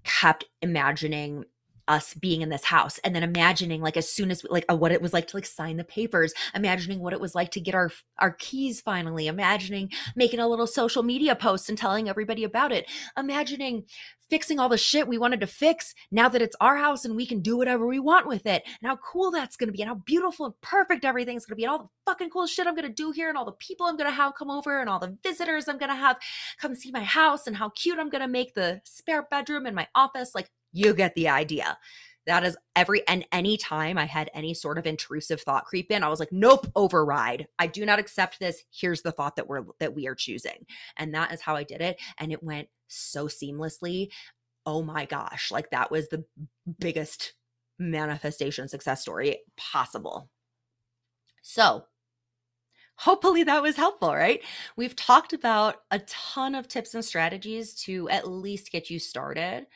kept 0.05 0.45
imagining 0.61 1.45
us 1.89 2.15
being 2.15 2.43
in 2.43 2.49
this 2.49 2.65
house 2.65 2.99
and 2.99 3.15
then 3.15 3.25
imagining 3.25 3.81
like 3.81 3.97
as 3.97 4.09
soon 4.09 4.31
as 4.31 4.45
like 4.49 4.65
what 4.71 4.93
it 4.93 5.03
was 5.03 5.13
like 5.13 5.27
to 5.27 5.37
like 5.37 5.45
sign 5.45 5.77
the 5.77 5.85
papers 5.85 6.33
imagining 6.55 7.01
what 7.01 7.13
it 7.13 7.21
was 7.21 7.35
like 7.35 7.51
to 7.51 7.61
get 7.61 7.75
our 7.75 7.91
our 8.19 8.31
keys 8.33 8.81
finally 8.81 9.27
imagining 9.27 9.91
making 10.15 10.39
a 10.39 10.47
little 10.47 10.69
social 10.69 11.03
media 11.03 11.35
post 11.35 11.69
and 11.69 11.77
telling 11.77 12.09
everybody 12.09 12.45
about 12.45 12.71
it 12.71 12.89
imagining 13.17 13.85
fixing 14.33 14.59
all 14.59 14.71
the 14.71 14.79
shit 14.79 15.07
we 15.07 15.19
wanted 15.19 15.41
to 15.41 15.47
fix 15.47 15.95
now 16.11 16.27
that 16.27 16.41
it's 16.41 16.57
our 16.59 16.79
house 16.79 17.05
and 17.05 17.15
we 17.15 17.27
can 17.27 17.41
do 17.41 17.55
whatever 17.55 17.87
we 17.87 17.99
want 17.99 18.27
with 18.27 18.47
it 18.47 18.63
and 18.81 18.89
how 18.89 18.97
cool 18.97 19.31
that's 19.31 19.59
going 19.59 19.69
to 19.69 19.75
be 19.75 19.83
and 19.83 19.91
how 19.91 19.95
beautiful 20.07 20.47
and 20.47 20.59
perfect 20.63 21.05
everything's 21.05 21.45
going 21.45 21.53
to 21.53 21.57
be 21.57 21.65
and 21.65 21.71
all 21.71 21.79
the 21.81 21.89
fucking 22.07 22.31
cool 22.31 22.47
shit 22.47 22.67
I'm 22.67 22.75
going 22.75 22.89
to 22.89 22.95
do 22.95 23.11
here 23.11 23.29
and 23.29 23.37
all 23.37 23.45
the 23.45 23.53
people 23.53 23.85
I'm 23.85 23.99
going 23.99 24.09
to 24.09 24.17
have 24.17 24.35
come 24.35 24.51
over 24.51 24.81
and 24.81 24.89
all 24.89 24.99
the 24.99 25.19
visitors 25.23 25.69
I'm 25.69 25.77
going 25.77 25.91
to 25.91 25.95
have 25.95 26.17
come 26.59 26.75
see 26.75 26.91
my 26.91 27.05
house 27.05 27.47
and 27.47 27.55
how 27.55 27.69
cute 27.69 27.99
I'm 27.99 28.09
going 28.09 28.23
to 28.23 28.27
make 28.27 28.55
the 28.55 28.81
spare 28.85 29.27
bedroom 29.31 29.67
in 29.67 29.75
my 29.75 29.87
office 29.95 30.35
like 30.35 30.51
you 30.73 30.95
get 30.95 31.15
the 31.15 31.29
idea. 31.29 31.77
That 32.27 32.45
is 32.45 32.57
every 32.77 33.07
and 33.09 33.25
any 33.33 33.57
time 33.57 33.99
I 33.99 34.05
had 34.05 34.31
any 34.33 34.55
sort 34.55 34.79
of 34.79 34.87
intrusive 34.87 35.41
thought 35.41 35.65
creep 35.65 35.91
in, 35.91 36.05
I 36.05 36.09
was 36.09 36.21
like, 36.21 36.33
nope, 36.33 36.67
override. 36.77 37.49
I 37.59 37.67
do 37.67 37.85
not 37.85 37.99
accept 37.99 38.39
this. 38.39 38.63
Here's 38.71 39.03
the 39.03 39.13
thought 39.13 39.37
that 39.37 39.49
we're 39.49 39.65
that 39.81 39.95
we 39.95 40.07
are 40.07 40.15
choosing. 40.15 40.67
And 40.97 41.15
that 41.15 41.33
is 41.33 41.41
how 41.41 41.57
I 41.57 41.65
did 41.65 41.81
it. 41.81 42.01
And 42.19 42.33
it 42.33 42.43
went 42.43 42.69
so 42.87 43.27
seamlessly. 43.27 44.11
Oh 44.65 44.83
my 44.83 45.05
gosh. 45.05 45.51
Like 45.51 45.71
that 45.71 45.91
was 45.91 46.09
the 46.09 46.25
biggest 46.79 47.35
manifestation 47.79 48.69
success 48.69 49.03
story 49.03 49.41
possible. 49.57 50.31
So 51.43 51.85
hopefully 52.97 53.43
that 53.43 53.63
was 53.63 53.77
helpful, 53.77 54.15
right? 54.15 54.41
We've 54.77 54.95
talked 54.95 55.33
about 55.33 55.77
a 55.91 55.99
ton 56.01 56.55
of 56.55 56.69
tips 56.69 56.95
and 56.95 57.05
strategies 57.05 57.75
to 57.83 58.09
at 58.11 58.29
least 58.29 58.71
get 58.71 58.91
you 58.91 58.99
started. 59.01 59.67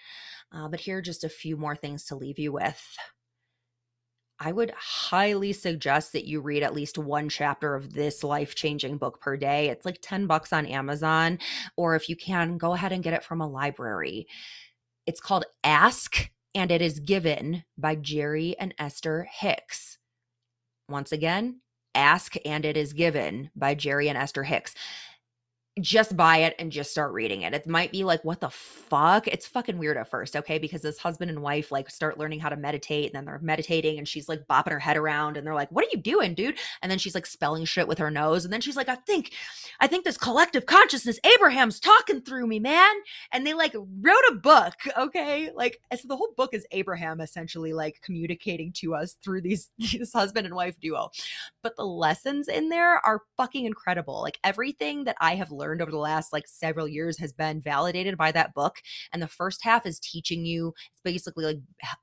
Uh, 0.57 0.69
but 0.69 0.81
here 0.81 0.99
are 0.99 1.03
just 1.03 1.23
a 1.23 1.29
few 1.29 1.57
more 1.57 1.77
things 1.77 2.05
to 2.05 2.17
leave 2.17 2.39
you 2.39 2.51
with. 2.51 2.97
I 4.39 4.53
would 4.53 4.73
highly 4.77 5.53
suggest 5.53 6.13
that 6.13 6.27
you 6.27 6.41
read 6.41 6.63
at 6.63 6.75
least 6.75 6.99
one 6.99 7.29
chapter 7.29 7.75
of 7.75 7.93
this 7.93 8.25
life 8.25 8.55
changing 8.55 8.97
book 8.99 9.21
per 9.21 9.37
day. 9.37 9.69
It's 9.69 9.85
like 9.85 9.99
10 10.01 10.27
bucks 10.27 10.53
on 10.53 10.67
Amazon, 10.67 11.39
or 11.77 11.95
if 11.95 12.09
you 12.09 12.17
can, 12.17 12.59
go 12.59 12.73
ahead 12.73 12.93
and 12.93 13.03
get 13.03 13.15
it 13.15 13.25
from 13.25 13.41
a 13.41 13.49
library. 13.49 14.27
It's 15.07 15.21
called 15.21 15.45
Ask 15.63 16.31
and 16.55 16.71
It 16.71 16.81
Is 16.81 17.01
Given 17.01 17.65
by 17.77 17.95
Jerry 17.95 18.57
and 18.59 18.75
Esther 18.79 19.29
Hicks. 19.31 19.99
Once 20.89 21.13
again, 21.13 21.61
Ask 21.95 22.35
and 22.45 22.65
It 22.65 22.77
Is 22.77 22.93
Given 22.93 23.51
by 23.55 23.75
Jerry 23.75 24.09
and 24.09 24.19
Esther 24.19 24.45
Hicks 24.45 24.75
just 25.83 26.17
buy 26.17 26.39
it 26.39 26.55
and 26.59 26.73
just 26.73 26.91
start 26.91 27.13
reading 27.13 27.43
it. 27.43 27.53
It 27.53 27.67
might 27.67 27.93
be 27.93 28.03
like, 28.03 28.25
what 28.25 28.41
the 28.41 28.49
fuck? 28.49 29.29
It's 29.29 29.47
fucking 29.47 29.77
weird 29.77 29.99
at 29.99 30.09
first, 30.09 30.35
okay? 30.35 30.59
Because 30.59 30.81
this 30.81 30.97
husband 30.97 31.31
and 31.31 31.43
wife 31.43 31.71
like 31.71 31.91
start 31.91 32.19
learning 32.19 32.41
how 32.41 32.49
to 32.49 32.57
meditate 32.57 33.07
and 33.07 33.15
then 33.15 33.27
they're 33.27 33.39
meditating 33.43 33.99
and 33.99 34.09
she's 34.09 34.27
like 34.27 34.47
bopping 34.49 34.73
her 34.73 34.79
head 34.79 34.97
around 34.97 35.37
and 35.37 35.47
they're 35.47 35.55
like, 35.55 35.71
what 35.71 35.85
are 35.85 35.89
you 35.93 35.99
doing, 35.99 36.33
dude? 36.33 36.57
And 36.81 36.91
then 36.91 36.99
she's 36.99 37.15
like 37.15 37.27
spelling 37.27 37.67
shit 37.67 37.87
with 37.87 37.99
her 37.99 38.11
nose. 38.11 38.45
And 38.45 38.53
then 38.53 38.63
she's 38.63 38.77
like, 38.77 38.89
I 38.89 38.95
think, 38.95 39.33
I 39.79 39.87
think 39.87 40.05
this 40.05 40.17
collective 40.17 40.65
consciousness, 40.65 41.21
Abraham's 41.25 41.79
talking 41.79 42.23
through 42.23 42.47
me, 42.47 42.59
man. 42.59 42.95
And 43.31 43.47
they 43.47 43.53
like 43.53 43.75
wrote 43.75 44.25
a 44.31 44.35
book, 44.35 44.75
okay? 44.99 45.51
Like, 45.55 45.79
so 45.95 46.09
the 46.09 46.17
whole 46.17 46.33
book 46.39 46.55
is 46.55 46.67
Abraham 46.71 47.21
essentially 47.21 47.75
like 47.75 48.01
communicating 48.01 48.73
to 48.77 48.95
us 48.95 49.17
through 49.23 49.43
these, 49.43 49.71
this 49.79 50.15
husband 50.15 50.47
and 50.47 50.57
wife 50.57 50.81
duo. 50.81 51.11
But 51.63 51.77
the 51.77 51.85
lessons 51.85 52.49
in 52.49 52.71
there 52.71 53.05
are 53.05 53.25
fucking 53.37 53.67
incredible. 53.67 54.23
Like 54.23 54.39
everything 54.43 55.05
that 55.05 55.17
I 55.21 55.35
have 55.35 55.51
learned 55.51 55.66
learned 55.67 55.83
over 55.83 55.91
the 55.91 55.99
last 55.99 56.33
like 56.33 56.47
several 56.47 56.87
years 56.89 57.19
has 57.19 57.33
been 57.33 57.61
validated 57.61 58.17
by 58.17 58.33
that 58.33 58.55
book. 58.55 58.77
And 59.13 59.23
the 59.23 59.29
first 59.29 59.63
half 59.63 59.87
is 59.87 59.99
teaching 59.99 60.45
you, 60.45 60.69
it's 60.93 61.03
basically 61.05 61.45
like 61.45 61.59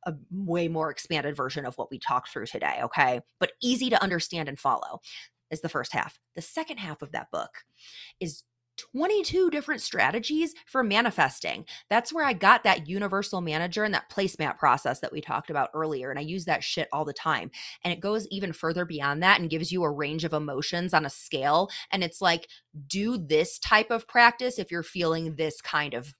a 0.05 0.13
way 0.31 0.67
more 0.67 0.91
expanded 0.91 1.35
version 1.35 1.65
of 1.65 1.75
what 1.75 1.89
we 1.89 1.99
talked 1.99 2.29
through 2.29 2.47
today. 2.47 2.79
Okay. 2.83 3.21
But 3.39 3.53
easy 3.61 3.89
to 3.89 4.01
understand 4.01 4.49
and 4.49 4.59
follow 4.59 4.99
is 5.51 5.61
the 5.61 5.69
first 5.69 5.93
half. 5.93 6.19
The 6.35 6.41
second 6.41 6.77
half 6.77 7.01
of 7.01 7.11
that 7.11 7.27
book 7.31 7.51
is 8.19 8.43
22 8.77 9.49
different 9.49 9.81
strategies 9.81 10.53
for 10.65 10.83
manifesting. 10.83 11.65
That's 11.89 12.13
where 12.13 12.25
I 12.25 12.33
got 12.33 12.63
that 12.63 12.87
universal 12.87 13.41
manager 13.41 13.83
and 13.83 13.93
that 13.93 14.09
placemat 14.09 14.57
process 14.57 14.99
that 14.99 15.11
we 15.11 15.21
talked 15.21 15.49
about 15.49 15.69
earlier. 15.73 16.09
And 16.09 16.19
I 16.19 16.23
use 16.23 16.45
that 16.45 16.63
shit 16.63 16.87
all 16.91 17.05
the 17.05 17.13
time. 17.13 17.51
And 17.83 17.93
it 17.93 17.99
goes 17.99 18.27
even 18.27 18.53
further 18.53 18.85
beyond 18.85 19.21
that 19.23 19.39
and 19.39 19.49
gives 19.49 19.71
you 19.71 19.83
a 19.83 19.91
range 19.91 20.23
of 20.23 20.33
emotions 20.33 20.93
on 20.93 21.05
a 21.05 21.09
scale. 21.09 21.69
And 21.91 22.03
it's 22.03 22.21
like, 22.21 22.47
do 22.87 23.17
this 23.17 23.59
type 23.59 23.91
of 23.91 24.07
practice 24.07 24.59
if 24.59 24.71
you're 24.71 24.83
feeling 24.83 25.35
this 25.35 25.61
kind 25.61 25.93
of 25.93 26.13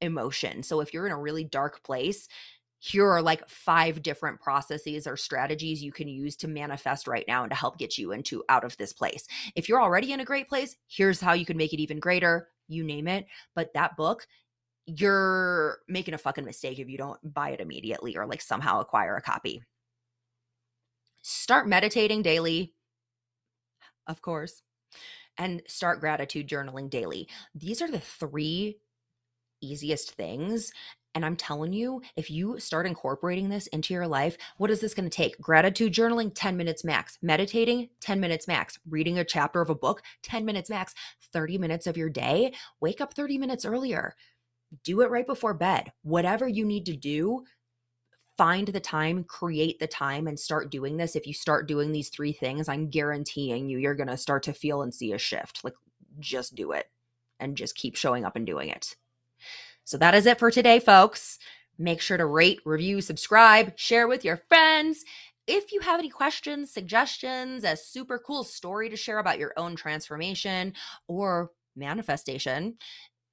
emotion. 0.00 0.62
So 0.62 0.80
if 0.80 0.92
you're 0.92 1.06
in 1.06 1.12
a 1.12 1.20
really 1.20 1.44
dark 1.44 1.82
place, 1.82 2.28
here 2.84 3.08
are 3.08 3.22
like 3.22 3.48
five 3.48 4.02
different 4.02 4.38
processes 4.42 5.06
or 5.06 5.16
strategies 5.16 5.82
you 5.82 5.90
can 5.90 6.06
use 6.06 6.36
to 6.36 6.46
manifest 6.46 7.06
right 7.06 7.24
now 7.26 7.42
and 7.42 7.50
to 7.50 7.56
help 7.56 7.78
get 7.78 7.96
you 7.96 8.12
into 8.12 8.44
out 8.50 8.62
of 8.62 8.76
this 8.76 8.92
place. 8.92 9.26
If 9.56 9.70
you're 9.70 9.80
already 9.80 10.12
in 10.12 10.20
a 10.20 10.24
great 10.24 10.50
place, 10.50 10.76
here's 10.86 11.18
how 11.18 11.32
you 11.32 11.46
can 11.46 11.56
make 11.56 11.72
it 11.72 11.80
even 11.80 11.98
greater. 11.98 12.48
You 12.68 12.84
name 12.84 13.08
it. 13.08 13.24
But 13.54 13.72
that 13.72 13.96
book, 13.96 14.26
you're 14.84 15.78
making 15.88 16.12
a 16.12 16.18
fucking 16.18 16.44
mistake 16.44 16.78
if 16.78 16.90
you 16.90 16.98
don't 16.98 17.18
buy 17.32 17.52
it 17.52 17.60
immediately 17.60 18.18
or 18.18 18.26
like 18.26 18.42
somehow 18.42 18.80
acquire 18.80 19.16
a 19.16 19.22
copy. 19.22 19.62
Start 21.22 21.66
meditating 21.66 22.20
daily, 22.20 22.74
of 24.06 24.20
course, 24.20 24.60
and 25.38 25.62
start 25.66 26.00
gratitude 26.00 26.48
journaling 26.48 26.90
daily. 26.90 27.28
These 27.54 27.80
are 27.80 27.90
the 27.90 27.98
three 27.98 28.76
easiest 29.62 30.10
things 30.10 30.70
And 31.14 31.24
I'm 31.24 31.36
telling 31.36 31.72
you, 31.72 32.02
if 32.16 32.30
you 32.30 32.58
start 32.58 32.86
incorporating 32.86 33.48
this 33.48 33.66
into 33.68 33.94
your 33.94 34.06
life, 34.06 34.36
what 34.56 34.70
is 34.70 34.80
this 34.80 34.94
going 34.94 35.08
to 35.08 35.16
take? 35.16 35.40
Gratitude 35.40 35.92
journaling, 35.92 36.32
10 36.34 36.56
minutes 36.56 36.84
max. 36.84 37.18
Meditating, 37.22 37.88
10 38.00 38.20
minutes 38.20 38.48
max. 38.48 38.78
Reading 38.88 39.18
a 39.18 39.24
chapter 39.24 39.60
of 39.60 39.70
a 39.70 39.74
book, 39.74 40.02
10 40.22 40.44
minutes 40.44 40.70
max. 40.70 40.94
30 41.32 41.58
minutes 41.58 41.86
of 41.86 41.96
your 41.96 42.10
day, 42.10 42.52
wake 42.80 43.00
up 43.00 43.14
30 43.14 43.38
minutes 43.38 43.64
earlier. 43.64 44.14
Do 44.82 45.02
it 45.02 45.10
right 45.10 45.26
before 45.26 45.54
bed. 45.54 45.92
Whatever 46.02 46.48
you 46.48 46.64
need 46.64 46.86
to 46.86 46.96
do, 46.96 47.44
find 48.36 48.66
the 48.68 48.80
time, 48.80 49.24
create 49.24 49.78
the 49.78 49.86
time, 49.86 50.26
and 50.26 50.38
start 50.38 50.70
doing 50.70 50.96
this. 50.96 51.14
If 51.14 51.26
you 51.26 51.34
start 51.34 51.68
doing 51.68 51.92
these 51.92 52.08
three 52.08 52.32
things, 52.32 52.68
I'm 52.68 52.90
guaranteeing 52.90 53.68
you, 53.68 53.78
you're 53.78 53.94
going 53.94 54.08
to 54.08 54.16
start 54.16 54.42
to 54.44 54.52
feel 54.52 54.82
and 54.82 54.92
see 54.92 55.12
a 55.12 55.18
shift. 55.18 55.62
Like, 55.62 55.74
just 56.18 56.54
do 56.54 56.72
it 56.72 56.86
and 57.40 57.56
just 57.56 57.76
keep 57.76 57.96
showing 57.96 58.24
up 58.24 58.36
and 58.36 58.46
doing 58.46 58.68
it. 58.68 58.96
So 59.84 59.98
that 59.98 60.14
is 60.14 60.26
it 60.26 60.38
for 60.38 60.50
today, 60.50 60.80
folks. 60.80 61.38
Make 61.78 62.00
sure 62.00 62.16
to 62.16 62.26
rate, 62.26 62.60
review, 62.64 63.00
subscribe, 63.00 63.78
share 63.78 64.08
with 64.08 64.24
your 64.24 64.36
friends. 64.48 65.04
If 65.46 65.72
you 65.72 65.80
have 65.80 65.98
any 65.98 66.08
questions, 66.08 66.72
suggestions, 66.72 67.64
a 67.64 67.76
super 67.76 68.18
cool 68.18 68.44
story 68.44 68.88
to 68.88 68.96
share 68.96 69.18
about 69.18 69.38
your 69.38 69.52
own 69.56 69.76
transformation 69.76 70.72
or 71.06 71.50
manifestation, 71.76 72.76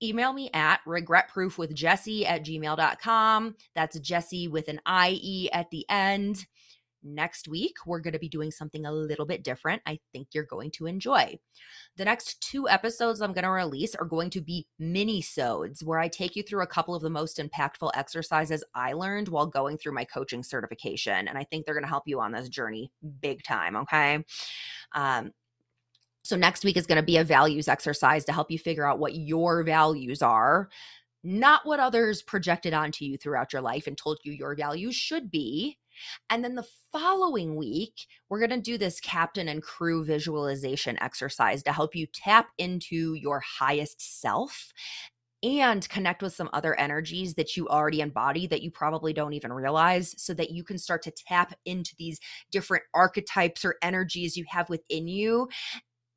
email 0.04 0.34
me 0.34 0.50
at 0.54 0.82
regretproofwithjessie 0.86 2.26
at 2.26 2.44
gmail.com. 2.44 3.56
That's 3.76 4.00
Jessie 4.00 4.48
with 4.48 4.68
an 4.68 4.82
IE 5.08 5.50
at 5.54 5.70
the 5.70 5.86
end. 5.90 6.46
Next 7.04 7.48
week, 7.48 7.76
we're 7.86 8.00
going 8.00 8.14
to 8.14 8.20
be 8.20 8.30
doing 8.30 8.52
something 8.52 8.86
a 8.86 8.92
little 8.92 9.26
bit 9.26 9.44
different. 9.44 9.82
I 9.86 10.00
think 10.12 10.30
you're 10.34 10.46
going 10.46 10.72
to 10.72 10.86
enjoy. 10.86 11.38
The 11.98 12.06
next 12.06 12.42
two 12.42 12.70
episodes 12.70 13.22
I'm 13.22 13.34
going 13.34 13.44
to 13.44 13.50
release 13.50 13.96
are 13.96 14.06
going 14.06 14.30
to 14.32 14.42
be 14.42 14.68
mini-sodes 14.80 15.84
where 15.84 16.00
I 16.00 16.08
take 16.08 16.36
you 16.36 16.44
through 16.44 16.64
a 16.64 16.68
couple 16.68 16.96
of 16.96 17.02
the 17.02 17.10
most 17.10 17.38
impactful 17.38 17.92
exercises 17.96 18.64
I 18.76 18.94
learned 18.94 19.30
while 19.30 19.48
going 19.48 19.78
through 19.78 19.94
my 19.94 20.06
coaching 20.06 20.44
certification. 20.44 21.28
And 21.28 21.38
I 21.38 21.44
think 21.44 21.66
they're 21.66 21.76
going 21.76 21.84
to 21.84 21.90
help 21.90 22.08
you 22.08 22.20
on 22.22 22.32
this 22.32 22.50
journey 22.50 22.92
big 23.22 23.44
time. 23.44 23.76
Okay. 23.76 24.24
Um, 24.94 25.32
so 26.24 26.36
next 26.36 26.64
week 26.64 26.78
is 26.78 26.86
going 26.86 27.02
to 27.02 27.06
be 27.06 27.18
a 27.18 27.24
values 27.24 27.68
exercise 27.68 28.26
to 28.26 28.32
help 28.32 28.52
you 28.52 28.60
figure 28.60 28.86
out 28.86 29.00
what 29.00 29.16
your 29.16 29.64
values 29.64 30.22
are 30.22 30.70
not 31.24 31.66
what 31.66 31.80
others 31.80 32.22
projected 32.22 32.74
onto 32.74 33.06
you 33.06 33.18
throughout 33.18 33.54
your 33.54 33.62
life 33.62 33.88
and 33.88 33.98
told 33.98 34.20
you 34.24 34.32
your 34.32 34.56
values 34.56 34.96
should 34.96 35.30
be, 35.30 35.78
and 36.30 36.44
then 36.44 36.56
the 36.56 36.68
following 36.92 37.56
week, 37.56 38.08
we're 38.30 38.40
going 38.40 38.50
to 38.50 38.62
do 38.62 38.78
this 38.78 39.00
captain 39.00 39.48
and 39.48 39.62
crew 39.64 40.04
visualization 40.04 41.02
exercise 41.02 41.64
to 41.64 41.72
help 41.72 41.96
you 41.96 42.08
tap 42.08 42.50
into 42.58 43.14
your 43.14 43.42
highest 43.42 44.22
self 44.22 44.72
and 45.44 45.90
connect 45.90 46.22
with 46.22 46.34
some 46.34 46.50
other 46.54 46.80
energies 46.80 47.34
that 47.34 47.58
you 47.58 47.68
already 47.68 48.02
embody 48.02 48.46
that 48.48 48.62
you 48.62 48.70
probably 48.70 49.12
don't 49.12 49.34
even 49.34 49.52
realize 49.52 50.14
so 50.18 50.34
that 50.36 50.52
you 50.52 50.64
can 50.64 50.78
start 50.78 51.02
to 51.02 51.12
tap 51.12 51.54
into 51.66 51.96
these 51.98 52.20
different 52.52 52.84
archetypes 52.94 53.66
or 53.66 53.76
energies 53.82 54.38
you 54.38 54.46
have 54.48 54.70
within 54.70 55.08
you 55.08 55.48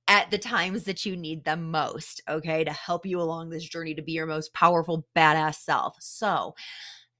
at 0.09 0.31
the 0.31 0.39
times 0.39 0.85
that 0.85 1.07
you 1.07 1.16
need 1.16 1.45
them 1.45 1.70
most, 1.70 2.20
okay, 2.29 2.64
to 2.64 2.72
help 2.72 3.07
you 3.07 3.20
along 3.20 3.49
this 3.49 3.64
journey 3.64 3.95
to 3.95 4.03
be 4.03 4.12
your 4.12 4.27
most 4.27 4.53
powerful, 4.53 5.07
badass 5.16 5.57
self. 5.57 5.97
So 6.01 6.55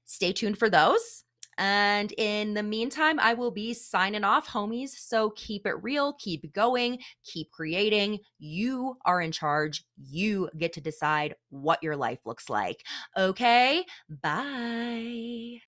stay 0.05 0.31
tuned 0.31 0.59
for 0.59 0.69
those. 0.69 1.24
And 1.57 2.11
in 2.17 2.53
the 2.53 2.63
meantime, 2.63 3.19
I 3.19 3.33
will 3.33 3.51
be 3.51 3.73
signing 3.73 4.23
off, 4.23 4.47
homies. 4.47 4.89
So 4.89 5.31
keep 5.31 5.65
it 5.65 5.81
real, 5.81 6.13
keep 6.13 6.53
going, 6.53 6.99
keep 7.23 7.51
creating. 7.51 8.19
You 8.39 8.97
are 9.05 9.21
in 9.21 9.31
charge. 9.31 9.85
You 9.97 10.49
get 10.57 10.73
to 10.73 10.81
decide 10.81 11.35
what 11.49 11.81
your 11.81 11.95
life 11.95 12.19
looks 12.25 12.49
like. 12.49 12.83
Okay, 13.17 13.85
bye. 14.09 15.59